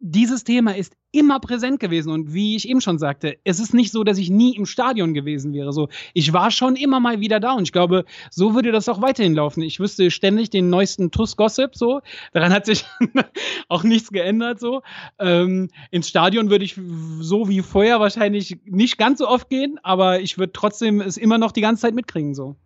dieses 0.00 0.44
Thema 0.44 0.74
ist 0.74 0.96
immer 1.12 1.40
präsent 1.40 1.78
gewesen. 1.78 2.10
Und 2.10 2.32
wie 2.32 2.56
ich 2.56 2.68
eben 2.68 2.80
schon 2.80 2.98
sagte, 2.98 3.36
es 3.44 3.60
ist 3.60 3.74
nicht 3.74 3.92
so, 3.92 4.02
dass 4.02 4.18
ich 4.18 4.30
nie 4.30 4.56
im 4.56 4.64
Stadion 4.64 5.12
gewesen 5.12 5.52
wäre. 5.52 5.72
So, 5.72 5.88
ich 6.14 6.32
war 6.32 6.50
schon 6.50 6.76
immer 6.76 7.00
mal 7.00 7.20
wieder 7.20 7.38
da 7.38 7.52
und 7.52 7.64
ich 7.64 7.72
glaube, 7.72 8.04
so 8.30 8.54
würde 8.54 8.72
das 8.72 8.88
auch 8.88 9.02
weiterhin 9.02 9.34
laufen. 9.34 9.62
Ich 9.62 9.78
wüsste 9.78 10.10
ständig 10.10 10.50
den 10.50 10.70
neuesten 10.70 11.10
Tuss-Gossip, 11.10 11.76
so. 11.76 12.00
Daran 12.32 12.52
hat 12.52 12.66
sich 12.66 12.84
auch 13.68 13.82
nichts 13.82 14.10
geändert, 14.10 14.58
so. 14.58 14.82
Ähm, 15.18 15.68
ins 15.90 16.08
Stadion 16.08 16.48
würde 16.48 16.64
ich 16.64 16.78
so 17.20 17.48
wie 17.48 17.60
vorher 17.60 18.00
wahrscheinlich 18.00 18.58
nicht 18.64 18.96
ganz 18.96 19.18
so 19.18 19.28
oft 19.28 19.50
gehen, 19.50 19.78
aber 19.82 20.20
ich 20.20 20.38
würde 20.38 20.52
trotzdem 20.52 21.00
es 21.00 21.16
immer 21.16 21.38
noch 21.38 21.52
die 21.52 21.60
ganze 21.60 21.82
Zeit 21.82 21.94
mitkriegen, 21.94 22.34
so. 22.34 22.56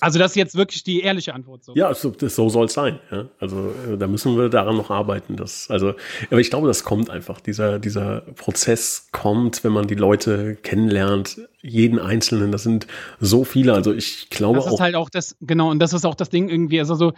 Also 0.00 0.18
das 0.18 0.32
ist 0.32 0.36
jetzt 0.36 0.56
wirklich 0.56 0.84
die 0.84 1.00
ehrliche 1.00 1.34
Antwort. 1.34 1.64
So. 1.64 1.74
Ja, 1.74 1.92
so, 1.94 2.10
das, 2.10 2.34
so 2.34 2.48
soll 2.48 2.66
es 2.66 2.72
sein. 2.72 2.98
Ja? 3.10 3.26
Also 3.40 3.72
äh, 3.92 3.96
da 3.96 4.06
müssen 4.06 4.36
wir 4.36 4.48
daran 4.48 4.76
noch 4.76 4.90
arbeiten. 4.90 5.36
Dass, 5.36 5.70
also, 5.70 5.94
aber 6.30 6.40
ich 6.40 6.50
glaube, 6.50 6.66
das 6.66 6.84
kommt 6.84 7.10
einfach. 7.10 7.40
Dieser, 7.40 7.78
dieser 7.78 8.20
Prozess 8.36 9.08
kommt, 9.12 9.64
wenn 9.64 9.72
man 9.72 9.86
die 9.86 9.94
Leute 9.94 10.56
kennenlernt, 10.56 11.38
jeden 11.62 11.98
Einzelnen. 11.98 12.52
Das 12.52 12.62
sind 12.62 12.86
so 13.20 13.44
viele. 13.44 13.72
Also 13.72 13.92
ich 13.92 14.28
glaube 14.30 14.60
auch. 14.60 14.64
Das 14.64 14.74
ist 14.74 14.80
halt 14.80 14.94
auch 14.94 15.10
das, 15.10 15.36
genau, 15.40 15.70
und 15.70 15.78
das 15.78 15.92
ist 15.92 16.04
auch 16.04 16.14
das 16.14 16.28
Ding 16.28 16.48
irgendwie. 16.48 16.78
Also 16.78 16.94
so, 16.94 17.12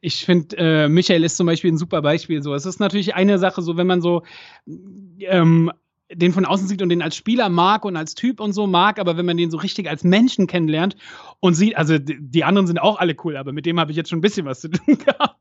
ich 0.00 0.24
finde, 0.24 0.56
äh, 0.56 0.88
Michael 0.88 1.24
ist 1.24 1.36
zum 1.36 1.46
Beispiel 1.46 1.72
ein 1.72 1.78
super 1.78 2.02
Beispiel. 2.02 2.42
So, 2.42 2.54
es 2.54 2.66
ist 2.66 2.78
natürlich 2.78 3.14
eine 3.14 3.38
Sache, 3.38 3.62
so 3.62 3.76
wenn 3.76 3.86
man 3.86 4.00
so 4.00 4.22
ähm, 5.20 5.72
den 6.12 6.32
von 6.32 6.44
außen 6.44 6.66
sieht 6.68 6.82
und 6.82 6.88
den 6.88 7.02
als 7.02 7.16
Spieler 7.16 7.48
mag 7.48 7.84
und 7.84 7.96
als 7.96 8.14
Typ 8.14 8.40
und 8.40 8.52
so 8.52 8.66
mag, 8.66 8.98
aber 8.98 9.16
wenn 9.16 9.26
man 9.26 9.36
den 9.36 9.50
so 9.50 9.58
richtig 9.58 9.88
als 9.88 10.04
Menschen 10.04 10.46
kennenlernt 10.46 10.96
und 11.40 11.54
sieht, 11.54 11.76
also 11.76 11.98
die 11.98 12.44
anderen 12.44 12.66
sind 12.66 12.78
auch 12.78 12.98
alle 12.98 13.14
cool, 13.24 13.36
aber 13.36 13.52
mit 13.52 13.66
dem 13.66 13.78
habe 13.78 13.90
ich 13.90 13.96
jetzt 13.96 14.10
schon 14.10 14.18
ein 14.18 14.22
bisschen 14.22 14.46
was 14.46 14.60
zu 14.60 14.68
tun 14.68 14.98
gehabt. 15.04 15.36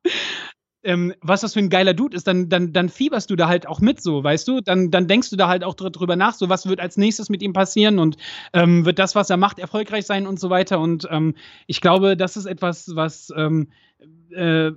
Ähm, 0.82 1.14
was 1.22 1.42
das 1.42 1.54
für 1.54 1.60
ein 1.60 1.70
geiler 1.70 1.94
Dude 1.94 2.16
ist, 2.16 2.26
dann, 2.26 2.48
dann, 2.48 2.72
dann 2.72 2.88
fieberst 2.88 3.30
du 3.30 3.36
da 3.36 3.50
halt 3.50 3.68
auch 3.68 3.82
mit 3.82 4.02
so, 4.02 4.24
weißt 4.24 4.48
du? 4.48 4.62
Dann, 4.62 4.92
dann 4.92 5.08
denkst 5.08 5.30
du 5.30 5.36
da 5.36 5.50
halt 5.50 5.66
auch 5.66 5.74
drüber 5.74 6.16
nach, 6.16 6.34
so 6.34 6.48
was 6.48 6.70
wird 6.70 6.80
als 6.80 6.96
nächstes 6.96 7.30
mit 7.30 7.42
ihm 7.42 7.52
passieren 7.52 8.00
und 8.00 8.16
ähm, 8.54 8.86
wird 8.86 8.98
das, 8.98 9.14
was 9.14 9.30
er 9.30 9.36
macht, 9.36 9.60
erfolgreich 9.60 10.06
sein 10.06 10.26
und 10.26 10.40
so 10.40 10.50
weiter. 10.50 10.80
Und 10.80 11.06
ähm, 11.12 11.36
ich 11.68 11.82
glaube, 11.82 12.16
das 12.16 12.38
ist 12.38 12.46
etwas, 12.46 12.96
was, 12.96 13.34
ähm, 13.36 13.68
äh, 14.32 14.72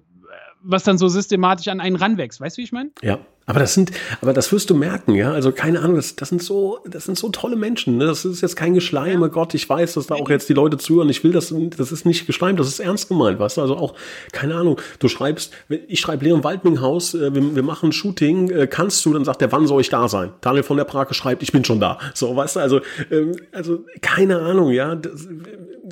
was 0.61 0.83
dann 0.83 0.99
so 0.99 1.07
systematisch 1.07 1.69
an 1.69 1.81
einen 1.81 1.95
ranwächst. 1.95 2.41
Weißt 2.41 2.57
du, 2.57 2.61
wie 2.61 2.65
ich 2.65 2.73
meine? 2.73 2.91
Ja, 3.01 3.21
aber 3.47 3.59
das 3.59 3.75
sind, 3.75 3.91
aber 4.21 4.33
das 4.33 4.53
wirst 4.53 4.71
du 4.71 4.75
merken, 4.75 5.15
ja. 5.15 5.33
Also 5.33 5.51
keine 5.51 5.81
Ahnung, 5.81 5.97
das, 5.97 6.15
das 6.15 6.29
sind 6.29 6.43
so, 6.43 6.79
das 6.89 7.05
sind 7.05 7.19
so 7.19 7.29
tolle 7.31 7.57
Menschen. 7.57 7.97
Ne? 7.97 8.07
Das 8.07 8.25
ist 8.25 8.41
jetzt 8.41 8.57
kein 8.57 8.75
Geschleim, 8.75 9.21
ja. 9.21 9.27
Oh 9.27 9.31
Gott, 9.31 9.55
ich 9.55 9.69
weiß, 9.69 9.95
dass 9.95 10.07
da 10.07 10.15
auch 10.15 10.31
jetzt 10.31 10.49
die 10.49 10.55
Leute 10.55 10.79
zuhören. 10.79 11.09
Ich 11.09 11.25
will 11.25 11.33
das, 11.33 11.53
das 11.77 11.93
ist 11.93 12.07
nicht 12.07 12.27
Geschleim, 12.27 12.57
das 12.57 12.69
ist 12.69 12.79
ernst 12.79 13.09
gemeint, 13.09 13.39
weißt 13.39 13.57
du? 13.57 13.63
Also 13.63 13.77
auch, 13.77 13.95
keine 14.33 14.55
Ahnung, 14.55 14.81
du 15.01 15.09
schreibst, 15.09 15.53
ich 15.69 16.01
schreibe 16.01 16.25
Leon 16.25 16.45
Waldminghaus, 16.45 17.15
äh, 17.15 17.35
wir, 17.35 17.57
wir 17.57 17.63
machen 17.63 17.89
ein 17.89 17.93
Shooting, 17.93 18.51
äh, 18.51 18.67
kannst 18.69 19.05
du, 19.05 19.13
dann 19.13 19.25
sagt 19.25 19.43
er, 19.43 19.51
wann 19.51 19.67
soll 19.67 19.81
ich 19.81 19.89
da 19.89 20.09
sein? 20.09 20.31
Daniel 20.41 20.63
von 20.63 20.77
der 20.77 20.85
Prake 20.85 21.15
schreibt, 21.15 21.43
ich 21.43 21.53
bin 21.53 21.65
schon 21.65 21.81
da. 21.81 21.99
So, 22.15 22.35
weißt 22.35 22.57
du, 22.57 22.61
also, 22.61 22.81
ähm, 23.11 23.33
also 23.53 23.85
keine 24.01 24.39
Ahnung, 24.39 24.71
ja. 24.71 24.95
Das, 24.95 25.27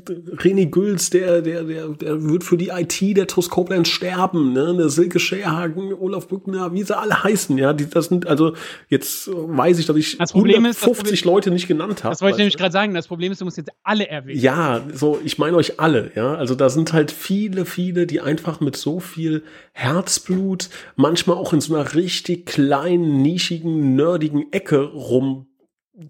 René 0.08 0.66
Gülz, 0.66 1.10
der, 1.10 1.42
der, 1.42 1.64
der, 1.64 1.88
der 1.88 2.22
wird 2.22 2.44
für 2.44 2.56
die 2.56 2.68
IT 2.68 3.16
der 3.16 3.26
TUS 3.26 3.50
Koblenz 3.50 3.88
sterben, 3.88 4.52
ne? 4.52 4.74
Der 4.76 4.88
Silke 4.88 5.18
Scherhagen, 5.18 5.92
Olaf 5.92 6.28
Bückner, 6.28 6.72
wie 6.72 6.82
sie 6.82 6.96
alle 6.96 7.22
heißen, 7.22 7.39
ja. 7.48 7.72
Die, 7.72 7.88
das 7.88 8.06
sind, 8.06 8.26
also, 8.26 8.54
jetzt 8.88 9.28
weiß 9.32 9.78
ich, 9.78 9.86
dass 9.86 9.96
ich 9.96 10.18
das 10.18 10.32
Problem 10.32 10.56
150 10.56 11.12
ist, 11.12 11.24
Leute 11.24 11.50
nicht 11.50 11.66
genannt 11.66 12.04
habe. 12.04 12.12
Das 12.12 12.22
wollte 12.22 12.34
ich 12.34 12.38
nämlich 12.38 12.56
gerade 12.56 12.72
sagen. 12.72 12.94
Das 12.94 13.08
Problem 13.08 13.32
ist, 13.32 13.40
du 13.40 13.44
musst 13.44 13.56
jetzt 13.56 13.70
alle 13.82 14.08
erwähnen. 14.08 14.40
Ja, 14.40 14.82
so, 14.92 15.20
ich 15.24 15.38
meine 15.38 15.56
euch 15.56 15.80
alle, 15.80 16.12
ja. 16.14 16.34
Also, 16.34 16.54
da 16.54 16.70
sind 16.70 16.92
halt 16.92 17.10
viele, 17.10 17.64
viele, 17.64 18.06
die 18.06 18.20
einfach 18.20 18.60
mit 18.60 18.76
so 18.76 19.00
viel 19.00 19.42
Herzblut, 19.72 20.70
manchmal 20.96 21.36
auch 21.36 21.52
in 21.52 21.60
so 21.60 21.74
einer 21.74 21.94
richtig 21.94 22.46
kleinen, 22.46 23.22
nischigen, 23.22 23.96
nerdigen 23.96 24.52
Ecke 24.52 24.82
rum 24.82 25.46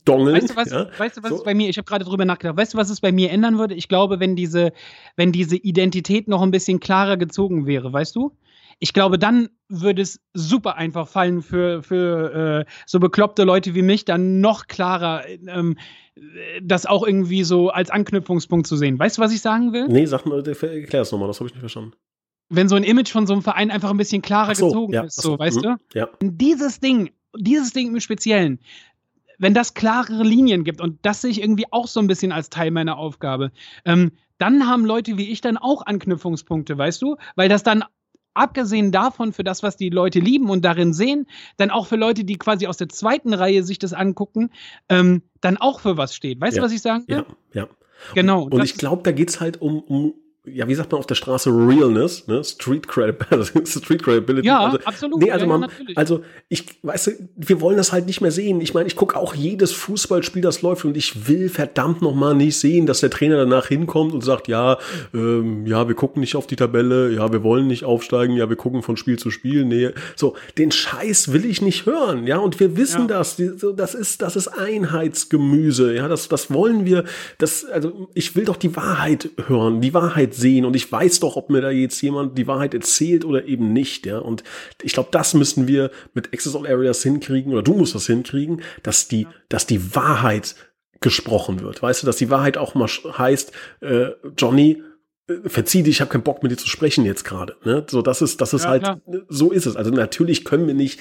Dongeln. 0.05 0.37
Weißt 0.37 0.51
du, 0.51 0.57
was, 0.57 0.71
ja? 0.71 0.87
weißt 0.97 1.17
du, 1.17 1.23
was 1.23 1.31
so. 1.31 1.37
ist 1.37 1.45
bei 1.45 1.55
mir, 1.55 1.69
ich 1.69 1.77
habe 1.77 1.87
gerade 1.87 2.05
drüber 2.05 2.25
nachgedacht, 2.25 2.57
weißt 2.57 2.75
du, 2.75 2.79
was 2.79 2.91
es 2.91 3.01
bei 3.01 3.13
mir 3.13 3.31
ändern 3.31 3.59
würde? 3.59 3.75
Ich 3.75 3.89
glaube, 3.89 4.21
wenn 4.21 4.37
diese, 4.37 4.73
wenn 5.17 5.33
diese 5.33 5.57
Identität 5.57 6.29
noch 6.29 6.43
ein 6.43 6.51
bisschen 6.51 6.81
klarer 6.81 7.17
gezogen 7.17 7.67
wäre, 7.67 7.93
weißt 7.93 8.15
du? 8.15 8.37
Ich 8.79 8.95
glaube, 8.95 9.19
dann 9.19 9.51
würde 9.69 10.01
es 10.01 10.21
super 10.33 10.77
einfach 10.77 11.07
fallen 11.07 11.43
für, 11.43 11.83
für 11.83 12.65
äh, 12.67 12.73
so 12.87 12.99
bekloppte 12.99 13.45
Leute 13.45 13.75
wie 13.75 13.83
mich, 13.83 14.07
dann 14.07 14.41
noch 14.41 14.69
klarer 14.69 15.25
ähm, 15.29 15.77
das 16.63 16.87
auch 16.87 17.07
irgendwie 17.07 17.45
so 17.45 17.71
als 17.71 17.91
Anknüpfungspunkt 17.91 18.67
zu 18.67 18.77
sehen. 18.77 18.99
Weißt 18.99 19.19
du, 19.19 19.23
was 19.23 19.33
ich 19.33 19.41
sagen 19.41 19.73
will? 19.73 19.87
Nee, 19.89 20.07
sag 20.07 20.27
mal, 20.27 20.47
erklär 20.47 21.03
es 21.03 21.13
nochmal, 21.13 21.29
das 21.29 21.41
habe 21.41 21.49
ich 21.49 21.55
nicht 21.55 21.61
verstanden. 21.61 21.93
Wenn 22.49 22.69
so 22.69 22.77
ein 22.77 22.83
Image 22.83 23.11
von 23.11 23.27
so 23.27 23.33
einem 23.33 23.43
Verein 23.43 23.71
einfach 23.71 23.91
ein 23.91 23.97
bisschen 23.97 24.23
klarer 24.23 24.55
so, 24.55 24.67
gezogen 24.67 24.93
ja, 24.93 25.05
ist, 25.05 25.21
so, 25.21 25.39
weißt 25.39 25.63
mh, 25.63 25.79
du? 25.93 25.99
Ja. 25.99 26.09
Dieses 26.21 26.81
Ding, 26.81 27.11
dieses 27.37 27.73
Ding 27.73 27.89
im 27.89 28.01
Speziellen, 28.01 28.59
wenn 29.41 29.55
das 29.55 29.75
klarere 29.75 30.23
Linien 30.23 30.63
gibt, 30.65 30.81
und 30.81 30.99
das 31.03 31.23
sehe 31.23 31.31
ich 31.31 31.43
irgendwie 31.43 31.67
auch 31.73 31.89
so 31.89 31.99
ein 31.99 32.07
bisschen 32.07 32.31
als 32.31 32.51
Teil 32.51 32.71
meiner 32.71 32.99
Aufgabe, 32.99 33.51
ähm, 33.85 34.13
dann 34.39 34.67
haben 34.67 34.85
Leute 34.85 35.19
wie 35.19 35.31
ich 35.31 35.41
dann 35.41 35.57
auch 35.57 35.85
Anknüpfungspunkte, 35.85 36.79
weißt 36.79 37.03
du? 37.03 37.17
Weil 37.37 37.49
das 37.49 37.63
dann 37.63 37.85
abgesehen 38.35 38.93
davon, 38.93 39.33
für 39.33 39.45
das, 39.45 39.63
was 39.63 39.77
die 39.77 39.91
Leute 39.91 40.21
lieben 40.21 40.51
und 40.51 40.65
darin 40.65 40.93
sehen, 40.93 41.27
dann 41.57 41.71
auch 41.71 41.87
für 41.87 41.97
Leute, 41.97 42.25
die 42.25 42.37
quasi 42.37 42.67
aus 42.67 42.77
der 42.77 42.89
zweiten 42.89 43.35
Reihe 43.35 43.65
sich 43.65 43.79
das 43.79 43.93
angucken, 43.93 44.51
ähm, 44.89 45.23
dann 45.41 45.57
auch 45.57 45.81
für 45.81 45.97
was 45.97 46.15
steht. 46.15 46.41
Weißt 46.41 46.57
ja. 46.57 46.63
du, 46.63 46.67
was 46.67 46.73
ich 46.73 46.83
sagen 46.83 47.05
will? 47.09 47.25
Ja, 47.53 47.63
ja. 47.63 47.69
Genau. 48.15 48.45
Und, 48.45 48.55
und 48.55 48.65
ich 48.65 48.75
glaube, 48.75 49.03
da 49.03 49.13
geht 49.13 49.31
es 49.31 49.41
halt 49.41 49.61
um, 49.61 49.81
um 49.81 50.15
ja, 50.55 50.69
wie 50.69 50.75
sagt 50.75 50.93
man 50.93 50.99
auf 50.99 51.07
der 51.07 51.15
Straße, 51.15 51.51
Realness, 51.51 52.27
ne? 52.27 52.43
Street, 52.45 52.87
Credibility. 52.87 53.67
Street 53.67 54.03
Credibility. 54.03 54.47
Ja, 54.47 54.61
also, 54.61 54.79
absolut. 54.85 55.21
Nee, 55.21 55.31
also, 55.31 55.47
ja, 55.47 55.59
man, 55.59 55.71
also 55.95 56.23
ich, 56.49 56.67
weißt 56.83 57.07
du, 57.09 57.11
wir 57.37 57.61
wollen 57.61 57.77
das 57.77 57.93
halt 57.93 58.07
nicht 58.07 58.21
mehr 58.21 58.31
sehen. 58.31 58.61
Ich 58.61 58.75
meine, 58.75 58.87
ich 58.87 58.97
gucke 58.97 59.17
auch 59.17 59.35
jedes 59.35 59.73
Fußballspiel, 59.73 60.43
das 60.43 60.63
läuft 60.63 60.85
und 60.85 60.97
ich 60.97 61.29
will 61.29 61.49
verdammt 61.49 62.03
nochmal 62.03 62.35
nicht 62.35 62.59
sehen, 62.59 62.87
dass 62.87 63.01
der 63.01 63.11
Trainer 63.11 63.37
danach 63.37 63.67
hinkommt 63.67 64.13
und 64.13 64.23
sagt, 64.23 64.49
ja, 64.49 64.79
ähm, 65.15 65.67
ja, 65.67 65.89
wir 65.89 65.95
gucken 65.95 66.21
nicht 66.21 66.37
auf 66.37 66.47
die 66.47 66.57
Tabelle, 66.57 67.13
ja, 67.13 67.33
wir 67.33 67.43
wollen 67.43 67.67
nicht 67.67 67.85
aufsteigen, 67.85 68.37
ja, 68.37 68.49
wir 68.49 68.57
gucken 68.57 68.83
von 68.83 68.97
Spiel 68.97 69.19
zu 69.19 69.31
Spiel, 69.31 69.65
nee. 69.65 69.91
So, 70.17 70.35
den 70.59 70.71
Scheiß 70.71 71.33
will 71.33 71.45
ich 71.45 71.63
nicht 71.63 71.87
hören, 71.87 72.27
ja, 72.27 72.39
und 72.39 72.61
wir 72.61 72.77
wissen 72.77 73.03
ja. 73.03 73.19
das, 73.19 73.41
das 73.77 73.95
ist, 73.95 74.23
das 74.23 74.37
ist 74.37 74.49
Einheitsgemüse, 74.49 75.95
ja, 75.95 76.09
das, 76.09 76.29
das 76.29 76.53
wollen 76.53 76.85
wir, 76.85 77.05
das, 77.39 77.65
also 77.65 78.09
ich 78.15 78.37
will 78.37 78.45
doch 78.45 78.57
die 78.57 78.75
Wahrheit 78.77 79.31
hören, 79.47 79.81
die 79.81 79.95
Wahrheit 79.95 80.11
Wahrheit 80.21 80.35
sehen 80.41 80.65
und 80.65 80.75
ich 80.75 80.91
weiß 80.91 81.21
doch, 81.21 81.37
ob 81.37 81.51
mir 81.51 81.61
da 81.61 81.71
jetzt 81.71 82.01
jemand 82.01 82.37
die 82.37 82.47
Wahrheit 82.47 82.75
erzählt 82.75 83.25
oder 83.25 83.45
eben 83.45 83.73
nicht, 83.73 84.07
ja. 84.07 84.19
Und 84.19 84.43
ich 84.83 84.93
glaube, 84.93 85.11
das 85.13 85.35
müssen 85.35 85.69
wir 85.69 85.91
mit 86.15 86.33
Access 86.33 86.57
All 86.57 86.67
Areas 86.67 87.03
hinkriegen 87.03 87.53
oder 87.53 87.63
du 87.63 87.75
musst 87.75 87.95
das 87.95 88.07
hinkriegen, 88.07 88.63
dass 88.83 89.09
die, 89.09 89.27
dass 89.49 89.67
die 89.67 89.95
Wahrheit 89.95 90.57
gesprochen 91.01 91.61
wird. 91.61 91.83
Weißt 91.83 92.03
du, 92.03 92.07
dass 92.07 92.17
die 92.17 92.31
Wahrheit 92.31 92.57
auch 92.57 92.75
mal 92.75 92.89
heißt, 92.89 93.53
äh, 93.81 94.09
Johnny, 94.37 94.83
äh, 95.29 95.49
verzieh 95.49 95.83
dich, 95.83 95.97
ich 95.97 96.01
habe 96.01 96.11
keinen 96.11 96.23
Bock 96.23 96.43
mit 96.43 96.53
dir 96.53 96.57
zu 96.57 96.69
sprechen 96.69 97.05
jetzt 97.05 97.25
gerade. 97.25 97.57
Ne? 97.65 97.87
So, 97.89 98.03
das 98.03 98.23
ist, 98.23 98.41
das 98.41 98.53
ist 98.53 98.65
ja, 98.65 98.71
halt, 98.71 98.83
klar. 98.83 99.01
so 99.29 99.51
ist 99.51 99.67
es. 99.67 99.77
Also 99.77 99.91
natürlich 99.91 100.45
können 100.45 100.67
wir 100.67 100.75
nicht 100.75 101.01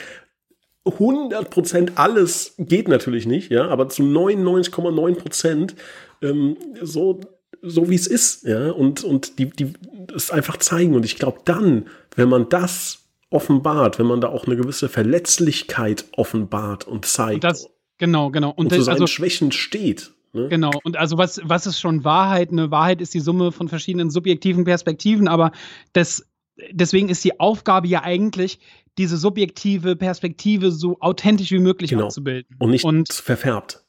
100% 0.86 1.92
alles 1.96 2.56
geht 2.58 2.88
natürlich 2.88 3.26
nicht, 3.28 3.52
ja, 3.52 3.68
aber 3.68 3.90
zu 3.90 4.02
99,9% 4.02 5.76
ähm, 6.22 6.58
so 6.82 7.20
so 7.62 7.90
wie 7.90 7.96
es 7.96 8.08
ist, 8.08 8.44
ja, 8.44 8.72
und, 8.72 9.04
und 9.04 9.40
die, 9.40 9.50
die 9.50 9.74
es 10.16 10.32
einfach 10.32 10.58
zeigen. 10.58 10.96
Und 10.96 11.06
ich 11.06 11.18
glaube, 11.18 11.40
dann, 11.46 11.88
wenn 12.16 12.30
man 12.30 12.50
das 12.50 13.06
offenbart, 13.30 14.00
wenn 14.00 14.08
man 14.08 14.22
da 14.22 14.30
auch 14.30 14.48
eine 14.48 14.56
gewisse 14.56 14.90
Verletzlichkeit 14.90 16.06
offenbart 16.16 16.88
und 16.88 17.06
zeigt. 17.06 17.36
Und 17.36 17.44
das, 17.44 17.70
Genau, 18.00 18.32
genau. 18.32 18.50
Und, 18.50 18.68
und 18.68 18.74
zu 18.74 18.82
seinen 18.82 18.94
also, 18.94 19.08
Schwächen 19.08 19.52
steht. 19.52 20.14
Ne? 20.34 20.48
Genau, 20.48 20.72
und 20.84 20.98
also 20.98 21.18
was, 21.18 21.40
was 21.44 21.68
ist 21.68 21.80
schon 21.80 22.04
Wahrheit? 22.04 22.52
Eine 22.52 22.72
Wahrheit 22.72 23.02
ist 23.02 23.14
die 23.14 23.20
Summe 23.20 23.52
von 23.52 23.68
verschiedenen 23.68 24.10
subjektiven 24.10 24.64
Perspektiven, 24.64 25.28
aber 25.28 25.52
das, 25.94 26.26
deswegen 26.72 27.10
ist 27.10 27.24
die 27.24 27.40
Aufgabe 27.40 27.88
ja 27.88 28.04
eigentlich, 28.04 28.60
diese 28.98 29.18
subjektive 29.18 29.96
Perspektive 29.96 30.72
so 30.72 30.98
authentisch 31.00 31.52
wie 31.52 31.60
möglich 31.60 31.92
genau. 31.92 32.06
abzubilden. 32.06 32.56
Und 32.60 32.72
nicht 32.72 32.86
und, 32.86 33.12
verfärbt. 33.12 33.86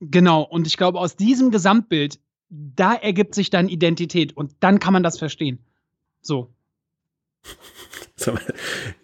Genau, 0.00 0.42
und 0.42 0.66
ich 0.66 0.76
glaube, 0.76 0.98
aus 0.98 1.16
diesem 1.16 1.50
Gesamtbild, 1.50 2.18
da 2.52 2.94
ergibt 2.94 3.34
sich 3.34 3.48
dann 3.48 3.68
Identität 3.68 4.36
und 4.36 4.52
dann 4.60 4.78
kann 4.78 4.92
man 4.92 5.02
das 5.02 5.18
verstehen. 5.18 5.58
So. 6.20 6.52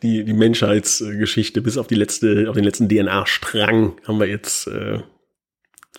Die, 0.03 0.23
die 0.25 0.33
Menschheitsgeschichte 0.33 1.61
bis 1.61 1.77
auf 1.77 1.89
die 1.89 1.97
letzte, 1.97 2.49
auf 2.49 2.55
den 2.55 2.63
letzten 2.63 2.89
DNA-Strang 2.89 4.01
haben 4.07 4.21
wir 4.21 4.29
jetzt 4.29 4.69
äh, 4.69 5.01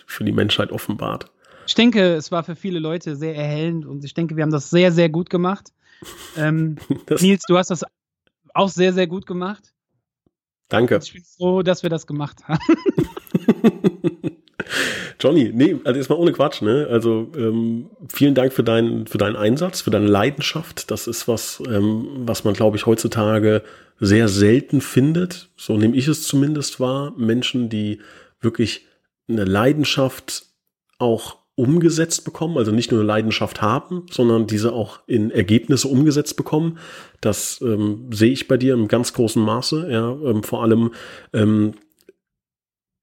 für 0.06 0.24
die 0.24 0.32
Menschheit 0.32 0.72
offenbart. 0.72 1.30
Ich 1.66 1.74
denke, 1.74 2.14
es 2.14 2.32
war 2.32 2.44
für 2.44 2.56
viele 2.56 2.78
Leute 2.78 3.16
sehr 3.16 3.36
erhellend 3.36 3.84
und 3.84 4.04
ich 4.04 4.14
denke, 4.14 4.36
wir 4.36 4.42
haben 4.42 4.50
das 4.52 4.70
sehr, 4.70 4.90
sehr 4.90 5.10
gut 5.10 5.28
gemacht. 5.28 5.70
Ähm, 6.38 6.76
Nils, 7.20 7.42
du 7.46 7.58
hast 7.58 7.70
das 7.70 7.84
auch 8.54 8.70
sehr, 8.70 8.94
sehr 8.94 9.06
gut 9.06 9.26
gemacht. 9.26 9.74
Danke. 10.68 10.98
Ich 11.02 11.12
bin 11.12 11.24
froh, 11.24 11.62
dass 11.62 11.82
wir 11.82 11.90
das 11.90 12.06
gemacht 12.06 12.42
haben. 12.44 12.60
Johnny, 15.18 15.50
nee, 15.54 15.76
also 15.84 15.98
erstmal 15.98 16.18
ohne 16.18 16.32
Quatsch, 16.32 16.62
ne? 16.62 16.88
Also 16.90 17.30
ähm, 17.36 17.90
vielen 18.12 18.34
Dank 18.34 18.52
für 18.52 18.62
deinen, 18.62 19.06
für 19.06 19.18
deinen 19.18 19.36
Einsatz, 19.36 19.80
für 19.80 19.90
deine 19.90 20.06
Leidenschaft. 20.06 20.90
Das 20.90 21.06
ist 21.06 21.28
was, 21.28 21.62
ähm, 21.68 22.06
was 22.26 22.44
man, 22.44 22.54
glaube 22.54 22.76
ich, 22.76 22.86
heutzutage 22.86 23.62
sehr 23.98 24.28
selten 24.28 24.80
findet. 24.80 25.50
So 25.56 25.76
nehme 25.76 25.96
ich 25.96 26.08
es 26.08 26.22
zumindest 26.22 26.80
wahr. 26.80 27.12
Menschen, 27.16 27.68
die 27.68 28.00
wirklich 28.40 28.86
eine 29.28 29.44
Leidenschaft 29.44 30.44
auch 30.98 31.36
umgesetzt 31.54 32.24
bekommen, 32.24 32.56
also 32.56 32.72
nicht 32.72 32.90
nur 32.90 33.00
eine 33.00 33.06
Leidenschaft 33.06 33.60
haben, 33.60 34.06
sondern 34.10 34.46
diese 34.46 34.72
auch 34.72 35.00
in 35.06 35.30
Ergebnisse 35.30 35.88
umgesetzt 35.88 36.36
bekommen. 36.36 36.78
Das 37.20 37.60
ähm, 37.60 38.08
sehe 38.12 38.32
ich 38.32 38.48
bei 38.48 38.56
dir 38.56 38.72
im 38.72 38.88
ganz 38.88 39.12
großen 39.12 39.42
Maße. 39.42 39.88
Ja, 39.90 40.10
ähm, 40.24 40.42
vor 40.42 40.62
allem 40.62 40.92
ähm, 41.34 41.74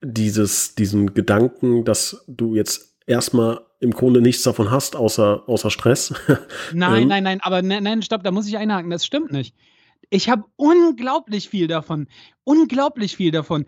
dieses, 0.01 0.75
diesen 0.75 1.13
Gedanken, 1.13 1.85
dass 1.85 2.23
du 2.27 2.55
jetzt 2.55 2.97
erstmal 3.05 3.61
im 3.79 3.91
Grunde 3.91 4.21
nichts 4.21 4.43
davon 4.43 4.71
hast, 4.71 4.95
außer, 4.95 5.43
außer 5.47 5.69
Stress. 5.69 6.13
Nein, 6.73 7.03
ähm, 7.03 7.07
nein, 7.07 7.23
nein, 7.23 7.39
aber 7.41 7.61
nein, 7.61 7.83
nein, 7.83 8.01
stopp, 8.01 8.23
da 8.23 8.31
muss 8.31 8.47
ich 8.47 8.57
einhaken, 8.57 8.89
das 8.89 9.05
stimmt 9.05 9.31
nicht. 9.31 9.55
Ich 10.09 10.29
habe 10.29 10.45
unglaublich 10.55 11.49
viel 11.49 11.67
davon. 11.67 12.07
Unglaublich 12.43 13.15
viel 13.15 13.31
davon. 13.31 13.65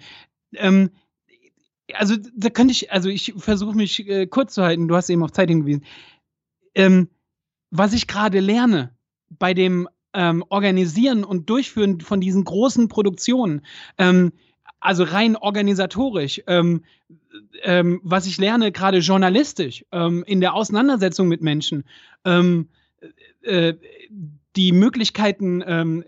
Ähm, 0.56 0.92
also 1.94 2.16
da 2.36 2.50
könnte 2.50 2.72
ich, 2.72 2.92
also 2.92 3.10
ich 3.10 3.34
versuche 3.38 3.76
mich 3.76 4.08
äh, 4.08 4.28
kurz 4.28 4.54
zu 4.54 4.64
halten, 4.64 4.88
du 4.88 4.96
hast 4.96 5.10
eben 5.10 5.24
auf 5.24 5.32
Zeit 5.32 5.50
hingewiesen. 5.50 5.86
Ähm, 6.76 7.10
was 7.72 7.94
ich 7.94 8.08
gerade 8.08 8.40
lerne 8.40 8.96
bei 9.30 9.54
dem 9.54 9.88
ähm, 10.14 10.44
Organisieren 10.50 11.24
und 11.24 11.50
Durchführen 11.50 12.02
von 12.02 12.20
diesen 12.20 12.44
großen 12.44 12.88
Produktionen, 12.88 13.66
ähm, 13.98 14.32
also 14.80 15.04
rein 15.04 15.36
organisatorisch, 15.36 16.42
ähm, 16.48 16.84
ähm, 17.64 18.00
was 18.04 18.26
ich 18.28 18.38
lerne, 18.38 18.72
gerade 18.72 19.00
journalistisch, 19.00 19.86
ähm, 19.92 20.24
in 20.26 20.42
der 20.42 20.54
Auseinandersetzung 20.54 21.28
mit 21.28 21.42
Menschen, 21.42 21.84
ähm, 22.26 22.70
äh, 23.42 23.74
die 24.56 24.72
Möglichkeiten, 24.72 25.64
ähm, 25.66 26.04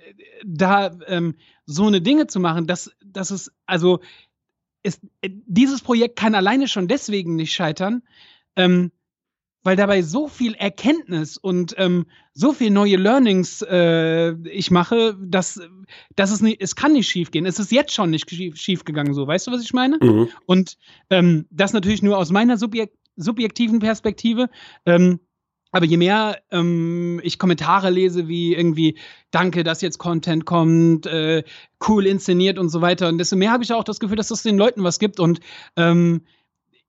da 0.46 0.92
ähm, 1.08 1.36
so 1.66 1.88
eine 1.88 2.02
Dinge 2.02 2.28
zu 2.28 2.40
machen, 2.40 2.68
dass 2.68 2.92
das 3.06 3.32
ist, 3.32 3.52
also 3.66 4.00
ist, 4.84 5.02
dieses 5.24 5.82
Projekt 5.82 6.18
kann 6.18 6.34
alleine 6.36 6.68
schon 6.68 6.88
deswegen 6.88 7.36
nicht 7.36 7.54
scheitern, 7.54 8.02
ähm, 8.56 8.92
weil 9.64 9.76
dabei 9.76 10.02
so 10.02 10.28
viel 10.28 10.54
Erkenntnis 10.56 11.38
und 11.38 11.76
ähm, 11.78 12.06
so 12.34 12.54
viel 12.54 12.72
neue 12.72 12.98
Learnings 12.98 13.62
äh, 13.62 14.34
ich 14.50 14.72
mache, 14.72 15.18
dass, 15.22 15.60
dass 16.16 16.32
es 16.32 16.42
nicht, 16.42 16.62
es 16.62 16.76
kann 16.76 16.94
nicht 16.94 17.10
schief 17.10 17.32
gehen. 17.32 17.46
Es 17.46 17.60
ist 17.60 17.72
jetzt 17.72 17.94
schon 17.94 18.10
nicht 18.10 18.30
schief, 18.30 18.86
gegangen, 18.86 19.14
so. 19.14 19.28
Weißt 19.28 19.48
du, 19.48 19.52
was 19.52 19.62
ich 19.62 19.74
meine? 19.74 19.98
Mhm. 20.02 20.30
Und 20.46 20.78
ähm, 21.10 21.46
das 21.52 21.74
natürlich 21.74 22.02
nur 22.02 22.18
aus 22.18 22.32
meiner 22.32 22.58
subjek 22.58 22.92
subjektiven 23.18 23.80
Perspektive. 23.80 24.50
Ähm, 24.86 25.20
aber 25.72 25.86
je 25.86 25.98
mehr 25.98 26.42
ähm, 26.52 27.20
ich 27.24 27.40
Kommentare 27.40 27.90
lese, 27.90 28.28
wie 28.28 28.56
irgendwie, 28.56 28.98
danke, 29.32 29.64
dass 29.64 29.82
jetzt 29.82 30.00
Content 30.00 30.46
kommt, 30.46 31.06
äh, 31.06 31.44
cool 31.88 32.08
inszeniert 32.08 32.58
und 32.58 32.70
so 32.70 32.82
weiter, 32.82 33.08
und 33.08 33.18
desto 33.18 33.36
mehr 33.36 33.52
habe 33.52 33.64
ich 33.64 33.72
auch 33.74 33.84
das 33.84 34.00
Gefühl, 34.00 34.18
dass 34.18 34.30
das 34.30 34.44
den 34.44 34.58
Leuten 34.58 34.84
was 34.84 35.00
gibt. 35.00 35.20
Und 35.20 35.40
ähm, 35.78 36.22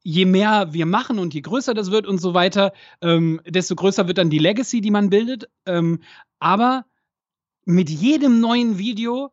je 0.02 0.24
mehr 0.24 0.72
wir 0.72 0.86
machen 0.86 1.18
und 1.18 1.34
je 1.34 1.40
größer 1.40 1.74
das 1.74 1.90
wird 1.90 2.06
und 2.06 2.18
so 2.18 2.34
weiter, 2.34 2.72
ähm, 3.00 3.40
desto 3.46 3.74
größer 3.74 4.08
wird 4.08 4.18
dann 4.18 4.30
die 4.30 4.38
Legacy, 4.38 4.80
die 4.80 4.90
man 4.90 5.10
bildet. 5.10 5.48
Ähm, 5.66 6.00
aber 6.38 6.84
mit 7.64 7.88
jedem 7.90 8.40
neuen 8.40 8.78
Video 8.78 9.32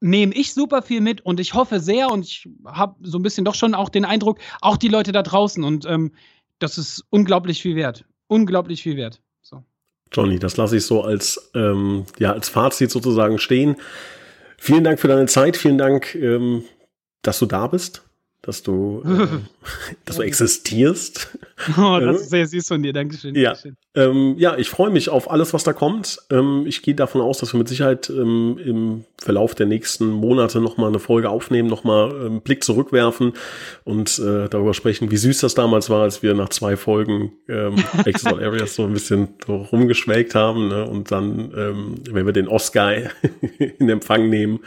nehme 0.00 0.34
ich 0.34 0.52
super 0.52 0.82
viel 0.82 1.00
mit 1.00 1.20
und 1.22 1.40
ich 1.40 1.54
hoffe 1.54 1.80
sehr 1.80 2.10
und 2.10 2.24
ich 2.24 2.48
habe 2.66 2.96
so 3.02 3.18
ein 3.18 3.22
bisschen 3.22 3.44
doch 3.44 3.54
schon 3.54 3.74
auch 3.74 3.88
den 3.88 4.04
Eindruck, 4.04 4.38
auch 4.60 4.76
die 4.76 4.88
Leute 4.88 5.12
da 5.12 5.22
draußen 5.22 5.62
und 5.62 5.86
ähm, 5.86 6.12
das 6.58 6.78
ist 6.78 7.04
unglaublich 7.10 7.62
viel 7.62 7.76
wert. 7.76 8.04
Unglaublich 8.26 8.82
viel 8.82 8.96
wert. 8.96 9.20
So. 9.42 9.64
Johnny, 10.12 10.38
das 10.38 10.56
lasse 10.56 10.76
ich 10.76 10.84
so 10.84 11.02
als, 11.02 11.50
ähm, 11.54 12.04
ja, 12.18 12.32
als 12.32 12.48
Fazit 12.48 12.90
sozusagen 12.90 13.38
stehen. 13.38 13.76
Vielen 14.58 14.84
Dank 14.84 14.98
für 14.98 15.08
deine 15.08 15.26
Zeit, 15.26 15.56
vielen 15.56 15.78
Dank, 15.78 16.14
ähm, 16.14 16.64
dass 17.22 17.38
du 17.38 17.46
da 17.46 17.66
bist 17.66 18.04
dass 18.46 18.62
du, 18.62 19.02
äh, 19.06 19.26
dass 20.04 20.16
du 20.16 20.22
existierst. 20.22 21.30
Oh, 21.78 21.98
das 22.00 22.22
ist 22.22 22.30
sehr 22.30 22.46
süß 22.46 22.66
von 22.66 22.82
dir, 22.82 22.92
Dankeschön. 22.92 23.34
Ja, 23.36 23.54
ähm, 23.94 24.34
ja 24.36 24.56
ich 24.58 24.68
freue 24.68 24.90
mich 24.90 25.08
auf 25.08 25.30
alles, 25.30 25.54
was 25.54 25.62
da 25.62 25.72
kommt. 25.72 26.18
Ähm, 26.28 26.64
ich 26.66 26.82
gehe 26.82 26.96
davon 26.96 27.20
aus, 27.20 27.38
dass 27.38 27.54
wir 27.54 27.58
mit 27.58 27.68
Sicherheit 27.68 28.10
ähm, 28.10 28.58
im 28.62 29.04
Verlauf 29.18 29.54
der 29.54 29.66
nächsten 29.66 30.10
Monate 30.10 30.60
nochmal 30.60 30.88
eine 30.88 30.98
Folge 30.98 31.30
aufnehmen, 31.30 31.68
nochmal 31.68 32.10
einen 32.10 32.26
ähm, 32.26 32.40
Blick 32.42 32.64
zurückwerfen 32.64 33.32
und 33.84 34.18
äh, 34.18 34.48
darüber 34.48 34.74
sprechen, 34.74 35.10
wie 35.10 35.16
süß 35.16 35.40
das 35.40 35.54
damals 35.54 35.88
war, 35.88 36.02
als 36.02 36.22
wir 36.22 36.34
nach 36.34 36.50
zwei 36.50 36.76
Folgen 36.76 37.32
ähm, 37.48 37.76
Extra 38.04 38.32
Areas 38.32 38.74
so 38.74 38.84
ein 38.84 38.92
bisschen 38.92 39.28
so 39.46 39.56
rumgeschwelgt 39.56 40.34
haben 40.34 40.68
ne? 40.68 40.84
und 40.86 41.10
dann, 41.10 41.52
ähm, 41.56 41.94
wenn 42.10 42.26
wir 42.26 42.32
den 42.32 42.48
Oscar 42.48 42.92
in 43.78 43.88
Empfang 43.88 44.28
nehmen, 44.28 44.60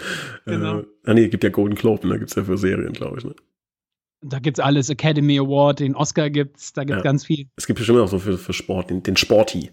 äh, 0.45 0.51
genau. 0.51 0.79
äh, 0.79 0.85
ah 1.05 1.13
nee, 1.13 1.27
gibt 1.27 1.43
ja 1.43 1.49
Golden 1.49 1.75
Globe, 1.75 2.07
ne? 2.07 2.17
gibt's 2.17 2.35
ja 2.35 2.43
für 2.43 2.57
Serien, 2.57 2.93
glaube 2.93 3.19
ich. 3.19 3.25
Ne? 3.25 3.35
Da 4.21 4.39
gibt 4.39 4.57
es 4.57 4.63
alles, 4.63 4.89
Academy 4.89 5.37
Award, 5.37 5.79
den 5.79 5.95
Oscar 5.95 6.29
gibt's, 6.29 6.73
da 6.73 6.83
gibt's 6.83 6.99
ja. 6.99 7.03
ganz 7.03 7.25
viel. 7.25 7.47
Es 7.55 7.67
gibt 7.67 7.77
bestimmt 7.77 7.99
auch 7.99 8.07
so 8.07 8.19
für, 8.19 8.37
für 8.37 8.53
Sport, 8.53 8.89
den, 8.89 9.03
den 9.03 9.15
Sporty. 9.15 9.71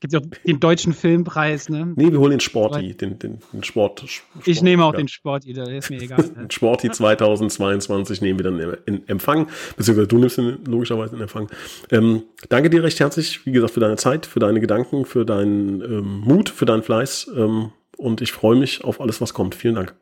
Gibt 0.00 0.12
ja 0.12 0.20
auch 0.20 0.26
den 0.46 0.60
deutschen 0.60 0.92
Filmpreis, 0.92 1.68
ne? 1.68 1.92
Nee, 1.96 2.12
wir 2.12 2.20
holen 2.20 2.30
den 2.30 2.40
Sporty, 2.40 2.94
den, 2.96 3.18
den, 3.18 3.38
den 3.52 3.64
Sport, 3.64 4.08
Sport. 4.08 4.46
Ich 4.46 4.62
nehme 4.62 4.84
auch 4.84 4.92
ja. 4.92 4.98
den 4.98 5.08
Sporty, 5.08 5.52
da 5.52 5.64
ist 5.64 5.90
mir 5.90 6.00
egal. 6.00 6.22
den 6.36 6.50
Sporty 6.50 6.90
2022 6.90 8.20
nehmen 8.20 8.38
wir 8.38 8.44
dann 8.44 8.76
in 8.86 9.08
Empfang, 9.08 9.48
beziehungsweise 9.76 10.06
du 10.06 10.18
nimmst 10.18 10.38
ihn 10.38 10.58
logischerweise 10.66 11.16
in 11.16 11.22
Empfang. 11.22 11.48
Ähm, 11.90 12.22
danke 12.48 12.70
dir 12.70 12.84
recht 12.84 13.00
herzlich, 13.00 13.44
wie 13.44 13.52
gesagt, 13.52 13.74
für 13.74 13.80
deine 13.80 13.96
Zeit, 13.96 14.24
für 14.24 14.38
deine 14.38 14.60
Gedanken, 14.60 15.04
für 15.04 15.24
deinen 15.24 15.80
ähm, 15.80 16.20
Mut, 16.20 16.48
für 16.48 16.64
deinen 16.64 16.84
Fleiß. 16.84 17.32
Ähm, 17.36 17.72
und 17.96 18.20
ich 18.20 18.30
freue 18.30 18.56
mich 18.56 18.84
auf 18.84 19.00
alles, 19.00 19.20
was 19.20 19.34
kommt. 19.34 19.56
Vielen 19.56 19.74
Dank. 19.74 19.96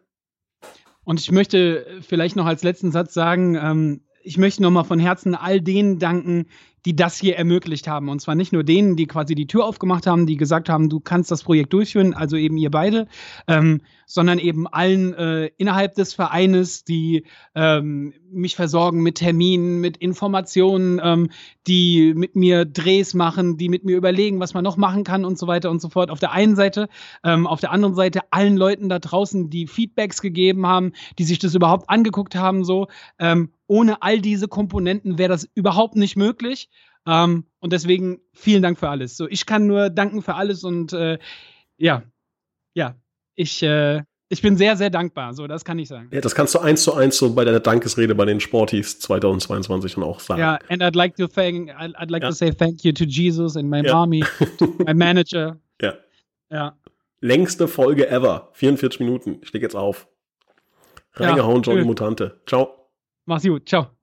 Und 1.06 1.20
ich 1.20 1.30
möchte 1.30 1.86
vielleicht 2.02 2.34
noch 2.34 2.46
als 2.46 2.64
letzten 2.64 2.90
Satz 2.90 3.14
sagen, 3.14 3.54
ähm, 3.54 4.00
ich 4.24 4.38
möchte 4.38 4.60
nochmal 4.60 4.82
von 4.82 4.98
Herzen 4.98 5.36
all 5.36 5.60
denen 5.60 6.00
danken, 6.00 6.46
die 6.84 6.96
das 6.96 7.16
hier 7.16 7.36
ermöglicht 7.36 7.86
haben. 7.86 8.08
Und 8.08 8.20
zwar 8.20 8.34
nicht 8.34 8.52
nur 8.52 8.64
denen, 8.64 8.96
die 8.96 9.06
quasi 9.06 9.36
die 9.36 9.46
Tür 9.46 9.66
aufgemacht 9.66 10.08
haben, 10.08 10.26
die 10.26 10.36
gesagt 10.36 10.68
haben, 10.68 10.88
du 10.88 10.98
kannst 10.98 11.30
das 11.30 11.44
Projekt 11.44 11.72
durchführen, 11.72 12.12
also 12.12 12.36
eben 12.36 12.56
ihr 12.56 12.72
beide, 12.72 13.06
ähm, 13.46 13.82
sondern 14.06 14.38
eben 14.38 14.66
allen 14.68 15.12
äh, 15.14 15.50
innerhalb 15.58 15.94
des 15.94 16.14
Vereines, 16.14 16.84
die 16.84 17.24
ähm, 17.54 18.14
mich 18.30 18.54
versorgen 18.54 19.02
mit 19.02 19.16
Terminen, 19.16 19.80
mit 19.80 19.96
Informationen, 19.96 21.00
ähm, 21.02 21.30
die 21.66 22.14
mit 22.14 22.36
mir 22.36 22.64
Drehs 22.64 23.14
machen, 23.14 23.56
die 23.58 23.68
mit 23.68 23.84
mir 23.84 23.96
überlegen, 23.96 24.38
was 24.38 24.54
man 24.54 24.62
noch 24.62 24.76
machen 24.76 25.02
kann 25.02 25.24
und 25.24 25.38
so 25.38 25.48
weiter 25.48 25.70
und 25.70 25.82
so 25.82 25.88
fort. 25.88 26.10
Auf 26.10 26.20
der 26.20 26.32
einen 26.32 26.54
Seite, 26.54 26.88
ähm, 27.24 27.46
auf 27.48 27.60
der 27.60 27.72
anderen 27.72 27.96
Seite 27.96 28.20
allen 28.30 28.56
Leuten 28.56 28.88
da 28.88 29.00
draußen, 29.00 29.50
die 29.50 29.66
Feedbacks 29.66 30.22
gegeben 30.22 30.66
haben, 30.66 30.92
die 31.18 31.24
sich 31.24 31.40
das 31.40 31.54
überhaupt 31.54 31.90
angeguckt 31.90 32.36
haben, 32.36 32.64
so. 32.64 32.86
Ähm, 33.18 33.50
ohne 33.66 34.02
all 34.02 34.20
diese 34.20 34.46
Komponenten 34.46 35.18
wäre 35.18 35.28
das 35.28 35.48
überhaupt 35.54 35.96
nicht 35.96 36.16
möglich. 36.16 36.70
Ähm, 37.06 37.44
und 37.58 37.72
deswegen 37.72 38.20
vielen 38.32 38.62
Dank 38.62 38.78
für 38.78 38.88
alles. 38.88 39.16
So, 39.16 39.28
ich 39.28 39.46
kann 39.46 39.66
nur 39.66 39.90
danken 39.90 40.22
für 40.22 40.34
alles 40.34 40.62
und 40.62 40.92
äh, 40.92 41.18
ja, 41.76 42.02
ja, 42.74 42.94
ich, 43.36 43.62
äh, 43.62 44.02
ich 44.28 44.42
bin 44.42 44.56
sehr, 44.56 44.76
sehr 44.76 44.90
dankbar. 44.90 45.34
So, 45.34 45.46
das 45.46 45.64
kann 45.64 45.78
ich 45.78 45.88
sagen. 45.88 46.08
Ja, 46.12 46.20
das 46.20 46.34
kannst 46.34 46.54
du 46.54 46.58
eins 46.58 46.82
zu 46.82 46.94
eins 46.94 47.16
so 47.16 47.32
bei 47.32 47.44
der 47.44 47.60
Dankesrede 47.60 48.14
bei 48.14 48.24
den 48.24 48.40
Sporties 48.40 48.98
2022 48.98 49.94
dann 49.94 50.04
auch 50.04 50.18
sagen. 50.18 50.40
Ja, 50.40 50.58
and 50.68 50.82
I'd 50.82 50.96
like 50.96 51.16
to 51.16 51.28
thank, 51.28 51.70
I'd 51.70 52.10
like 52.10 52.22
ja. 52.22 52.30
to 52.30 52.34
say 52.34 52.50
thank 52.50 52.82
you 52.82 52.92
to 52.92 53.04
Jesus 53.04 53.56
and 53.56 53.70
my 53.70 53.82
ja. 53.82 53.94
mommy, 53.94 54.24
my 54.84 54.94
manager. 54.94 55.60
Ja. 55.80 55.94
Ja. 56.50 56.76
Längste 57.20 57.68
Folge 57.68 58.08
ever. 58.08 58.50
44 58.54 59.00
Minuten. 59.00 59.38
Ich 59.42 59.52
leg 59.52 59.62
jetzt 59.62 59.76
auf. 59.76 60.08
Reingehauen, 61.14 61.62
ja, 61.62 61.72
Johnny 61.72 61.84
Mutante. 61.84 62.40
Ciao. 62.46 62.90
Mach's 63.24 63.44
gut. 63.44 63.68
Ciao. 63.68 63.95